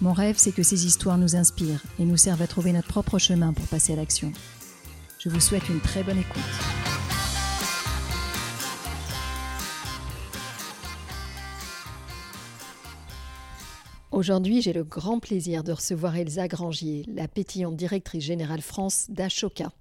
Mon 0.00 0.12
rêve, 0.12 0.36
c'est 0.36 0.52
que 0.52 0.62
ces 0.62 0.86
histoires 0.86 1.18
nous 1.18 1.36
inspirent 1.36 1.82
et 1.98 2.04
nous 2.04 2.16
servent 2.16 2.42
à 2.42 2.46
trouver 2.46 2.72
notre 2.72 2.88
propre 2.88 3.18
chemin 3.18 3.52
pour 3.52 3.66
passer 3.66 3.92
à 3.92 3.96
l'action. 3.96 4.32
Je 5.18 5.28
vous 5.28 5.40
souhaite 5.40 5.68
une 5.68 5.80
très 5.80 6.02
bonne 6.02 6.18
écoute. 6.18 6.42
Aujourd'hui, 14.10 14.62
j'ai 14.62 14.72
le 14.72 14.84
grand 14.84 15.18
plaisir 15.18 15.64
de 15.64 15.72
recevoir 15.72 16.16
Elsa 16.16 16.46
Grangier, 16.46 17.04
la 17.08 17.26
pétillante 17.26 17.76
directrice 17.76 18.24
générale 18.24 18.62
France 18.62 19.06
d'Ashoka. 19.08 19.72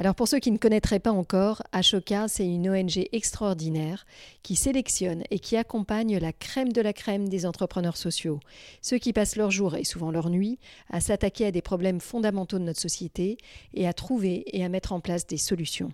Alors 0.00 0.14
pour 0.14 0.28
ceux 0.28 0.38
qui 0.38 0.52
ne 0.52 0.58
connaîtraient 0.58 1.00
pas 1.00 1.10
encore, 1.10 1.60
Ashoka, 1.72 2.28
c'est 2.28 2.46
une 2.46 2.70
ONG 2.70 3.08
extraordinaire 3.10 4.06
qui 4.44 4.54
sélectionne 4.54 5.24
et 5.32 5.40
qui 5.40 5.56
accompagne 5.56 6.18
la 6.18 6.32
crème 6.32 6.72
de 6.72 6.80
la 6.80 6.92
crème 6.92 7.28
des 7.28 7.44
entrepreneurs 7.44 7.96
sociaux, 7.96 8.38
ceux 8.80 8.98
qui 8.98 9.12
passent 9.12 9.34
leur 9.34 9.50
jour 9.50 9.74
et 9.74 9.82
souvent 9.82 10.12
leur 10.12 10.30
nuit 10.30 10.60
à 10.88 11.00
s'attaquer 11.00 11.46
à 11.46 11.50
des 11.50 11.62
problèmes 11.62 12.00
fondamentaux 12.00 12.60
de 12.60 12.64
notre 12.64 12.80
société 12.80 13.38
et 13.74 13.88
à 13.88 13.92
trouver 13.92 14.44
et 14.56 14.64
à 14.64 14.68
mettre 14.68 14.92
en 14.92 15.00
place 15.00 15.26
des 15.26 15.36
solutions. 15.36 15.92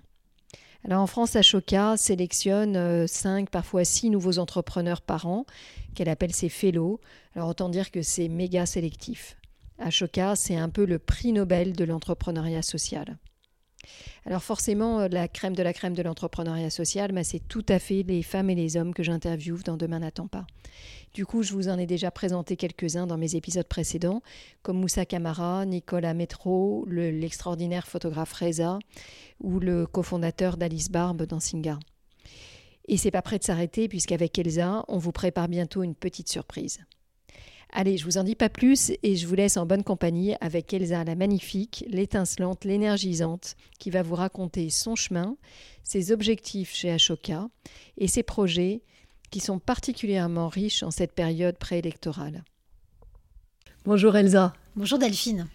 Alors 0.84 1.00
en 1.00 1.06
France, 1.06 1.34
Ashoka 1.34 1.96
sélectionne 1.96 3.06
5, 3.06 3.44
euh, 3.44 3.50
parfois 3.50 3.86
6 3.86 4.10
nouveaux 4.10 4.38
entrepreneurs 4.38 5.00
par 5.00 5.26
an, 5.26 5.46
qu'elle 5.94 6.10
appelle 6.10 6.34
ses 6.34 6.50
fellows. 6.50 7.00
Alors 7.34 7.48
autant 7.48 7.70
dire 7.70 7.90
que 7.90 8.02
c'est 8.02 8.28
méga 8.28 8.66
sélectif. 8.66 9.38
Ashoka, 9.78 10.36
c'est 10.36 10.56
un 10.56 10.68
peu 10.68 10.84
le 10.84 10.98
prix 10.98 11.32
Nobel 11.32 11.72
de 11.72 11.84
l'entrepreneuriat 11.84 12.60
social. 12.60 13.16
Alors 14.26 14.42
forcément, 14.42 15.00
euh, 15.00 15.08
la 15.08 15.28
crème 15.28 15.54
de 15.54 15.62
la 15.62 15.72
crème 15.72 15.94
de 15.94 16.02
l'entrepreneuriat 16.02 16.70
social, 16.70 17.12
bah, 17.12 17.24
c'est 17.24 17.46
tout 17.46 17.64
à 17.68 17.78
fait 17.78 18.02
les 18.02 18.22
femmes 18.22 18.50
et 18.50 18.54
les 18.54 18.76
hommes 18.76 18.94
que 18.94 19.02
j'interviewe 19.02 19.62
dans 19.64 19.76
Demain 19.76 20.00
n'attend 20.00 20.26
pas. 20.26 20.46
Du 21.12 21.26
coup, 21.26 21.42
je 21.42 21.52
vous 21.52 21.68
en 21.68 21.78
ai 21.78 21.86
déjà 21.86 22.10
présenté 22.10 22.56
quelques-uns 22.56 23.06
dans 23.06 23.16
mes 23.16 23.36
épisodes 23.36 23.68
précédents, 23.68 24.20
comme 24.62 24.80
Moussa 24.80 25.06
Camara, 25.06 25.64
Nicolas 25.64 26.14
Métro, 26.14 26.86
l'extraordinaire 26.88 27.86
photographe 27.86 28.32
Reza 28.32 28.78
ou 29.40 29.60
le 29.60 29.86
cofondateur 29.86 30.56
d'Alice 30.56 30.90
Barbe 30.90 31.22
dans 31.22 31.40
Singa. 31.40 31.78
Et 32.88 32.96
c'est 32.96 33.10
pas 33.10 33.22
prêt 33.22 33.38
de 33.38 33.44
s'arrêter 33.44 33.88
puisqu'avec 33.88 34.38
Elsa, 34.38 34.84
on 34.88 34.98
vous 34.98 35.12
prépare 35.12 35.48
bientôt 35.48 35.82
une 35.82 35.94
petite 35.94 36.28
surprise. 36.28 36.80
Allez, 37.76 37.96
je 37.96 38.04
vous 38.04 38.18
en 38.18 38.22
dis 38.22 38.36
pas 38.36 38.48
plus 38.48 38.92
et 39.02 39.16
je 39.16 39.26
vous 39.26 39.34
laisse 39.34 39.56
en 39.56 39.66
bonne 39.66 39.82
compagnie 39.82 40.36
avec 40.40 40.72
Elsa 40.72 41.02
la 41.02 41.16
magnifique, 41.16 41.84
l'étincelante, 41.88 42.64
l'énergisante, 42.64 43.56
qui 43.80 43.90
va 43.90 44.02
vous 44.02 44.14
raconter 44.14 44.70
son 44.70 44.94
chemin, 44.94 45.36
ses 45.82 46.12
objectifs 46.12 46.72
chez 46.72 46.92
Ashoka 46.92 47.48
et 47.98 48.06
ses 48.06 48.22
projets 48.22 48.82
qui 49.32 49.40
sont 49.40 49.58
particulièrement 49.58 50.46
riches 50.46 50.84
en 50.84 50.92
cette 50.92 51.14
période 51.14 51.58
préélectorale. 51.58 52.44
Bonjour 53.84 54.14
Elsa. 54.14 54.52
Bonjour 54.76 55.00
Delphine. 55.00 55.48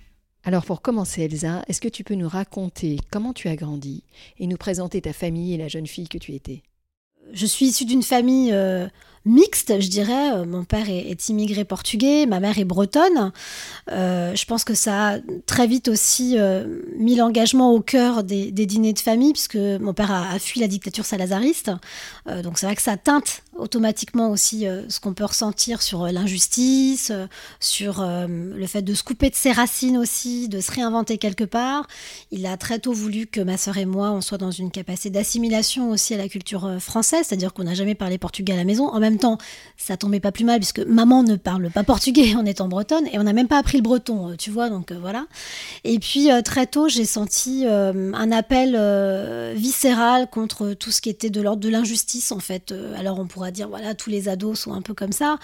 Alors 0.43 0.65
pour 0.65 0.81
commencer 0.81 1.21
Elsa, 1.21 1.63
est-ce 1.69 1.79
que 1.79 1.87
tu 1.87 2.03
peux 2.03 2.15
nous 2.15 2.27
raconter 2.27 2.97
comment 3.11 3.31
tu 3.31 3.47
as 3.47 3.55
grandi 3.55 4.03
et 4.39 4.47
nous 4.47 4.57
présenter 4.57 4.99
ta 4.99 5.13
famille 5.13 5.53
et 5.53 5.57
la 5.57 5.69
jeune 5.69 5.87
fille 5.87 6.09
que 6.09 6.17
tu 6.17 6.33
étais? 6.33 6.63
Je 7.31 7.45
suis 7.45 7.67
issue 7.67 7.85
d'une 7.85 8.03
famille 8.03 8.51
euh, 8.51 8.87
mixte, 9.25 9.79
je 9.79 9.89
dirais. 9.89 10.33
Euh, 10.33 10.45
mon 10.45 10.63
père 10.63 10.89
est, 10.89 11.29
immigré 11.29 11.65
portugais, 11.65 12.25
ma 12.25 12.39
mère 12.39 12.57
est 12.57 12.65
bretonne. 12.65 13.31
Euh, 13.91 14.35
je 14.35 14.45
pense 14.45 14.63
que 14.63 14.73
ça 14.73 15.09
a 15.09 15.17
très 15.45 15.67
vite 15.67 15.87
aussi 15.87 16.35
euh, 16.37 16.81
mis 16.97 17.15
l'engagement 17.15 17.73
au 17.73 17.81
cœur 17.81 18.23
des, 18.23 18.51
dîners 18.51 18.93
de 18.93 18.99
famille, 18.99 19.33
puisque 19.33 19.55
mon 19.57 19.93
père 19.93 20.11
a, 20.11 20.39
fui 20.39 20.59
la 20.59 20.67
dictature 20.67 21.05
salazariste. 21.05 21.71
donc 22.43 22.57
c'est 22.57 22.65
vrai 22.65 22.75
que 22.75 22.81
ça 22.81 22.97
teinte 22.97 23.43
automatiquement 23.55 24.31
aussi 24.31 24.65
ce 24.87 24.99
qu'on 24.99 25.13
peut 25.13 25.25
ressentir 25.25 25.81
sur 25.81 26.05
l'injustice, 26.07 27.11
sur 27.59 28.05
le 28.05 28.67
fait 28.67 28.81
de 28.81 28.93
se 28.93 29.03
couper 29.03 29.29
de 29.29 29.35
ses 29.35 29.51
racines 29.51 29.97
aussi, 29.97 30.47
de 30.47 30.61
se 30.61 30.71
réinventer 30.71 31.17
quelque 31.17 31.43
part. 31.43 31.87
Il 32.31 32.45
a 32.45 32.57
très 32.57 32.79
tôt 32.79 32.93
voulu 32.93 33.27
que 33.27 33.41
ma 33.41 33.57
sœur 33.57 33.77
et 33.77 33.85
moi, 33.85 34.11
on 34.11 34.21
soit 34.21 34.37
dans 34.37 34.51
une 34.51 34.71
capacité 34.71 35.09
d'assimilation 35.09 35.89
aussi 35.89 36.13
à 36.13 36.17
la 36.17 36.29
culture 36.29 36.77
française, 36.79 37.25
c'est-à-dire 37.27 37.53
qu'on 37.53 37.63
n'a 37.63 37.73
jamais 37.73 37.95
parlé 37.95 38.17
portugais 38.17 38.53
à 38.53 38.57
la 38.57 38.65
maison. 38.65 38.87
En 38.87 38.99
même 38.99 39.08
temps, 39.17 39.37
ça 39.77 39.97
tombait 39.97 40.19
pas 40.19 40.31
plus 40.31 40.43
mal 40.43 40.59
puisque 40.59 40.79
maman 40.79 41.23
ne 41.23 41.35
parle 41.35 41.69
pas 41.69 41.83
portugais 41.83 42.35
en 42.35 42.45
étant 42.45 42.67
bretonne 42.67 43.07
et 43.11 43.19
on 43.19 43.23
n'a 43.23 43.33
même 43.33 43.47
pas 43.47 43.57
appris 43.57 43.77
le 43.77 43.83
breton, 43.83 44.29
euh, 44.31 44.35
tu 44.35 44.51
vois, 44.51 44.69
donc 44.69 44.91
euh, 44.91 44.97
voilà. 44.99 45.25
Et 45.83 45.99
puis 45.99 46.31
euh, 46.31 46.41
très 46.41 46.67
tôt, 46.67 46.89
j'ai 46.89 47.05
senti 47.05 47.65
un 47.65 48.31
appel 48.31 48.75
viscéral 49.55 50.29
contre 50.29 50.73
tout 50.73 50.91
ce 50.91 51.01
qui 51.01 51.09
était 51.09 51.29
de 51.29 51.41
l'ordre 51.41 51.61
de 51.61 51.69
l'injustice 51.69 52.31
en 52.31 52.39
fait. 52.39 52.73
alors 52.97 53.19
on 53.19 53.27
pourra 53.27 53.51
dire 53.51 53.69
voilà, 53.69 53.95
tous 53.95 54.09
les 54.09 54.29
ados 54.29 54.59
sont 54.59 54.73
un 54.73 54.81
peu 54.81 54.93
comme 54.93 55.11
ça. 55.11 55.37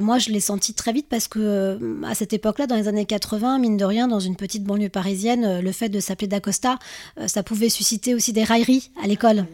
moi, 0.00 0.18
je 0.18 0.30
l'ai 0.30 0.40
senti 0.40 0.74
très 0.74 0.92
vite 0.92 1.06
parce 1.08 1.28
que 1.28 1.78
à 2.04 2.14
cette 2.14 2.32
époque-là, 2.32 2.66
dans 2.66 2.76
les 2.76 2.88
années 2.88 3.06
80, 3.06 3.58
mine 3.58 3.76
de 3.76 3.84
rien, 3.84 4.08
dans 4.08 4.20
une 4.20 4.36
petite 4.36 4.64
banlieue 4.64 4.88
parisienne, 4.88 5.60
le 5.60 5.72
fait 5.72 5.88
de 5.88 6.00
s'appeler 6.00 6.28
D'Acosta, 6.28 6.78
ça 7.26 7.42
pouvait 7.42 7.68
susciter 7.68 8.14
aussi 8.14 8.32
des 8.32 8.44
railleries 8.44 8.90
à 9.02 9.06
l'école. 9.06 9.46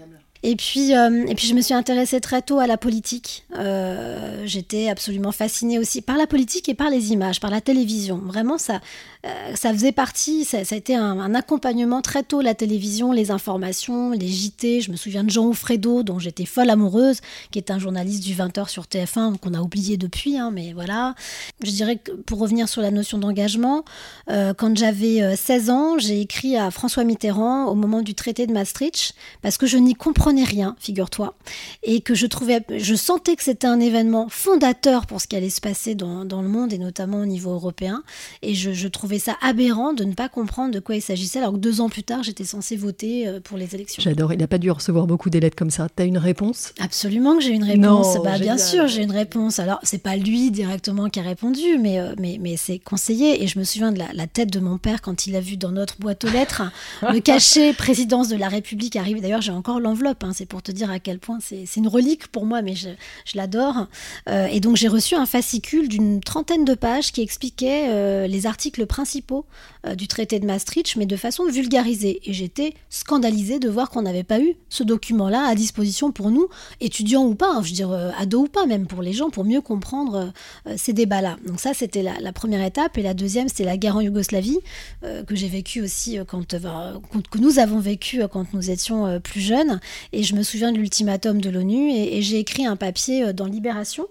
Et 0.46 0.56
puis, 0.56 0.94
euh, 0.94 1.24
et 1.26 1.34
puis 1.34 1.46
je 1.46 1.54
me 1.54 1.62
suis 1.62 1.72
intéressée 1.72 2.20
très 2.20 2.42
tôt 2.42 2.58
à 2.58 2.66
la 2.66 2.76
politique. 2.76 3.46
Euh, 3.58 4.42
j'étais 4.44 4.90
absolument 4.90 5.32
fascinée 5.32 5.78
aussi 5.78 6.02
par 6.02 6.18
la 6.18 6.26
politique 6.26 6.68
et 6.68 6.74
par 6.74 6.90
les 6.90 7.12
images, 7.12 7.40
par 7.40 7.50
la 7.50 7.62
télévision. 7.62 8.18
Vraiment, 8.18 8.58
ça, 8.58 8.82
euh, 9.24 9.28
ça 9.54 9.72
faisait 9.72 9.90
partie, 9.90 10.44
ça, 10.44 10.58
a 10.58 10.76
été 10.76 10.94
un, 10.94 11.34
accompagnement 11.34 12.02
très 12.02 12.22
tôt, 12.22 12.42
la 12.42 12.54
télévision, 12.54 13.10
les 13.10 13.30
informations, 13.30 14.10
les 14.10 14.28
JT. 14.28 14.82
Je 14.82 14.90
me 14.90 14.96
souviens 14.96 15.24
de 15.24 15.30
Jean 15.30 15.46
Oufredo, 15.46 16.02
dont 16.02 16.18
j'étais 16.18 16.44
folle 16.44 16.68
amoureuse, 16.68 17.22
qui 17.50 17.58
est 17.58 17.70
un 17.70 17.78
journaliste 17.78 18.22
du 18.22 18.34
20h 18.34 18.68
sur 18.68 18.82
TF1, 18.82 19.38
qu'on 19.38 19.54
a 19.54 19.60
oublié 19.62 19.96
depuis, 19.96 20.36
hein, 20.36 20.50
mais 20.52 20.74
voilà. 20.74 21.14
Je 21.62 21.70
dirais 21.70 21.96
que 21.96 22.12
pour 22.12 22.38
revenir 22.38 22.68
sur 22.68 22.82
la 22.82 22.90
notion 22.90 23.16
d'engagement, 23.16 23.82
quand 24.28 24.76
j'avais 24.76 25.36
16 25.36 25.70
euh, 25.70 25.72
ans, 25.72 25.98
j'ai 25.98 26.20
écrit 26.20 26.58
à 26.58 26.70
François 26.70 27.04
Mitterrand 27.04 27.64
au 27.64 27.74
moment 27.74 28.02
du 28.02 28.14
traité 28.14 28.46
de 28.46 28.52
Maastricht, 28.52 29.14
parce 29.40 29.56
que 29.56 29.66
je 29.66 29.78
n'y 29.78 29.94
comprenais 29.94 30.33
rien, 30.42 30.74
figure-toi, 30.80 31.34
et 31.82 32.00
que 32.00 32.14
je 32.14 32.26
trouvais, 32.26 32.60
je 32.76 32.94
sentais 32.96 33.36
que 33.36 33.44
c'était 33.44 33.66
un 33.66 33.78
événement 33.78 34.28
fondateur 34.28 35.06
pour 35.06 35.20
ce 35.20 35.28
qui 35.28 35.36
allait 35.36 35.50
se 35.50 35.60
passer 35.60 35.94
dans, 35.94 36.24
dans 36.24 36.42
le 36.42 36.48
monde, 36.48 36.72
et 36.72 36.78
notamment 36.78 37.20
au 37.20 37.26
niveau 37.26 37.52
européen, 37.52 38.02
et 38.42 38.54
je, 38.54 38.72
je 38.72 38.88
trouvais 38.88 39.18
ça 39.18 39.36
aberrant 39.42 39.92
de 39.92 40.04
ne 40.04 40.14
pas 40.14 40.28
comprendre 40.28 40.74
de 40.74 40.80
quoi 40.80 40.96
il 40.96 41.02
s'agissait, 41.02 41.38
alors 41.38 41.52
que 41.52 41.58
deux 41.58 41.80
ans 41.80 41.88
plus 41.88 42.02
tard, 42.02 42.22
j'étais 42.22 42.44
censée 42.44 42.76
voter 42.76 43.28
euh, 43.28 43.40
pour 43.40 43.58
les 43.58 43.74
élections. 43.74 44.02
J'adore. 44.02 44.32
Il 44.32 44.38
n'a 44.38 44.46
pas 44.46 44.58
dû 44.58 44.70
recevoir 44.70 45.06
beaucoup 45.06 45.30
des 45.30 45.40
lettres 45.40 45.56
comme 45.56 45.70
ça. 45.70 45.86
Tu 45.94 46.02
as 46.02 46.06
une 46.06 46.18
réponse? 46.18 46.72
Absolument 46.80 47.36
que 47.36 47.42
j'ai 47.42 47.50
une 47.50 47.64
réponse. 47.64 48.16
bah, 48.22 48.38
bien 48.38 48.58
sûr, 48.58 48.86
j'ai 48.86 49.02
une 49.02 49.12
réponse. 49.12 49.58
Alors, 49.58 49.78
c'est 49.82 50.02
pas 50.02 50.16
lui 50.16 50.50
directement 50.50 51.08
qui 51.08 51.20
a 51.20 51.22
répondu, 51.22 51.78
mais, 51.78 52.00
euh, 52.00 52.14
mais, 52.18 52.38
mais 52.40 52.56
c'est 52.56 52.78
conseillé. 52.78 53.42
Et 53.42 53.46
je 53.46 53.58
me 53.58 53.64
souviens 53.64 53.92
de 53.92 53.98
la, 53.98 54.26
tête 54.26 54.50
de 54.50 54.60
mon 54.60 54.78
père 54.78 55.02
quand 55.02 55.26
il 55.26 55.36
a 55.36 55.40
vu 55.40 55.56
dans 55.56 55.70
notre 55.70 55.98
boîte 56.00 56.24
aux 56.24 56.30
lettres 56.30 56.62
le 57.02 57.20
cachet 57.20 57.72
présidence 57.72 58.28
de 58.28 58.36
la 58.36 58.48
République 58.48 58.96
arriver. 58.96 59.20
D'ailleurs, 59.20 59.42
j'ai 59.42 59.52
encore 59.52 59.80
l'enveloppe. 59.80 60.23
Hein, 60.24 60.32
c'est 60.34 60.46
pour 60.46 60.62
te 60.62 60.72
dire 60.72 60.90
à 60.90 60.98
quel 60.98 61.18
point 61.18 61.38
c'est 61.40 61.66
une 61.76 61.88
relique 61.88 62.28
pour 62.28 62.46
moi, 62.46 62.62
mais 62.62 62.74
je, 62.74 62.88
l'adore. 63.34 63.86
Euh, 64.28 64.46
et 64.46 64.60
donc, 64.60 64.76
j'ai 64.76 64.88
reçu 64.88 65.14
un 65.14 65.26
fascicule 65.26 65.88
d'une 65.88 66.20
trentaine 66.20 66.64
de 66.64 66.74
pages 66.74 67.12
qui 67.12 67.20
expliquait 67.22 68.26
les 68.26 68.46
articles 68.46 68.86
principaux 68.86 69.46
euh, 69.86 69.94
du 69.94 70.08
traité 70.08 70.38
de 70.38 70.46
Maastricht, 70.46 70.96
mais 70.96 71.06
de 71.06 71.16
façon 71.16 71.46
vulgarisée. 71.46 72.20
Et 72.24 72.32
j'étais 72.32 72.74
scandalisée 72.88 73.58
de 73.58 73.68
voir 73.68 73.90
qu'on 73.90 74.02
n'avait 74.02 74.24
pas 74.24 74.40
eu 74.40 74.54
ce 74.68 74.82
document-là 74.82 75.46
à 75.46 75.54
disposition 75.54 76.10
pour 76.10 76.30
nous, 76.30 76.48
étudiants 76.80 77.24
ou 77.24 77.34
pas, 77.34 77.50
hein, 77.50 77.62
je 77.62 77.68
veux 77.68 77.74
dire 77.74 77.90
euh, 77.90 78.10
ados 78.18 78.44
ou 78.44 78.48
pas, 78.48 78.66
même 78.66 78.86
pour 78.86 79.02
les 79.02 79.12
gens, 79.12 79.30
pour 79.30 79.44
mieux 79.44 79.60
comprendre 79.60 80.32
euh, 80.66 80.74
ces 80.76 80.92
débats-là. 80.92 81.36
Donc 81.46 81.60
ça, 81.60 81.74
c'était 81.74 82.02
la, 82.02 82.32
première 82.32 82.64
étape. 82.64 82.96
Et 82.98 83.02
la 83.02 83.14
deuxième, 83.14 83.48
c'était 83.48 83.64
la 83.64 83.76
guerre 83.76 83.96
en 83.96 84.00
Yougoslavie, 84.00 84.58
que 85.02 85.34
j'ai 85.34 85.48
vécue 85.48 85.82
aussi 85.82 86.18
quand, 86.26 86.46
que 86.48 87.38
nous 87.38 87.58
avons 87.58 87.78
vécu 87.78 88.22
quand 88.32 88.52
nous 88.54 88.70
étions 88.70 89.20
plus 89.20 89.40
jeunes. 89.40 89.80
Et 90.14 90.22
je 90.22 90.34
me 90.34 90.42
souviens 90.42 90.72
de 90.72 90.78
l'ultimatum 90.78 91.40
de 91.40 91.50
l'ONU 91.50 91.90
et, 91.90 92.22
j'ai 92.22 92.38
écrit 92.38 92.64
un 92.64 92.76
papier 92.76 93.32
dans 93.32 93.46
Libération, 93.46 94.06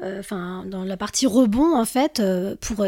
enfin 0.00 0.64
dans 0.70 0.84
la 0.84 0.96
partie 0.96 1.26
rebond 1.26 1.76
en 1.76 1.84
fait, 1.84 2.22
pour 2.60 2.86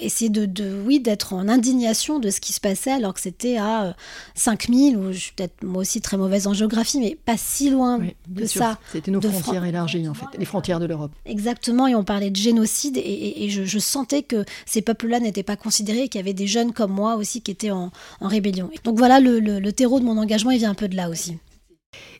essayer 0.00 0.28
de, 0.28 0.44
de 0.44 0.82
oui, 0.84 1.00
d'être 1.00 1.32
en 1.32 1.48
indignation 1.48 2.18
de 2.18 2.30
ce 2.30 2.40
qui 2.40 2.52
se 2.52 2.60
passait 2.60 2.90
alors 2.90 3.14
que 3.14 3.20
c'était 3.20 3.56
à 3.56 3.96
5000, 4.34 4.96
ou 4.96 5.12
je 5.12 5.18
suis 5.18 5.32
peut-être 5.32 5.62
moi 5.62 5.80
aussi 5.80 6.00
très 6.00 6.16
mauvaise 6.16 6.46
en 6.46 6.52
géographie, 6.52 6.98
mais 7.00 7.16
pas 7.24 7.36
si 7.36 7.70
loin 7.70 8.00
que 8.36 8.46
ça. 8.46 8.78
C'était 8.92 9.10
nos 9.10 9.20
frontières 9.20 9.64
élargies 9.64 10.08
en 10.08 10.14
fait, 10.14 10.26
les 10.36 10.44
frontières 10.44 10.80
de 10.80 10.86
l'Europe. 10.86 11.12
Exactement, 11.26 11.86
et 11.86 11.94
on 11.94 12.04
parlait 12.04 12.30
de 12.30 12.36
génocide 12.36 12.96
et, 12.96 13.48
je, 13.48 13.78
sentais 13.78 14.22
que 14.22 14.44
ces 14.66 14.82
peuples-là 14.82 15.20
n'étaient 15.20 15.42
pas 15.42 15.56
considérés, 15.56 16.08
qu'il 16.08 16.18
y 16.18 16.22
avait 16.22 16.34
des 16.34 16.46
jeunes 16.46 16.72
comme 16.72 16.92
moi 16.92 17.16
aussi 17.16 17.40
qui 17.40 17.50
étaient 17.50 17.70
en, 17.70 17.90
rébellion. 18.20 18.70
Donc 18.84 18.98
voilà, 18.98 19.20
le, 19.20 19.70
terreau 19.70 20.00
de 20.00 20.04
mon 20.04 20.18
engagement, 20.18 20.50
il 20.50 20.58
vient 20.58 20.70
un 20.70 20.74
peu 20.74 20.88
de 20.88 20.96
là 20.96 21.08
aussi. 21.08 21.38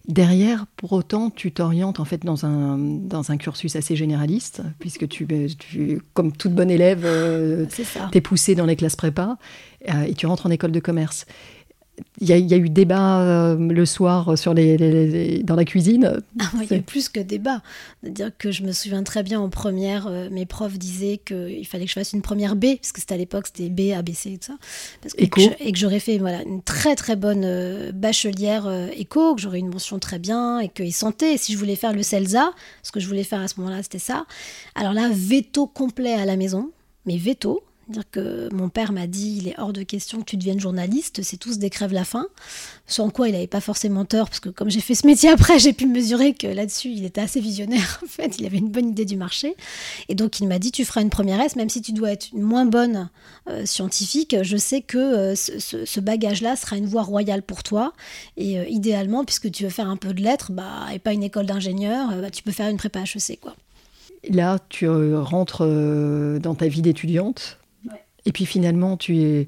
Derrière, 0.08 0.64
pour 0.76 0.92
autant, 0.94 1.28
tu 1.28 1.52
t'orientes 1.52 2.00
en 2.00 2.06
fait 2.06 2.24
dans 2.24 2.46
un, 2.46 2.78
dans 2.78 3.30
un 3.30 3.36
cursus 3.36 3.76
assez 3.76 3.94
généraliste, 3.94 4.62
puisque 4.78 5.06
tu, 5.06 5.26
tu 5.58 6.00
comme 6.14 6.32
toute 6.32 6.54
bonne 6.54 6.70
élève, 6.70 7.02
euh, 7.04 7.66
tu 7.66 7.84
es 8.16 8.20
poussée 8.22 8.54
dans 8.54 8.64
les 8.64 8.74
classes 8.74 8.96
prépa 8.96 9.36
euh, 9.86 10.04
et 10.04 10.14
tu 10.14 10.26
rentres 10.26 10.46
en 10.46 10.50
école 10.50 10.72
de 10.72 10.80
commerce 10.80 11.26
il 12.20 12.28
y, 12.28 12.54
a 12.54 12.56
eu 12.56 12.68
débat 12.68 13.20
euh, 13.20 13.56
le 13.56 13.86
soir 13.86 14.36
sur 14.36 14.54
les, 14.54 15.42
dans 15.44 15.54
la 15.54 15.64
cuisine. 15.64 16.20
Ah 16.40 16.50
il 16.62 16.70
y 16.70 16.74
a 16.74 16.76
eu 16.78 16.82
plus 16.82 17.08
que 17.08 17.20
débat. 17.20 17.62
C'est-à-dire 18.02 18.30
que 18.36 18.50
je 18.50 18.62
me 18.62 18.72
souviens 18.72 19.02
très 19.02 19.22
bien 19.22 19.40
en 19.40 19.48
première, 19.48 20.06
euh, 20.08 20.28
mes 20.30 20.46
profs 20.46 20.78
disaient 20.78 21.18
qu'il 21.18 21.66
fallait 21.66 21.84
que 21.84 21.90
je 21.90 21.94
fasse 21.94 22.12
une 22.12 22.22
première 22.22 22.56
B, 22.56 22.76
parce 22.76 22.92
que 22.92 23.00
c'était 23.00 23.14
à 23.14 23.18
l'époque, 23.18 23.46
c'était 23.46 23.68
B, 23.68 23.92
A, 23.96 24.02
B, 24.02 24.10
C 24.14 24.32
et 24.32 24.38
tout 24.38 24.52
ça. 24.52 25.10
et 25.16 25.28
que, 25.28 25.40
j'aurais 25.74 26.00
fait 26.00 26.18
voilà, 26.18 26.42
une 26.42 26.62
très 26.62 26.96
très 26.96 27.16
bonne 27.16 27.44
euh, 27.44 27.92
bachelière 27.92 28.68
éco, 28.96 29.34
que 29.34 29.40
j'aurais 29.40 29.60
une 29.60 29.70
mention 29.70 29.98
très 29.98 30.18
bien, 30.18 30.58
et 30.60 30.68
qu'ils 30.68 30.94
sentaient, 30.94 31.36
si 31.36 31.52
je 31.52 31.58
voulais 31.58 31.76
faire 31.76 31.92
le 31.92 32.02
CELSA, 32.02 32.52
ce 32.82 32.92
que 32.92 33.00
je 33.00 33.06
voulais 33.06 33.24
faire 33.24 33.40
à 33.40 33.48
ce 33.48 33.60
moment-là, 33.60 33.82
c'était 33.82 33.98
ça. 33.98 34.26
Alors 34.74 34.92
là, 34.92 35.08
veto 35.12 35.66
complet 35.66 36.14
à 36.14 36.24
la 36.24 36.36
maison, 36.36 36.70
mais 37.06 37.16
veto, 37.16 37.62
dire 37.88 38.04
que 38.10 38.48
mon 38.52 38.68
père 38.68 38.92
m'a 38.92 39.06
dit 39.06 39.38
il 39.42 39.48
est 39.48 39.58
hors 39.58 39.72
de 39.72 39.82
question 39.82 40.20
que 40.20 40.24
tu 40.24 40.36
deviennes 40.36 40.60
journaliste, 40.60 41.22
c'est 41.22 41.36
tous 41.36 41.58
des 41.58 41.70
crèves 41.70 41.92
la 41.92 42.04
faim. 42.04 42.26
Sans 42.86 43.10
quoi 43.10 43.28
il 43.28 43.32
n'avait 43.32 43.46
pas 43.46 43.60
forcément 43.60 44.04
tort, 44.04 44.28
parce 44.28 44.40
que 44.40 44.48
comme 44.48 44.70
j'ai 44.70 44.80
fait 44.80 44.94
ce 44.94 45.06
métier 45.06 45.30
après, 45.30 45.58
j'ai 45.58 45.72
pu 45.72 45.86
mesurer 45.86 46.34
que 46.34 46.46
là-dessus 46.46 46.90
il 46.90 47.04
était 47.04 47.20
assez 47.20 47.40
visionnaire. 47.40 48.00
En 48.08 48.20
fait, 48.20 48.38
il 48.38 48.46
avait 48.46 48.58
une 48.58 48.70
bonne 48.70 48.88
idée 48.88 49.04
du 49.04 49.16
marché. 49.16 49.54
Et 50.08 50.14
donc 50.14 50.40
il 50.40 50.48
m'a 50.48 50.58
dit 50.58 50.72
tu 50.72 50.84
feras 50.84 51.02
une 51.02 51.10
première 51.10 51.40
S, 51.40 51.56
même 51.56 51.68
si 51.68 51.82
tu 51.82 51.92
dois 51.92 52.10
être 52.10 52.32
une 52.32 52.42
moins 52.42 52.64
bonne 52.66 53.10
euh, 53.48 53.64
scientifique, 53.66 54.36
je 54.42 54.56
sais 54.56 54.80
que 54.80 54.98
euh, 54.98 55.34
ce, 55.34 56.00
bagage-là 56.00 56.56
sera 56.56 56.76
une 56.76 56.86
voie 56.86 57.02
royale 57.02 57.42
pour 57.42 57.62
toi. 57.62 57.92
Et 58.36 58.58
euh, 58.58 58.64
idéalement, 58.68 59.24
puisque 59.24 59.50
tu 59.50 59.64
veux 59.64 59.70
faire 59.70 59.88
un 59.88 59.96
peu 59.96 60.12
de 60.12 60.22
lettres, 60.22 60.52
bah, 60.52 60.86
et 60.92 60.98
pas 60.98 61.12
une 61.12 61.22
école 61.22 61.46
d'ingénieur, 61.46 62.10
bah, 62.20 62.30
tu 62.30 62.42
peux 62.42 62.52
faire 62.52 62.68
une 62.68 62.76
prépa 62.76 63.00
HEC. 63.00 63.40
Quoi. 63.40 63.54
Là, 64.28 64.58
tu 64.68 64.88
rentres 64.88 65.66
dans 66.40 66.54
ta 66.54 66.66
vie 66.66 66.82
d'étudiante 66.82 67.58
et 68.28 68.32
puis 68.32 68.44
finalement, 68.44 68.98
tu, 68.98 69.46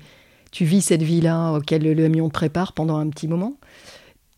vis 0.59 0.81
cette 0.81 1.03
vie-là 1.03 1.53
auquel 1.53 1.83
le 1.83 2.09
Mion 2.09 2.29
te 2.29 2.33
prépare 2.33 2.73
pendant 2.73 2.97
un 2.97 3.11
petit 3.11 3.29
moment. 3.29 3.57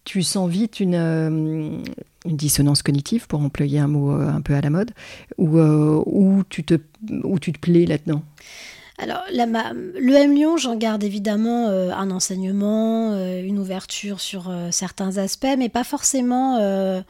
Tu 0.03 0.25
sens 0.25 0.51
vite 0.51 0.81
une, 0.81 0.97
euh, 0.97 1.79
dissonance 2.25 2.83
cognitive, 2.83 3.29
pour 3.29 3.41
employer 3.41 3.79
un 3.79 3.87
mot 3.87 4.11
euh, 4.11 4.29
un 4.29 4.41
peu 4.41 4.55
à 4.55 4.61
la 4.61 4.69
mode, 4.69 4.91
euh, 5.39 6.03
où, 6.07 6.43
tu, 6.49 6.65
te, 6.65 6.75
où 7.23 7.39
tu 7.39 7.53
te 7.53 7.61
plais 7.61 7.87
là-dedans? 7.87 8.23
Alors, 8.99 9.23
le 9.31 10.15
M 10.17 10.35
Lyon, 10.35 10.57
j'en 10.57 10.75
garde 10.75 11.05
évidemment 11.05 11.69
un 11.69 12.11
enseignement, 12.11 13.17
une 13.17 13.59
ouverture 13.59 14.21
sur 14.21 14.53
certains 14.71 15.19
aspects, 15.19 15.57
mais 15.57 15.69
pas 15.69 15.83
forcément 15.83 17.03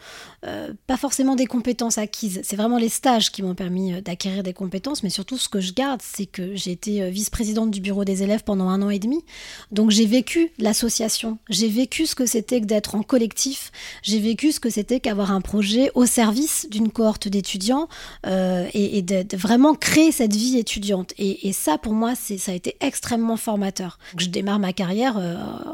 euh, 0.44 0.72
pas 0.88 0.96
forcément 0.96 1.36
des 1.36 1.46
compétences 1.46 1.98
acquises. 1.98 2.40
C'est 2.42 2.56
vraiment 2.56 2.76
les 2.76 2.88
stages 2.88 3.30
qui 3.30 3.44
m'ont 3.44 3.54
permis 3.54 3.92
euh, 3.92 4.00
d'acquérir 4.00 4.42
des 4.42 4.52
compétences, 4.52 5.04
mais 5.04 5.10
surtout 5.10 5.38
ce 5.38 5.48
que 5.48 5.60
je 5.60 5.72
garde, 5.72 6.00
c'est 6.02 6.26
que 6.26 6.56
j'ai 6.56 6.72
été 6.72 7.00
euh, 7.00 7.10
vice-présidente 7.10 7.70
du 7.70 7.80
bureau 7.80 8.04
des 8.04 8.24
élèves 8.24 8.42
pendant 8.42 8.68
un 8.68 8.82
an 8.82 8.90
et 8.90 8.98
demi. 8.98 9.24
Donc 9.70 9.90
j'ai 9.90 10.04
vécu 10.04 10.50
l'association, 10.58 11.38
j'ai 11.48 11.68
vécu 11.68 12.06
ce 12.06 12.16
que 12.16 12.26
c'était 12.26 12.60
que 12.60 12.66
d'être 12.66 12.96
en 12.96 13.04
collectif, 13.04 13.70
j'ai 14.02 14.18
vécu 14.18 14.50
ce 14.50 14.58
que 14.58 14.68
c'était 14.68 14.98
qu'avoir 14.98 15.30
un 15.30 15.40
projet 15.40 15.92
au 15.94 16.06
service 16.06 16.66
d'une 16.68 16.90
cohorte 16.90 17.28
d'étudiants 17.28 17.86
et, 18.24 19.02
de, 19.02 19.36
vraiment 19.36 19.74
créer 19.74 20.10
cette 20.10 20.34
vie 20.34 20.58
étudiante. 20.58 21.14
Et, 21.18 21.52
ça, 21.52 21.78
pour 21.78 21.92
moi, 21.92 22.14
ça 22.14 22.50
a 22.50 22.54
été 22.54 22.76
extrêmement 22.80 23.36
formateur. 23.36 23.98
je 24.16 24.26
démarre 24.26 24.58
ma 24.58 24.72
carrière 24.72 25.20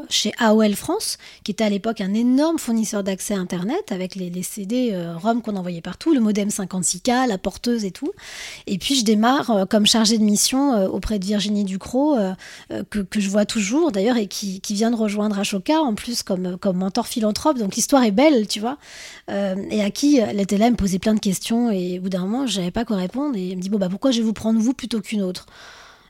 chez 0.08 0.32
AOL 0.38 0.74
France, 0.74 1.18
qui 1.44 1.52
était 1.52 1.64
à 1.64 1.70
l'époque 1.70 2.00
un 2.00 2.14
énorme 2.14 2.58
fournisseur 2.58 3.02
d'accès 3.02 3.34
Internet 3.34 3.92
avec 3.92 4.14
les, 4.14 4.30
les 4.30 4.42
CD 4.58 4.90
euh, 4.92 5.16
ROM 5.16 5.40
qu'on 5.40 5.54
envoyait 5.54 5.80
partout, 5.80 6.12
le 6.12 6.18
modem 6.18 6.48
56K, 6.48 7.28
la 7.28 7.38
porteuse 7.38 7.84
et 7.84 7.92
tout. 7.92 8.10
Et 8.66 8.76
puis 8.76 8.96
je 8.96 9.04
démarre 9.04 9.50
euh, 9.50 9.66
comme 9.66 9.86
chargée 9.86 10.18
de 10.18 10.24
mission 10.24 10.74
euh, 10.74 10.88
auprès 10.88 11.20
de 11.20 11.24
Virginie 11.24 11.62
Ducrot, 11.64 12.16
que, 12.90 12.98
que, 13.00 13.20
je 13.20 13.28
vois 13.28 13.44
toujours 13.44 13.92
d'ailleurs 13.92 14.16
et 14.16 14.26
qui, 14.26 14.60
qui, 14.60 14.74
vient 14.74 14.90
de 14.90 14.96
rejoindre 14.96 15.38
Ashoka 15.38 15.80
en 15.80 15.94
plus 15.94 16.24
comme, 16.24 16.56
comme 16.58 16.78
mentor 16.78 17.06
philanthrope. 17.06 17.58
Donc 17.58 17.76
l'histoire 17.76 18.02
est 18.02 18.10
belle, 18.10 18.48
tu 18.48 18.58
vois. 18.58 18.78
et 19.28 19.82
à 19.82 19.90
qui 19.90 20.18
elle 20.18 20.40
était 20.40 20.58
me 20.58 20.76
posait 20.76 20.98
plein 20.98 21.14
de 21.14 21.20
questions 21.20 21.70
et 21.70 21.98
au 21.98 22.02
bout 22.02 22.08
d'un 22.08 22.20
moment, 22.20 22.46
je 22.46 22.58
n'avais 22.58 22.72
pas 22.72 22.84
quoi 22.84 22.96
répondre. 22.96 23.36
Et 23.36 23.50
elle 23.50 23.56
me 23.56 23.62
dit 23.62 23.68
Bon, 23.68 23.78
bah 23.78 23.88
pourquoi 23.88 24.10
je 24.10 24.18
vais 24.18 24.24
vous 24.24 24.32
prendre 24.32 24.60
vous 24.60 24.74
plutôt 24.74 25.00
qu'une 25.00 25.22
autre? 25.22 25.46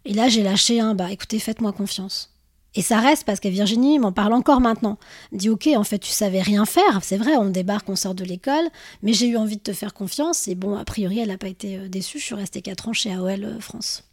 Et 0.04 0.14
là, 0.14 0.28
j'ai 0.28 0.42
lâché 0.42 0.80
un 0.80 0.94
Bah 0.94 1.10
écoutez, 1.10 1.38
faites-moi 1.38 1.72
confiance. 1.72 2.30
Et 2.74 2.82
ça 2.82 3.00
reste 3.00 3.24
parce 3.24 3.40
que 3.40 3.48
Virginie 3.48 3.98
m'en 3.98 4.12
parle 4.12 4.32
encore 4.34 4.60
maintenant. 4.60 4.98
Elle 5.32 5.38
dit 5.38 5.48
ok, 5.48 5.68
en 5.74 5.84
fait, 5.84 5.98
tu 5.98 6.10
savais 6.10 6.42
rien 6.42 6.64
faire. 6.64 7.00
C'est 7.02 7.16
vrai, 7.16 7.36
on 7.36 7.48
débarque, 7.48 7.88
on 7.88 7.96
sort 7.96 8.14
de 8.14 8.24
l'école, 8.24 8.68
mais 9.02 9.12
j'ai 9.12 9.26
eu 9.26 9.36
envie 9.36 9.56
de 9.56 9.62
te 9.62 9.72
faire 9.72 9.94
confiance. 9.94 10.48
Et 10.48 10.54
bon, 10.54 10.76
a 10.76 10.84
priori, 10.84 11.18
elle 11.18 11.28
n'a 11.28 11.38
pas 11.38 11.48
été 11.48 11.78
euh, 11.78 11.88
déçue. 11.88 12.18
Je 12.18 12.24
suis 12.24 12.34
restée 12.34 12.62
4 12.62 12.88
ans 12.88 12.92
chez 12.92 13.12
AOL 13.12 13.44
euh, 13.44 13.60
France. 13.60 14.04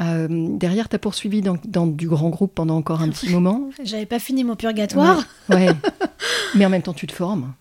Euh, 0.00 0.28
derrière, 0.30 0.88
tu 0.88 0.96
as 0.96 0.98
poursuivi 0.98 1.42
dans, 1.42 1.56
dans, 1.64 1.86
du 1.86 2.08
grand 2.08 2.30
groupe 2.30 2.54
pendant 2.54 2.76
encore 2.76 3.02
un 3.02 3.10
petit 3.10 3.28
moment? 3.30 3.68
J'avais 3.82 4.06
pas 4.06 4.18
fini 4.18 4.44
mon 4.44 4.56
purgatoire. 4.56 5.24
ouais. 5.50 5.68
Mais 6.54 6.64
en 6.64 6.70
même 6.70 6.82
temps, 6.82 6.94
tu 6.94 7.06
te 7.06 7.12
formes. 7.12 7.52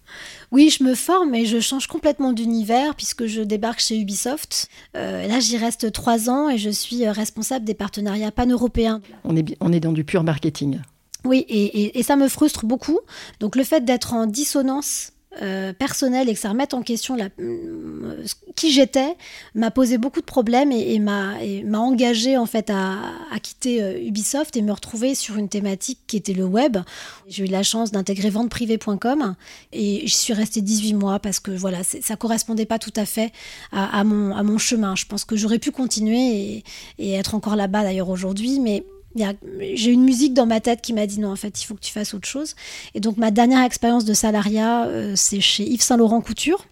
Oui, 0.51 0.69
je 0.69 0.83
me 0.83 0.95
forme 0.95 1.35
et 1.35 1.45
je 1.45 1.59
change 1.59 1.87
complètement 1.87 2.31
d'univers 2.31 2.95
puisque 2.95 3.25
je 3.25 3.41
débarque 3.41 3.79
chez 3.79 3.99
Ubisoft. 3.99 4.69
Euh, 4.95 5.27
là, 5.27 5.39
j'y 5.39 5.57
reste 5.57 5.91
trois 5.91 6.29
ans 6.29 6.49
et 6.49 6.57
je 6.57 6.69
suis 6.69 7.05
euh, 7.05 7.11
responsable 7.11 7.65
des 7.65 7.73
partenariats 7.73 8.31
pan-européens. 8.31 9.01
On 9.25 9.35
est, 9.35 9.57
on 9.59 9.73
est 9.73 9.81
dans 9.81 9.91
du 9.91 10.03
pur 10.03 10.23
marketing. 10.23 10.79
Oui, 11.25 11.39
et, 11.49 11.99
et 11.99 12.03
ça 12.03 12.15
me 12.15 12.29
frustre 12.29 12.65
beaucoup. 12.65 12.99
Donc 13.41 13.55
le 13.57 13.63
fait 13.63 13.83
d'être 13.83 14.13
en 14.13 14.25
dissonance 14.27 15.11
euh, 15.41 15.73
personnel 15.73 16.29
et 16.29 16.33
que 16.33 16.39
ça 16.39 16.49
remette 16.49 16.73
en 16.73 16.81
question 16.81 17.15
la, 17.15 17.29
qui 18.55 18.71
j'étais 18.71 19.15
m'a 19.55 19.71
posé 19.71 19.97
beaucoup 19.97 20.19
de 20.19 20.25
problèmes 20.25 20.71
et, 20.71 20.99
m'a 20.99 21.79
engagé 21.79 22.37
en 22.37 22.45
fait 22.45 22.69
à, 22.69 22.97
quitter 23.41 23.81
euh, 23.81 23.99
Ubisoft 24.01 24.55
et 24.57 24.61
me 24.61 24.71
retrouver 24.71 25.15
sur 25.15 25.37
une 25.37 25.49
thématique 25.49 25.99
qui 26.07 26.17
était 26.17 26.33
le 26.33 26.45
web. 26.45 26.77
J'ai 27.27 27.45
eu 27.45 27.47
la 27.47 27.63
chance 27.63 27.91
d'intégrer 27.91 28.29
venteprivée.com 28.29 29.35
et 29.73 30.07
je 30.07 30.13
suis 30.13 30.33
restée 30.33 30.61
18 30.61 30.93
mois 30.93 31.19
parce 31.19 31.39
que 31.39 31.51
voilà, 31.51 31.83
ça 31.83 32.15
correspondait 32.15 32.65
pas 32.65 32.79
tout 32.79 32.93
à 32.95 33.05
fait 33.05 33.31
à, 33.71 33.99
à, 33.99 34.03
mon, 34.03 34.35
à 34.35 34.43
mon 34.43 34.57
chemin. 34.57 34.95
Je 34.95 35.05
pense 35.05 35.23
que 35.23 35.35
j'aurais 35.35 35.59
pu 35.59 35.71
continuer 35.71 36.17
et, 36.17 36.63
et 36.99 37.13
être 37.13 37.35
encore 37.35 37.55
là-bas 37.55 37.83
d'ailleurs 37.83 38.09
aujourd'hui, 38.09 38.59
mais 38.59 38.83
j'ai 39.73 39.91
une 39.91 40.03
musique 40.03 40.33
dans 40.33 40.45
ma 40.45 40.59
tête 40.59 40.81
qui 40.81 40.93
m'a 40.93 41.07
dit 41.07 41.19
non, 41.19 41.31
en 41.31 41.35
fait, 41.35 41.61
il 41.61 41.65
faut 41.65 41.75
que 41.75 41.81
tu 41.81 41.91
fasses 41.91 42.13
autre 42.13 42.27
chose. 42.27 42.55
Et 42.93 42.99
donc, 42.99 43.17
ma 43.17 43.31
dernière 43.31 43.63
expérience 43.63 44.05
de 44.05 44.13
salariat, 44.13 44.85
euh, 44.85 45.13
c'est 45.15 45.41
chez 45.41 45.63
Yves 45.63 45.81
Saint 45.81 45.97
Laurent 45.97 46.21
Couture, 46.21 46.65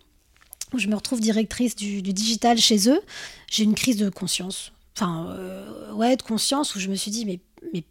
où 0.74 0.80
je 0.80 0.88
me 0.88 0.96
retrouve 0.96 1.20
directrice 1.20 1.75
du, 1.75 2.02
digital 2.02 2.58
chez 2.58 2.90
eux. 2.90 3.02
J'ai 3.50 3.64
une 3.64 3.75
crise 3.75 3.98
de 3.98 4.10
conscience. 4.10 4.72
Enfin, 4.96 5.28
euh, 5.32 5.94
ouais, 5.94 6.16
de 6.16 6.22
conscience, 6.22 6.75
où 6.75 6.80
je 6.80 6.90
me 6.90 6.96
suis 6.96 7.12
dit, 7.12 7.25
mais, 7.25 7.40
mais 7.74 7.84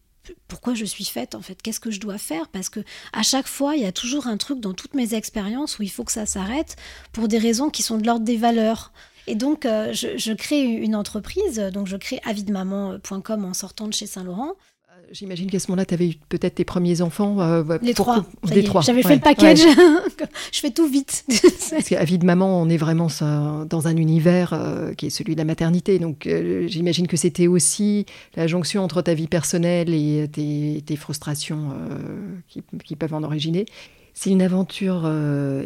pourquoi 0.49 0.75
je 0.75 0.85
suis 0.85 1.05
faite 1.05 1.35
en 1.35 1.43
fait? 1.43 1.61
Qu'est-ce 1.61 1.81
que 1.81 1.91
je 1.91 2.01
dois 2.01 2.19
faire? 2.19 2.49
Parce 2.49 2.69
que 2.69 2.81
à 3.13 3.23
chaque 3.23 3.47
fois, 3.47 3.77
il 3.77 3.83
y 3.83 3.87
a 3.87 3.93
toujours 3.93 4.27
un 4.27 4.37
truc 4.37 4.61
dans 4.61 4.73
toutes 4.73 4.95
mes 4.95 5.15
expériences 5.15 5.79
où 5.79 5.83
il 5.83 5.91
faut 5.91 6.05
que 6.05 6.13
ça 6.13 6.27
s'arrête 6.27 6.77
pour 7.13 7.29
des 7.29 7.39
raisons 7.39 7.71
qui 7.71 7.83
sont 7.83 7.99
de 7.99 8.07
l'ordre 8.07 8.25
des 8.25 8.37
valeurs. 8.37 8.93
Et 9.27 9.35
donc, 9.35 9.65
euh, 9.65 9.93
je, 9.93 10.33
crée 10.33 10.63
une 10.63 10.95
entreprise, 10.95 11.59
donc 11.73 11.87
je 11.87 11.97
crée 11.97 12.21
avidemaman.com 12.25 13.45
en 13.45 13.55
sortant 13.55 13.89
de 13.89 13.95
chez 13.95 14.07
Saint-Laurent. 14.07 14.53
Euh, 14.91 15.01
j'imagine 15.13 15.51
qu'à 15.51 15.59
ce 15.59 15.71
moment-là, 15.71 15.87
tu 15.87 15.95
avais 15.95 16.11
eu 16.11 16.15
peut-être 16.29 16.57
tes 16.57 16.65
premiers 16.65 17.01
enfants. 17.01 17.41
Euh, 17.41 17.79
les, 17.81 17.95
trois. 17.95 18.27
les 18.53 18.65
trois. 18.65 18.83
J'avais 18.83 19.03
fait 19.03 19.15
le 19.15 19.23
package. 19.23 19.63
je 20.53 20.61
fais 20.61 20.71
tout 20.71 20.87
vite. 20.87 21.25
Parce 21.71 21.89
qu'à 21.89 22.05
vie 22.05 22.19
de 22.19 22.27
maman, 22.27 22.61
on 22.61 22.69
est 22.69 22.77
vraiment 22.77 23.09
dans 23.21 23.89
un 23.89 23.97
univers 23.97 24.59
qui 24.99 25.07
est 25.07 25.11
celui 25.11 25.35
de 25.35 25.39
la 25.39 25.47
maternité. 25.47 25.99
Donc 25.99 26.29
j'imagine 26.67 27.07
que 27.07 27.17
c'était 27.17 27.47
aussi 27.47 28.05
la 28.37 28.47
jonction 28.47 28.85
entre 28.85 29.01
ta 29.01 29.15
vie 29.15 29.29
personnelle 29.29 29.95
et 29.95 30.29
tes, 30.85 30.97
frustrations 30.97 31.71
qui, 32.47 32.63
qui, 32.85 32.95
peuvent 32.95 33.15
en 33.15 33.23
originer. 33.23 33.65
C'est 34.13 34.31
une 34.31 34.43
aventure 34.43 35.11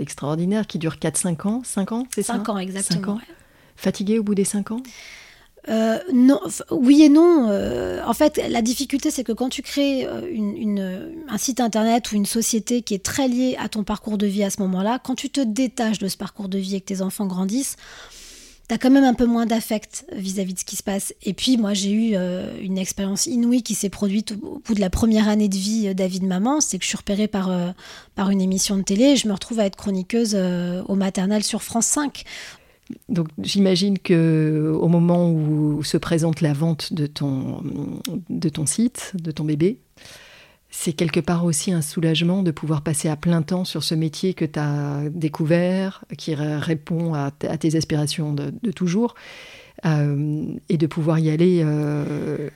extraordinaire 0.00 0.68
qui 0.68 0.78
dure 0.78 0.94
4-5 0.94 1.48
ans. 1.48 1.62
5 1.64 1.92
ans, 1.92 2.06
c'est 2.14 2.22
ça 2.22 2.34
5 2.34 2.48
ans, 2.50 2.58
exactement. 2.58 3.18
Fatigué 3.78 4.18
au 4.18 4.25
bout 4.25 4.35
des 4.35 4.44
cinq 4.44 4.73
ans? 4.73 4.82
Euh, 5.68 5.99
non, 6.12 6.40
oui 6.70 7.02
et 7.02 7.08
non. 7.08 7.49
Euh, 7.49 8.02
en 8.04 8.14
fait, 8.14 8.40
la 8.49 8.62
difficulté, 8.62 9.11
c'est 9.11 9.25
que 9.25 9.32
quand 9.32 9.49
tu 9.49 9.62
crées 9.62 10.06
une, 10.32 11.12
un 11.28 11.38
site 11.38 11.61
internet 11.61 12.11
ou 12.11 12.16
une 12.16 12.26
société 12.26 12.82
qui 12.82 12.94
est 12.94 13.04
très 13.04 13.28
liée 13.28 13.56
à 13.58 13.68
ton 13.68 13.85
parcours 13.85 14.18
de 14.18 14.26
vie 14.26 14.42
à 14.42 14.50
ce 14.50 14.61
moment-là, 14.62 14.99
quand 15.02 15.14
tu 15.14 15.30
te 15.30 15.40
détaches 15.40 15.99
de 15.99 16.08
ce 16.08 16.16
parcours 16.16 16.49
de 16.49 16.58
vie 16.58 16.76
et 16.76 16.80
que 16.80 16.87
tes 16.87 17.02
enfants 17.02 17.26
grandissent, 17.26 17.76
tu 18.68 18.75
as 18.75 18.78
quand 18.78 18.90
même 18.90 19.04
un 19.04 19.14
peu 19.14 19.26
moins 19.26 19.47
d'affect 19.47 20.04
vis-à-vis 20.12 20.54
de 20.54 20.58
ce 20.58 20.64
qui 20.64 20.76
se 20.76 20.82
passe. 20.82 21.14
Et 21.23 21.32
puis, 21.32 21.56
moi, 21.56 21.75
j'ai 21.75 21.90
eu 21.90 22.16
une 22.62 22.78
expérience 22.78 23.26
inouïe 23.26 23.62
qui 23.62 23.75
s'est 23.75 23.88
produite 23.88 24.32
au, 24.32 24.62
bout 24.64 24.75
de 24.75 24.80
la 24.80 24.90
première 24.90 25.28
année 25.28 25.49
de 25.49 25.56
vie 25.56 25.94
David 25.94 26.25
Maman. 26.25 26.61
C'est 26.61 26.78
que 26.78 26.85
je 26.85 26.88
suis 26.88 26.99
repérée 26.99 27.28
par, 27.28 27.50
par 28.14 28.30
une 28.30 28.42
émission 28.42 28.76
de 28.76 28.82
télé 28.82 29.04
et 29.04 29.16
je 29.16 29.26
me 29.26 29.32
retrouve 29.32 29.61
à 29.61 29.64
être 29.64 29.76
chroniqueuse 29.76 30.35
au 30.87 30.94
maternel 30.94 31.44
sur 31.44 31.62
France 31.62 31.87
5. 31.87 32.25
Donc 33.09 33.28
j'imagine 33.42 33.99
que 33.99 34.73
au 34.80 34.88
moment 34.88 35.30
où 35.30 35.83
se 35.83 35.97
présente 35.97 36.40
la 36.40 36.52
vente 36.52 36.92
de 36.92 37.07
ton, 37.07 37.62
de 38.30 38.49
ton 38.49 38.66
site, 38.66 39.12
de 39.14 39.30
ton 39.30 39.45
bébé, 39.45 39.80
c'est 40.71 40.92
quelque 40.92 41.21
part 41.21 41.45
aussi 41.45 41.73
un 41.73 41.83
soulagement 41.83 42.42
de 42.42 42.50
pouvoir 42.50 42.83
passer 42.83 43.09
à 43.09 43.16
plein 43.16 43.42
temps 43.42 43.64
sur 43.64 43.83
ce 43.83 43.95
métier 43.95 44.35
que 44.35 44.45
tu 44.45 44.59
as 44.59 45.02
découvert, 45.11 46.04
qui 46.16 46.35
répond 46.35 47.14
à, 47.14 47.30
tes 47.30 47.76
aspirations 47.76 48.33
de, 48.33 48.71
toujours, 48.73 49.14
euh, 49.87 50.45
et 50.68 50.76
de 50.76 50.87
pouvoir 50.87 51.18
y 51.18 51.30
aller 51.30 51.62
euh, 51.64 52.50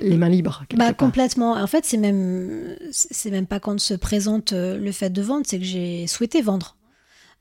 les 0.00 0.16
mains 0.16 0.28
libres. 0.28 0.64
Bah, 0.74 0.94
complètement. 0.94 1.52
En 1.52 1.66
fait, 1.66 1.84
c'est 1.84 1.98
même, 1.98 2.76
c'est 2.90 3.30
même 3.30 3.46
pas 3.46 3.60
quand 3.60 3.78
se 3.78 3.94
présente 3.94 4.52
euh, 4.52 4.78
le 4.78 4.92
fait 4.92 5.10
de 5.10 5.20
vendre, 5.20 5.44
c'est 5.46 5.58
que 5.58 5.64
j'ai 5.64 6.06
souhaité 6.06 6.40
vendre. 6.40 6.76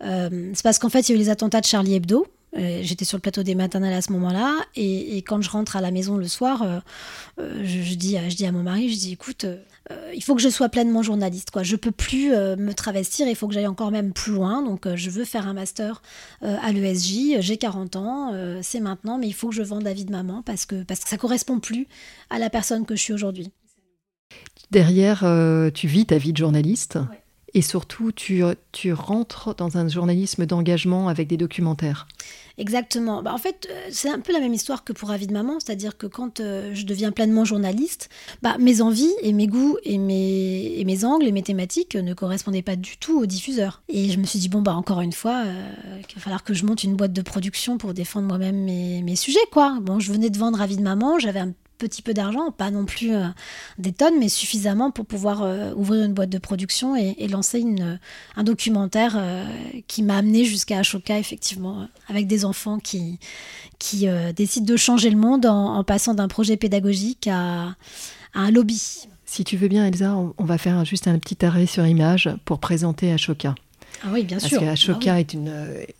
Euh, 0.03 0.51
c'est 0.53 0.63
parce 0.63 0.79
qu'en 0.79 0.89
fait, 0.89 1.07
il 1.07 1.11
y 1.11 1.13
a 1.13 1.15
eu 1.15 1.19
les 1.19 1.29
attentats 1.29 1.61
de 1.61 1.65
Charlie 1.65 1.95
Hebdo. 1.95 2.27
Euh, 2.55 2.81
j'étais 2.83 3.05
sur 3.05 3.17
le 3.17 3.21
plateau 3.21 3.41
des 3.41 3.55
maternelles 3.55 3.93
à 3.93 4.01
ce 4.01 4.11
moment-là, 4.11 4.59
et, 4.75 5.17
quand 5.23 5.41
je 5.41 5.49
rentre 5.49 5.75
à 5.75 5.81
la 5.81 5.89
maison 5.89 6.17
le 6.17 6.27
soir, 6.27 6.61
euh, 6.61 6.79
je, 7.63 7.95
dis, 7.95 8.15
je 8.29 8.35
dis 8.35 8.45
à 8.45 8.51
mon 8.51 8.61
mari, 8.61 8.93
je 8.93 8.99
dis, 8.99 9.13
écoute, 9.13 9.47
il 10.13 10.23
faut 10.23 10.35
que 10.35 10.41
je 10.41 10.49
sois 10.49 10.69
pleinement 10.69 11.01
journaliste, 11.01 11.49
quoi. 11.49 11.63
Je 11.63 11.75
peux 11.75 11.91
plus 11.91 12.29
me 12.29 12.71
travestir, 12.73 13.27
il 13.27 13.35
faut 13.35 13.47
que 13.47 13.55
j'aille 13.55 13.67
encore 13.67 13.89
même 13.89 14.13
plus 14.13 14.33
loin. 14.33 14.61
Donc, 14.61 14.87
je 14.93 15.09
veux 15.09 15.25
faire 15.25 15.47
un 15.47 15.53
master 15.53 16.03
à 16.41 16.71
l'ESJ. 16.71 17.39
J'ai 17.39 17.57
40 17.57 17.95
ans, 17.95 18.59
c'est 18.61 18.79
maintenant, 18.79 19.17
mais 19.17 19.27
il 19.27 19.33
faut 19.33 19.49
que 19.49 19.55
je 19.55 19.63
vende 19.63 19.83
David 19.83 20.09
maman 20.11 20.41
parce 20.43 20.65
que 20.65 20.83
parce 20.83 20.99
que 21.01 21.09
ça 21.09 21.17
correspond 21.17 21.59
plus 21.59 21.87
à 22.29 22.39
la 22.39 22.49
personne 22.49 22.85
que 22.85 22.95
je 22.95 23.01
suis 23.01 23.13
aujourd'hui. 23.13 23.51
Derrière, 24.71 25.25
tu 25.73 25.87
vis 25.87 26.05
ta 26.05 26.17
vie 26.17 26.33
de 26.33 26.37
journaliste. 26.37 26.99
Et 27.53 27.61
surtout, 27.61 28.11
tu, 28.11 28.41
tu 28.71 28.93
rentres 28.93 29.55
dans 29.55 29.77
un 29.77 29.87
journalisme 29.87 30.45
d'engagement 30.45 31.07
avec 31.07 31.27
des 31.27 31.37
documentaires. 31.37 32.07
Exactement. 32.57 33.23
Bah, 33.23 33.33
en 33.33 33.37
fait, 33.37 33.67
euh, 33.69 33.87
c'est 33.89 34.09
un 34.09 34.19
peu 34.19 34.31
la 34.31 34.39
même 34.39 34.53
histoire 34.53 34.83
que 34.83 34.93
pour 34.93 35.09
Avis 35.09 35.25
de 35.25 35.33
maman, 35.33 35.59
c'est-à-dire 35.59 35.97
que 35.97 36.05
quand 36.05 36.39
euh, 36.39 36.71
je 36.73 36.85
deviens 36.85 37.11
pleinement 37.11 37.45
journaliste, 37.45 38.09
bah, 38.41 38.57
mes 38.59 38.81
envies 38.81 39.13
et 39.21 39.33
mes 39.33 39.47
goûts 39.47 39.77
et 39.83 39.97
mes, 39.97 40.79
et 40.79 40.85
mes 40.85 41.03
angles 41.03 41.25
et 41.25 41.31
mes 41.31 41.41
thématiques 41.41 41.95
ne 41.95 42.13
correspondaient 42.13 42.61
pas 42.61 42.75
du 42.75 42.97
tout 42.97 43.19
aux 43.19 43.25
diffuseurs. 43.25 43.81
Et 43.89 44.09
je 44.09 44.19
me 44.19 44.25
suis 44.25 44.39
dit, 44.39 44.49
bon, 44.49 44.61
bah, 44.61 44.75
encore 44.75 45.01
une 45.01 45.13
fois, 45.13 45.43
euh, 45.45 45.71
il 46.07 46.15
va 46.15 46.21
falloir 46.21 46.43
que 46.43 46.53
je 46.53 46.65
monte 46.65 46.83
une 46.83 46.95
boîte 46.95 47.13
de 47.13 47.21
production 47.21 47.77
pour 47.77 47.93
défendre 47.93 48.27
moi-même 48.27 48.63
mes, 48.63 49.01
mes, 49.01 49.15
sujets, 49.15 49.39
quoi. 49.51 49.79
Bon, 49.81 49.99
je 49.99 50.11
venais 50.11 50.29
de 50.29 50.37
vendre 50.37 50.61
Avis 50.61 50.77
de 50.77 50.83
maman, 50.83 51.17
j'avais 51.17 51.39
un 51.39 51.53
petit 51.87 52.01
peu 52.01 52.13
d'argent, 52.13 52.51
pas 52.51 52.71
non 52.71 52.85
plus 52.85 53.13
euh, 53.13 53.27
des 53.77 53.91
tonnes, 53.91 54.19
mais 54.19 54.29
suffisamment 54.29 54.91
pour 54.91 55.05
pouvoir 55.05 55.43
euh, 55.43 55.73
ouvrir 55.75 56.03
une 56.03 56.13
boîte 56.13 56.29
de 56.29 56.37
production 56.37 56.95
et, 56.95 57.27
lancer 57.27 57.59
une, 57.59 57.81
euh, 57.81 57.95
un 58.35 58.43
documentaire 58.43 59.21
qui 59.87 60.03
m'a 60.03 60.17
amené 60.17 60.45
jusqu'à 60.45 60.79
Ashoka, 60.79 61.17
effectivement, 61.17 61.87
avec 62.07 62.27
des 62.27 62.45
enfants 62.45 62.79
qui, 62.79 63.19
qui 63.79 64.07
décident 64.35 64.65
de 64.65 64.77
changer 64.77 65.09
le 65.09 65.17
monde 65.17 65.45
en, 65.45 65.83
passant 65.83 66.13
d'un 66.13 66.27
projet 66.27 66.57
pédagogique 66.57 67.27
à, 67.27 67.75
un 68.33 68.51
lobby. 68.51 69.07
Si 69.25 69.43
tu 69.43 69.57
veux 69.57 69.67
bien, 69.67 69.85
Elsa, 69.85 70.15
on, 70.15 70.43
va 70.43 70.57
faire 70.57 70.83
juste 70.85 71.07
un 71.07 71.17
petit 71.19 71.45
arrêt 71.45 71.65
sur 71.65 71.85
image 71.85 72.29
pour 72.45 72.59
présenter 72.59 73.11
Ashoka. 73.11 73.55
Ah 74.03 74.09
oui, 74.11 74.23
bien 74.23 74.39
sûr. 74.39 74.59
Parce 74.59 74.63
que 74.63 74.69
Ashoka 74.69 75.13
ah 75.13 75.19
est, 75.19 75.33
une, 75.33 75.53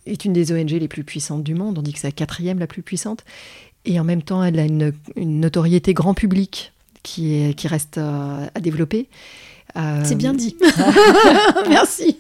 est 0.06 0.26
une 0.26 0.34
des 0.34 0.52
ONG 0.52 0.72
les 0.72 0.88
plus 0.88 1.04
puissantes 1.04 1.44
du 1.44 1.56
monde. 1.56 1.78
On 1.78 1.82
dit 1.82 1.94
que 1.94 2.00
c'est 2.00 2.08
la 2.08 2.12
quatrième 2.12 2.60
la 2.60 2.68
plus 2.68 2.82
puissante. 2.82 3.24
Et 3.86 4.00
en 4.00 4.04
même 4.04 4.22
temps, 4.22 4.44
elle 4.44 4.60
a 4.60 4.66
une, 4.66 4.94
notoriété 5.18 5.94
grand 5.94 6.14
public 6.14 6.72
qui, 7.04 7.34
est, 7.34 7.54
qui 7.54 7.68
reste 7.68 7.98
euh, 7.98 8.48
à 8.54 8.60
développer. 8.60 9.10
C'est 10.04 10.16
bien 10.16 10.34
dit. 10.34 10.56
Merci. 11.70 12.18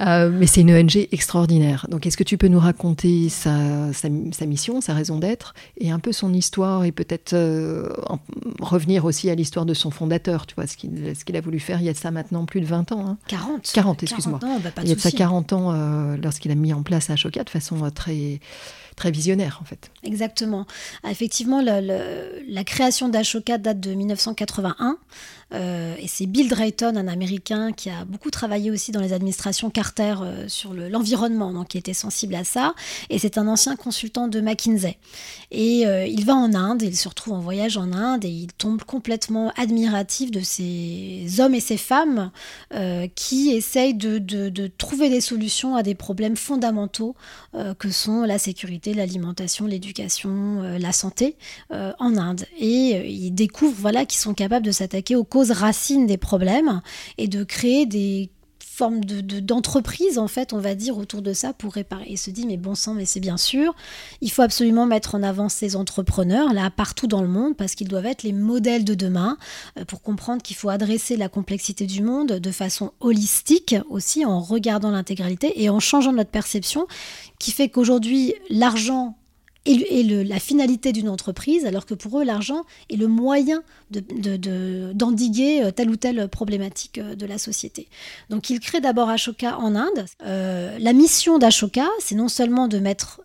Euh, 0.00 0.28
mais 0.32 0.46
c'est 0.46 0.62
une 0.62 0.72
ONG 0.72 1.08
extraordinaire. 1.12 1.86
Donc, 1.88 2.06
est-ce 2.06 2.16
que 2.16 2.24
tu 2.24 2.36
peux 2.36 2.48
nous 2.48 2.58
raconter 2.58 3.28
sa, 3.28 3.92
sa, 3.92 4.08
mission, 4.46 4.80
sa 4.80 4.92
raison 4.92 5.18
d'être, 5.18 5.54
et 5.78 5.90
un 5.90 6.00
peu 6.00 6.12
son 6.12 6.32
histoire, 6.32 6.84
et 6.84 6.90
peut-être 6.90 7.32
euh, 7.32 7.88
revenir 8.60 9.04
aussi 9.04 9.30
à 9.30 9.34
l'histoire 9.34 9.66
de 9.66 9.74
son 9.74 9.90
fondateur, 9.90 10.46
tu 10.46 10.54
vois, 10.56 10.66
ce 10.66 10.76
qu'il 10.76 11.14
ce 11.16 11.24
qu'il 11.24 11.36
a 11.36 11.40
voulu 11.40 11.60
faire 11.60 11.80
il 11.80 11.86
y 11.86 11.88
a 11.88 11.92
de 11.92 11.98
ça 11.98 12.10
maintenant 12.10 12.44
plus 12.44 12.60
de 12.60 12.66
20 12.66 12.92
ans. 12.92 13.06
Hein. 13.06 13.18
40 13.28 13.70
40, 13.72 14.02
excuse-moi. 14.02 14.40
Bah, 14.42 14.70
il 14.82 14.88
y 14.88 14.92
a 14.92 14.96
de 14.96 15.00
ça 15.00 15.12
40 15.12 15.52
ans 15.52 15.72
lorsqu'il 16.16 16.50
a 16.50 16.56
mis 16.56 16.72
en 16.72 16.82
place 16.82 17.10
Ashoka 17.10 17.44
de 17.44 17.50
façon 17.50 17.88
très 17.90 18.40
très 18.96 19.10
visionnaire 19.10 19.58
en 19.60 19.64
fait. 19.64 19.90
Exactement. 20.02 20.66
Effectivement, 21.08 21.60
la 21.60 22.64
création 22.64 23.08
d'Ashoka 23.08 23.58
date 23.58 23.80
de 23.80 23.94
1981. 23.94 24.98
Euh, 25.52 25.94
et 25.98 26.08
c'est 26.08 26.26
Bill 26.26 26.48
Drayton, 26.48 26.96
un 26.96 27.08
Américain 27.08 27.72
qui 27.72 27.90
a 27.90 28.04
beaucoup 28.04 28.30
travaillé 28.30 28.70
aussi 28.70 28.92
dans 28.92 29.00
les 29.00 29.12
administrations 29.12 29.70
Carter 29.70 30.16
euh, 30.22 30.48
sur 30.48 30.74
l'environnement, 30.74 31.52
donc 31.52 31.68
qui 31.68 31.78
était 31.78 31.94
sensible 31.94 32.34
à 32.34 32.44
ça. 32.44 32.74
Et 33.10 33.18
c'est 33.18 33.38
un 33.38 33.46
ancien 33.46 33.76
consultant 33.76 34.28
de 34.28 34.40
McKinsey. 34.40 34.98
Et 35.50 35.86
euh, 35.86 36.06
il 36.06 36.24
va 36.24 36.34
en 36.34 36.54
Inde, 36.54 36.82
il 36.82 36.96
se 36.96 37.08
retrouve 37.08 37.34
en 37.34 37.40
voyage 37.40 37.76
en 37.76 37.92
Inde 37.92 38.24
et 38.24 38.28
il 38.28 38.52
tombe 38.52 38.82
complètement 38.82 39.52
admiratif 39.56 40.30
de 40.30 40.40
ces 40.40 41.26
hommes 41.38 41.54
et 41.54 41.60
ces 41.60 41.76
femmes 41.76 42.30
qui 43.14 43.50
essayent 43.50 43.94
de, 43.94 44.66
trouver 44.78 45.08
des 45.08 45.20
solutions 45.20 45.76
à 45.76 45.82
des 45.82 45.94
problèmes 45.94 46.36
fondamentaux 46.36 47.14
que 47.78 47.90
sont 47.90 48.22
la 48.22 48.38
sécurité, 48.38 48.83
l'alimentation, 48.92 49.66
l'éducation, 49.66 50.62
la 50.78 50.92
santé 50.92 51.36
en 51.70 52.16
Inde. 52.16 52.44
Et 52.58 53.10
il 53.10 53.30
découvre 53.30 53.76
voilà, 53.78 54.04
qu'ils 54.04 54.20
sont 54.20 54.34
capables 54.34 54.66
de 54.66 54.72
s'attaquer 54.72 55.16
aux 55.16 55.24
causes 55.24 55.52
racines 55.52 56.06
des 56.06 56.18
problèmes 56.18 56.82
et 57.16 57.28
de 57.28 57.44
créer 57.44 57.86
des 57.86 58.30
d'entreprise, 58.80 60.14
de, 60.16 60.20
en 60.20 60.28
fait, 60.28 60.52
on 60.52 60.58
va 60.58 60.74
dire, 60.74 60.98
autour 60.98 61.22
de 61.22 61.32
ça 61.32 61.52
pour 61.52 61.72
réparer. 61.72 62.06
Et 62.08 62.16
se 62.16 62.30
dit, 62.30 62.46
mais 62.46 62.56
bon 62.56 62.74
sang, 62.74 62.94
mais 62.94 63.04
c'est 63.04 63.20
bien 63.20 63.36
sûr, 63.36 63.74
il 64.20 64.30
faut 64.30 64.42
absolument 64.42 64.86
mettre 64.86 65.14
en 65.14 65.22
avant 65.22 65.48
ces 65.48 65.76
entrepreneurs, 65.76 66.52
là, 66.52 66.70
partout 66.70 67.06
dans 67.06 67.22
le 67.22 67.28
monde, 67.28 67.56
parce 67.56 67.74
qu'ils 67.74 67.88
doivent 67.88 68.06
être 68.06 68.22
les 68.22 68.32
modèles 68.32 68.84
de 68.84 68.94
demain, 68.94 69.36
euh, 69.78 69.84
pour 69.84 70.02
comprendre 70.02 70.42
qu'il 70.42 70.56
faut 70.56 70.68
adresser 70.68 71.16
la 71.16 71.28
complexité 71.28 71.86
du 71.86 72.02
monde 72.02 72.32
de 72.32 72.50
façon 72.50 72.92
holistique 73.00 73.76
aussi, 73.88 74.24
en 74.24 74.40
regardant 74.40 74.90
l'intégralité 74.90 75.62
et 75.62 75.70
en 75.70 75.80
changeant 75.80 76.12
notre 76.12 76.30
perception, 76.30 76.86
qui 77.38 77.52
fait 77.52 77.68
qu'aujourd'hui, 77.68 78.34
l'argent 78.50 79.16
et, 79.66 80.02
la 80.24 80.38
finalité 80.38 80.92
d'une 80.92 81.08
entreprise, 81.08 81.64
alors 81.66 81.86
que 81.86 81.94
pour 81.94 82.20
eux, 82.20 82.24
l'argent 82.24 82.64
est 82.90 82.96
le 82.96 83.06
moyen 83.06 83.62
d'endiguer 83.90 85.60
de, 85.60 85.66
euh, 85.66 85.70
telle 85.70 85.90
ou 85.90 85.96
telle 85.96 86.28
problématique 86.28 86.98
euh, 86.98 87.14
de 87.14 87.26
la 87.26 87.38
société. 87.38 87.88
Donc 88.30 88.50
ils 88.50 88.60
créent 88.60 88.80
d'abord 88.80 89.08
Ashoka 89.08 89.58
en 89.58 89.74
Inde. 89.74 90.04
Euh, 90.24 90.76
la 90.78 90.92
mission 90.92 91.38
d'Ashoka, 91.38 91.88
c'est 91.98 92.14
non 92.14 92.28
seulement 92.28 92.68
de 92.68 92.78
mettre 92.78 93.22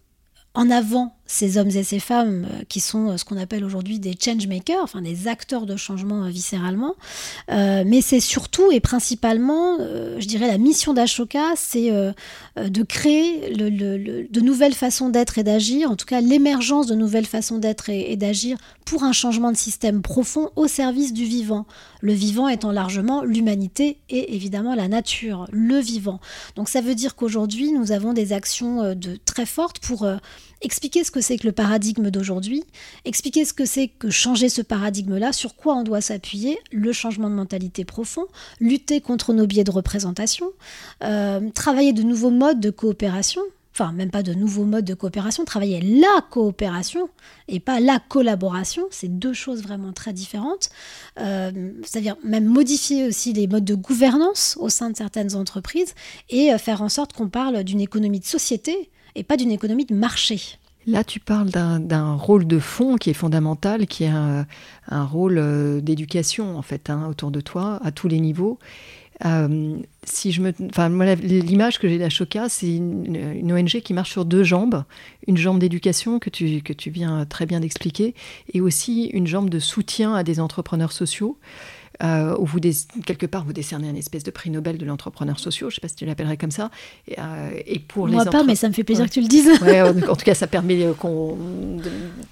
en 0.53 0.69
avant 0.69 1.15
ces 1.29 1.59
hommes 1.59 1.69
et 1.69 1.83
ces 1.83 1.99
femmes 1.99 2.47
euh, 2.51 2.63
qui 2.67 2.79
sont 2.79 3.09
euh, 3.09 3.17
ce 3.17 3.23
qu'on 3.23 3.37
appelle 3.37 3.63
aujourd'hui 3.63 3.99
des 3.99 4.15
change 4.19 4.47
makers, 4.47 4.81
enfin 4.81 5.01
des 5.01 5.27
acteurs 5.27 5.67
de 5.67 5.75
changement 5.75 6.23
euh, 6.23 6.29
viscéralement. 6.29 6.95
mais 7.49 8.01
c'est 8.01 8.19
surtout 8.19 8.71
et 8.71 8.79
principalement, 8.79 9.77
je 9.77 10.25
dirais, 10.25 10.47
la 10.47 10.57
mission 10.57 10.93
d'Ashoka, 10.93 11.53
c'est 11.55 11.91
de 11.91 12.83
créer 12.83 13.53
de 13.53 14.39
nouvelles 14.41 14.73
façons 14.73 15.09
d'être 15.09 15.37
et 15.37 15.43
d'agir, 15.43 15.91
en 15.91 15.95
tout 15.95 16.05
cas 16.05 16.21
l'émergence 16.21 16.87
de 16.87 16.95
nouvelles 16.95 17.25
façons 17.25 17.57
d'être 17.59 17.89
et, 17.89 18.15
d'agir 18.15 18.57
pour 18.85 19.03
un 19.03 19.11
changement 19.11 19.51
de 19.51 19.57
système 19.57 20.01
profond 20.01 20.49
au 20.55 20.67
service 20.67 21.13
du 21.13 21.25
vivant. 21.25 21.65
Le 22.01 22.13
vivant 22.13 22.47
étant 22.47 22.71
largement 22.71 23.23
l'humanité 23.23 23.99
et 24.09 24.35
évidemment 24.35 24.73
la 24.73 24.87
nature, 24.87 25.45
le 25.51 25.77
vivant. 25.77 26.19
Donc 26.55 26.69
ça 26.69 26.81
veut 26.81 26.95
dire 26.95 27.15
qu'aujourd'hui, 27.15 27.71
nous 27.71 27.91
avons 27.91 28.13
des 28.13 28.33
actions 28.33 28.95
de, 28.95 29.19
très 29.25 29.45
fortes 29.45 29.79
pour 29.79 30.07
expliquer 30.61 31.03
ce 31.03 31.11
que 31.11 31.21
c'est 31.21 31.37
que 31.37 31.47
le 31.47 31.53
paradigme 31.53 32.09
d'aujourd'hui, 32.09 32.63
expliquer 33.05 33.45
ce 33.45 33.53
que 33.53 33.65
c'est 33.65 33.87
que 33.87 34.09
changer 34.09 34.49
ce 34.49 34.61
paradigme-là, 34.61 35.31
sur 35.33 35.55
quoi 35.55 35.75
on 35.75 35.83
doit 35.83 36.01
s'appuyer, 36.01 36.59
le 36.71 36.91
changement 36.93 37.29
de 37.29 37.35
mentalité 37.35 37.85
profond, 37.85 38.25
lutter 38.59 39.01
contre 39.01 39.33
nos 39.33 39.47
biais 39.47 39.63
de 39.63 39.71
représentation, 39.71 40.51
euh, 41.03 41.49
travailler 41.51 41.93
de 41.93 42.03
nouveaux 42.03 42.31
modes 42.31 42.59
de 42.59 42.69
coopération, 42.69 43.41
enfin 43.73 43.93
même 43.93 44.11
pas 44.11 44.23
de 44.23 44.33
nouveaux 44.33 44.65
modes 44.65 44.85
de 44.85 44.93
coopération, 44.93 45.45
travailler 45.45 45.79
la 45.81 46.21
coopération 46.29 47.09
et 47.47 47.59
pas 47.59 47.79
la 47.79 47.99
collaboration, 47.99 48.83
c'est 48.91 49.07
deux 49.07 49.33
choses 49.33 49.61
vraiment 49.63 49.93
très 49.93 50.11
différentes. 50.11 50.69
Euh, 51.19 51.71
c'est-à-dire 51.83 52.17
même 52.23 52.45
modifier 52.45 53.07
aussi 53.07 53.31
les 53.31 53.47
modes 53.47 53.65
de 53.65 53.75
gouvernance 53.75 54.57
au 54.59 54.69
sein 54.69 54.89
de 54.89 54.97
certaines 54.97 55.35
entreprises 55.35 55.95
et 56.29 56.51
euh, 56.51 56.57
faire 56.57 56.81
en 56.81 56.89
sorte 56.89 57.13
qu'on 57.13 57.29
parle 57.29 57.63
d'une 57.63 57.79
économie 57.79 58.19
de 58.19 58.25
société 58.25 58.89
et 59.19 59.23
pas 59.23 59.37
d'une 59.37 59.51
économie 59.51 59.85
de 59.85 59.93
marché. 59.93 60.39
Là, 60.87 61.03
tu 61.03 61.19
parles 61.19 61.49
d'un 61.49 62.15
rôle 62.15 62.47
de 62.47 62.57
fond 62.57 62.95
qui 62.95 63.09
est 63.09 63.13
fondamental, 63.13 63.85
qui 63.85 64.05
est 64.05 64.07
un, 64.07 64.45
rôle 64.89 65.37
euh, 65.37 65.81
d'éducation, 65.81 66.57
en 66.57 66.61
fait, 66.61 66.89
hein, 66.89 67.05
autour 67.09 67.31
de 67.31 67.41
toi, 67.41 67.79
à 67.83 67.91
tous 67.91 68.07
les 68.07 68.19
niveaux. 68.19 68.57
Euh, 69.25 69.75
si 70.05 70.31
je 70.31 70.41
me, 70.41 70.53
l'image 71.41 71.77
que 71.79 71.89
j'ai 71.89 71.97
d'Ashoka, 71.97 72.47
c'est 72.47 72.73
une, 72.73 73.51
ONG 73.51 73.81
qui 73.81 73.93
marche 73.93 74.11
sur 74.11 74.23
deux 74.23 74.43
jambes, 74.43 74.85
une 75.27 75.37
jambe 75.37 75.59
d'éducation 75.59 76.17
que 76.17 76.29
tu, 76.29 76.61
que 76.61 76.71
tu 76.71 76.89
viens 76.89 77.25
très 77.25 77.45
bien 77.45 77.59
d'expliquer, 77.59 78.15
et 78.53 78.61
aussi 78.61 79.07
une 79.07 79.27
jambe 79.27 79.49
de 79.49 79.59
soutien 79.59 80.15
à 80.15 80.23
des 80.23 80.39
entrepreneurs 80.39 80.93
sociaux 80.93 81.37
euh, 82.01 82.37
où 82.37 82.45
vous, 82.45 82.59
quelque 83.05 83.25
part, 83.25 83.43
vous 83.43 83.51
décernez 83.51 83.89
un 83.89 83.95
espèce 83.95 84.23
de 84.23 84.31
prix 84.31 84.49
Nobel 84.49 84.77
de 84.77 84.85
l'entrepreneur 84.85 85.37
social, 85.37 85.69
je 85.69 85.73
ne 85.73 85.75
sais 85.75 85.81
pas 85.81 85.87
si 85.89 85.95
tu 85.95 86.05
l'appellerais 86.05 86.37
comme 86.37 86.51
ça. 86.51 86.71
Et, 87.07 87.15
euh, 87.19 87.49
et 87.65 87.79
pour 87.79 88.07
Moi 88.07 88.25
pas, 88.25 88.43
mais 88.43 88.55
ça 88.55 88.69
me 88.69 88.73
fait 88.73 88.85
plaisir 88.85 89.05
que 89.05 89.11
tu 89.11 89.21
le 89.21 89.27
dises. 89.27 89.49
en, 89.61 90.15
tout 90.15 90.25
cas, 90.25 90.33
ça 90.33 90.47
permet 90.47 90.83
euh, 90.83 90.93
qu'on 90.93 91.37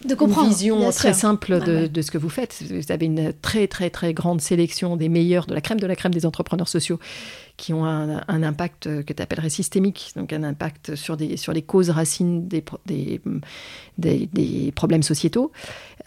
de, 0.06 0.16
comprendre, 0.16 0.48
une 0.48 0.54
vision 0.54 0.90
très 0.92 1.14
simple 1.14 1.60
de, 1.60 1.88
de, 1.88 2.02
ce 2.02 2.12
que 2.12 2.18
vous 2.18 2.30
faites. 2.30 2.64
Vous 2.70 2.92
avez 2.92 3.08
une 3.08 3.34
très, 3.34 3.68
très, 3.68 3.90
très 3.90 4.14
grande 4.14 4.40
sélection 4.40 4.96
des 4.96 5.10
meilleurs, 5.10 5.48
de 5.48 5.54
la 5.54 5.62
crème 5.62 5.80
de 5.80 5.88
la 5.88 5.96
crème 5.96 6.14
des 6.14 6.26
entrepreneurs 6.26 6.70
sociaux 6.70 7.00
qui 7.58 7.74
ont 7.74 7.86
un, 7.86 8.44
impact 8.44 9.04
que 9.04 9.14
tu 9.14 9.22
appellerais 9.22 9.50
systémique, 9.50 10.12
donc 10.16 10.32
un 10.32 10.44
impact 10.44 10.96
sur, 10.96 11.18
des, 11.18 11.38
sur 11.38 11.54
les 11.54 11.64
causes 11.64 11.90
racines 11.90 12.48
des, 12.48 12.64
des, 12.86 13.20
des, 13.98 14.72
problèmes 14.76 15.02
sociétaux. 15.02 15.52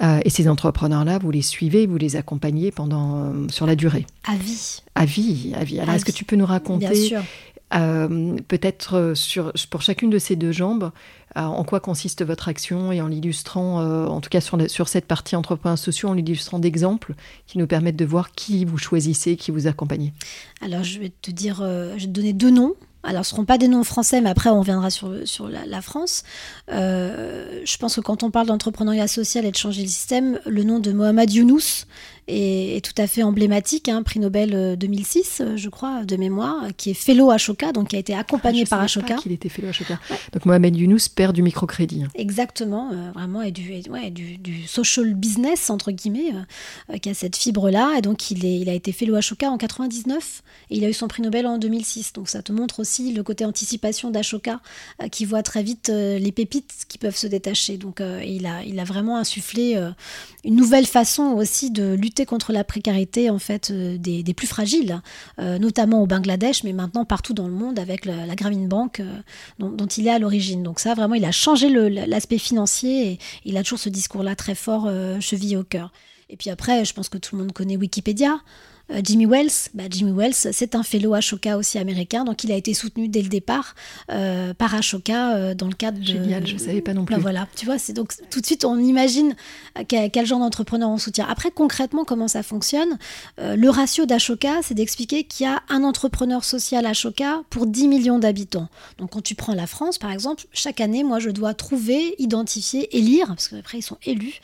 Euh, 0.01 0.21
et 0.25 0.31
ces 0.31 0.49
entrepreneurs-là, 0.49 1.19
vous 1.19 1.31
les 1.31 1.43
suivez, 1.43 1.87
vous 1.87 1.99
les 1.99 2.17
accompagnez 2.17 2.71
pendant, 2.71 3.25
euh, 3.25 3.49
sur 3.49 3.67
la 3.67 3.75
durée. 3.75 4.07
À 4.25 4.37
vie. 4.37 4.83
À 4.95 5.05
vie, 5.05 5.53
à 5.55 5.65
vie. 5.65 5.81
Alors, 5.81 5.95
est-ce 5.95 6.05
que 6.05 6.13
tu 6.13 6.25
peux 6.25 6.37
nous 6.37 6.47
raconter 6.47 6.89
Bien 6.89 6.95
sûr. 6.95 7.23
Euh, 7.73 8.37
peut-être 8.49 9.13
sur, 9.15 9.53
pour 9.71 9.83
chacune 9.83 10.11
de 10.11 10.19
ces 10.19 10.37
deux 10.37 10.53
jambes, 10.53 10.91
en 11.37 11.63
quoi 11.63 11.79
consiste 11.79 12.25
votre 12.25 12.49
action 12.49 12.91
et 12.91 13.01
en 13.01 13.07
l'illustrant, 13.07 13.81
en 14.09 14.21
tout 14.21 14.31
cas 14.31 14.41
sur, 14.41 14.89
cette 14.89 15.07
partie 15.07 15.37
entrepreneurs 15.37 15.79
sociaux, 15.79 16.09
en 16.09 16.15
l'illustrant 16.15 16.59
d'exemples 16.59 17.15
qui 17.47 17.59
nous 17.59 17.69
permettent 17.69 17.95
de 17.95 18.05
voir 18.05 18.33
qui 18.33 18.65
vous 18.65 18.79
choisissez, 18.79 19.37
qui 19.37 19.53
vous 19.53 19.69
accompagnez. 19.69 20.13
Alors 20.61 20.83
je 20.83 20.99
vais 20.99 21.13
te 21.23 21.31
dire, 21.31 21.59
je 21.59 22.01
vais 22.01 22.07
donner 22.09 22.33
deux 22.33 22.51
noms. 22.51 22.75
Alors, 23.03 23.25
ce 23.25 23.31
ne 23.31 23.37
seront 23.37 23.45
pas 23.47 23.57
des 23.57 23.69
noms 23.69 23.83
français, 23.83 24.21
mais 24.21 24.29
après, 24.29 24.51
on 24.51 24.61
reviendra 24.61 24.91
sur, 24.91 25.09
la, 25.49 25.83
France. 25.83 26.23
Euh, 26.71 27.63
je 27.65 27.77
pense 27.79 27.97
que 27.97 28.01
quand 28.03 28.23
on 28.23 28.31
parle 28.31 28.49
d'entrepreneuriat 28.49 29.09
social 29.09 29.47
et 29.47 29.51
de 29.51 29.57
changer 29.57 29.83
le 29.83 29.89
système, 29.89 30.39
le 30.45 30.65
nom 30.65 30.81
de 30.81 30.93
Mohamed 30.93 31.33
Younous 31.33 31.87
est, 32.31 32.85
tout 32.85 33.01
à 33.01 33.07
fait 33.07 33.23
emblématique, 33.23 33.89
hein, 33.89 34.03
prix 34.03 34.21
Nobel 34.21 34.77
2006, 34.79 35.41
euh, 35.41 35.45
euh, 35.45 35.57
je 35.57 35.69
crois, 35.69 36.05
de 36.05 36.17
mémoire, 36.17 36.69
qui 36.77 36.91
est 36.91 36.95
fellow 36.95 37.31
Ashoka, 37.31 37.73
donc 37.73 37.89
qui 37.89 37.97
a 37.97 37.99
été 37.99 38.15
accompagné 38.15 38.63
ah, 38.67 38.71
par 38.71 38.81
Ashoka. 38.81 39.15
qu'il 39.17 39.33
était 39.33 39.49
fellow 39.49 39.69
Ashoka. 39.69 39.99
Donc 40.33 40.47
Mohamed 40.47 40.77
Younous, 40.77 41.09
père 41.15 41.33
du 41.33 41.43
microcrédit. 41.43 42.05
Exactement, 42.15 42.91
vraiment, 43.15 43.43
et 43.43 43.51
du, 43.51 43.81
du, 43.81 44.67
social 44.67 45.15
business, 45.15 45.71
entre 45.71 45.91
guillemets, 45.91 46.33
qui 47.03 47.11
a 47.11 47.15
cette 47.15 47.37
fibre-là. 47.37 47.97
Et 47.99 48.03
donc, 48.03 48.31
il, 48.31 48.45
est, 48.45 48.59
il 48.59 48.69
a 48.69 48.75
été 48.75 48.93
fellow 48.93 49.15
Ashoka 49.17 49.51
en 49.51 49.59
99, 49.59 50.43
et 50.71 50.77
il 50.77 50.85
a 50.85 50.89
eu 50.89 50.93
son 50.93 51.09
prix 51.09 51.23
Nobel 51.23 51.47
en 51.47 51.59
2006. 51.59 52.13
Donc, 52.13 52.29
ça 52.29 52.43
te 52.43 52.53
montre 52.53 52.81
aussi 52.81 53.13
le 53.13 53.23
côté 53.23 53.45
anticipation 53.45 54.11
d'Ashoka 54.11 54.61
euh, 55.03 55.09
qui 55.09 55.25
voit 55.25 55.43
très 55.43 55.63
vite 55.63 55.91
euh, 55.91 56.19
les 56.19 56.33
pépites 56.33 56.85
qui 56.89 56.99
peuvent 56.99 57.17
se 57.17 57.27
détacher. 57.27 57.77
Donc 57.77 58.01
euh, 58.01 58.23
il, 58.25 58.47
a, 58.47 58.63
il 58.65 58.79
a 58.79 58.85
vraiment 58.85 59.19
insufflé 59.19 59.77
une 60.45 60.57
nouvelle 60.57 60.87
façon 60.87 61.23
aussi 61.37 61.71
de 61.71 61.95
lutter 61.95 62.20
contre 62.27 62.53
la 62.53 62.65
précarité 62.65 63.31
en 63.31 63.39
fait 63.39 63.73
des, 63.73 64.35
plus 64.35 64.47
fragiles, 64.47 65.01
notamment 65.39 66.03
au 66.03 66.07
Bangladesh, 66.07 66.65
mais 66.65 66.73
maintenant 66.73 67.05
partout 67.05 67.35
dans 67.35 67.49
le 67.49 67.55
monde 67.55 67.79
avec 67.79 68.05
la, 68.05 68.27
la 68.27 68.35
Grameen 68.35 68.69
Bank 68.69 69.03
dont, 69.59 69.71
dont, 69.71 69.87
il 69.87 70.07
est 70.07 70.11
à 70.11 70.19
l'origine. 70.19 70.63
Donc 70.63 70.81
ça 70.81 70.95
vraiment, 70.95 71.15
il 71.15 71.25
a 71.25 71.33
changé 71.33 71.69
l'aspect 71.69 72.39
financier 72.39 73.13
et 73.13 73.19
il 73.45 73.57
a 73.57 73.63
toujours 73.63 73.79
ce 73.79 73.89
discours-là 73.89 74.37
très 74.37 74.55
fort 74.55 74.89
chevillé 75.21 75.57
au 75.57 75.65
cœur. 75.65 75.93
Et 76.31 76.37
puis 76.37 76.49
après, 76.49 76.85
je 76.85 76.95
pense 76.95 77.09
que 77.09 77.19
tout 77.19 77.37
le 77.37 77.43
monde 77.43 77.53
connaît 77.53 77.77
Wikipédia. 77.77 78.41
Euh, 78.93 79.01
Jimmy 79.03 79.27
Wells, 79.27 79.51
bah, 79.75 79.85
Jimmy 79.89 80.13
Wells, 80.13 80.35
c'est 80.35 80.75
un 80.75 80.83
fellow 80.83 81.15
Ashoka 81.15 81.57
aussi 81.57 81.79
américain, 81.79 82.25
donc 82.25 82.45
il 82.45 82.53
a 82.53 82.57
été 82.57 82.75
soutenu 82.75 83.09
dès 83.09 83.23
le 83.23 83.29
départ 83.29 83.75
euh, 84.11 84.55
par 84.55 84.75
Ashoka 84.75 85.35
euh, 85.35 85.55
dans 85.55 85.69
le 85.69 85.75
cadre 85.75 85.99
de. 85.99 86.05
Génial, 86.05 86.47
je 86.47 86.55
ne 86.55 86.59
savais 86.59 86.81
pas 86.81 86.95
non 86.95 87.05
plus. 87.05 87.15
Bah, 87.15 87.21
voilà, 87.21 87.49
tu 87.57 87.67
vois, 87.67 87.79
c'est 87.79 87.93
donc 87.93 88.13
tout 88.31 88.41
de 88.41 88.47
suite 88.47 88.65
on 88.65 88.79
imagine 88.79 89.35
quel, 89.89 90.27
genre 90.27 90.41
d'entrepreneur 90.41 90.91
on 90.91 90.99
soutient. 90.99 91.27
Après, 91.29 91.51
concrètement, 91.51 92.05
comment 92.05 92.29
ça 92.29 92.43
fonctionne 92.43 92.99
Le 93.39 93.69
ratio 93.69 94.07
d'Ashoka, 94.07 94.61
c'est 94.63 94.75
d'expliquer 94.75 95.25
qu'il 95.25 95.47
y 95.47 95.49
a 95.49 95.63
un 95.69 95.85
entrepreneur 95.85 96.45
social 96.45 96.87
Ashoka 96.87 97.43
pour 97.51 97.67
10 97.67 97.89
millions 97.89 98.19
d'habitants. 98.19 98.69
Donc 98.99 99.11
quand 99.11 99.23
tu 99.23 99.35
prends 99.35 99.55
la 99.55 99.67
France, 99.67 99.99
par 99.99 100.11
exemple, 100.11 100.45
chaque 100.53 100.81
année, 100.81 101.05
moi 101.05 101.19
je 101.19 101.31
dois 101.31 101.55
trouver, 101.55 102.15
identifier, 102.19 102.97
élire, 102.97 103.29
parce 103.29 103.49
qu'après 103.49 103.79
ils 103.79 103.83
sont 103.83 103.99
élus, 104.05 104.41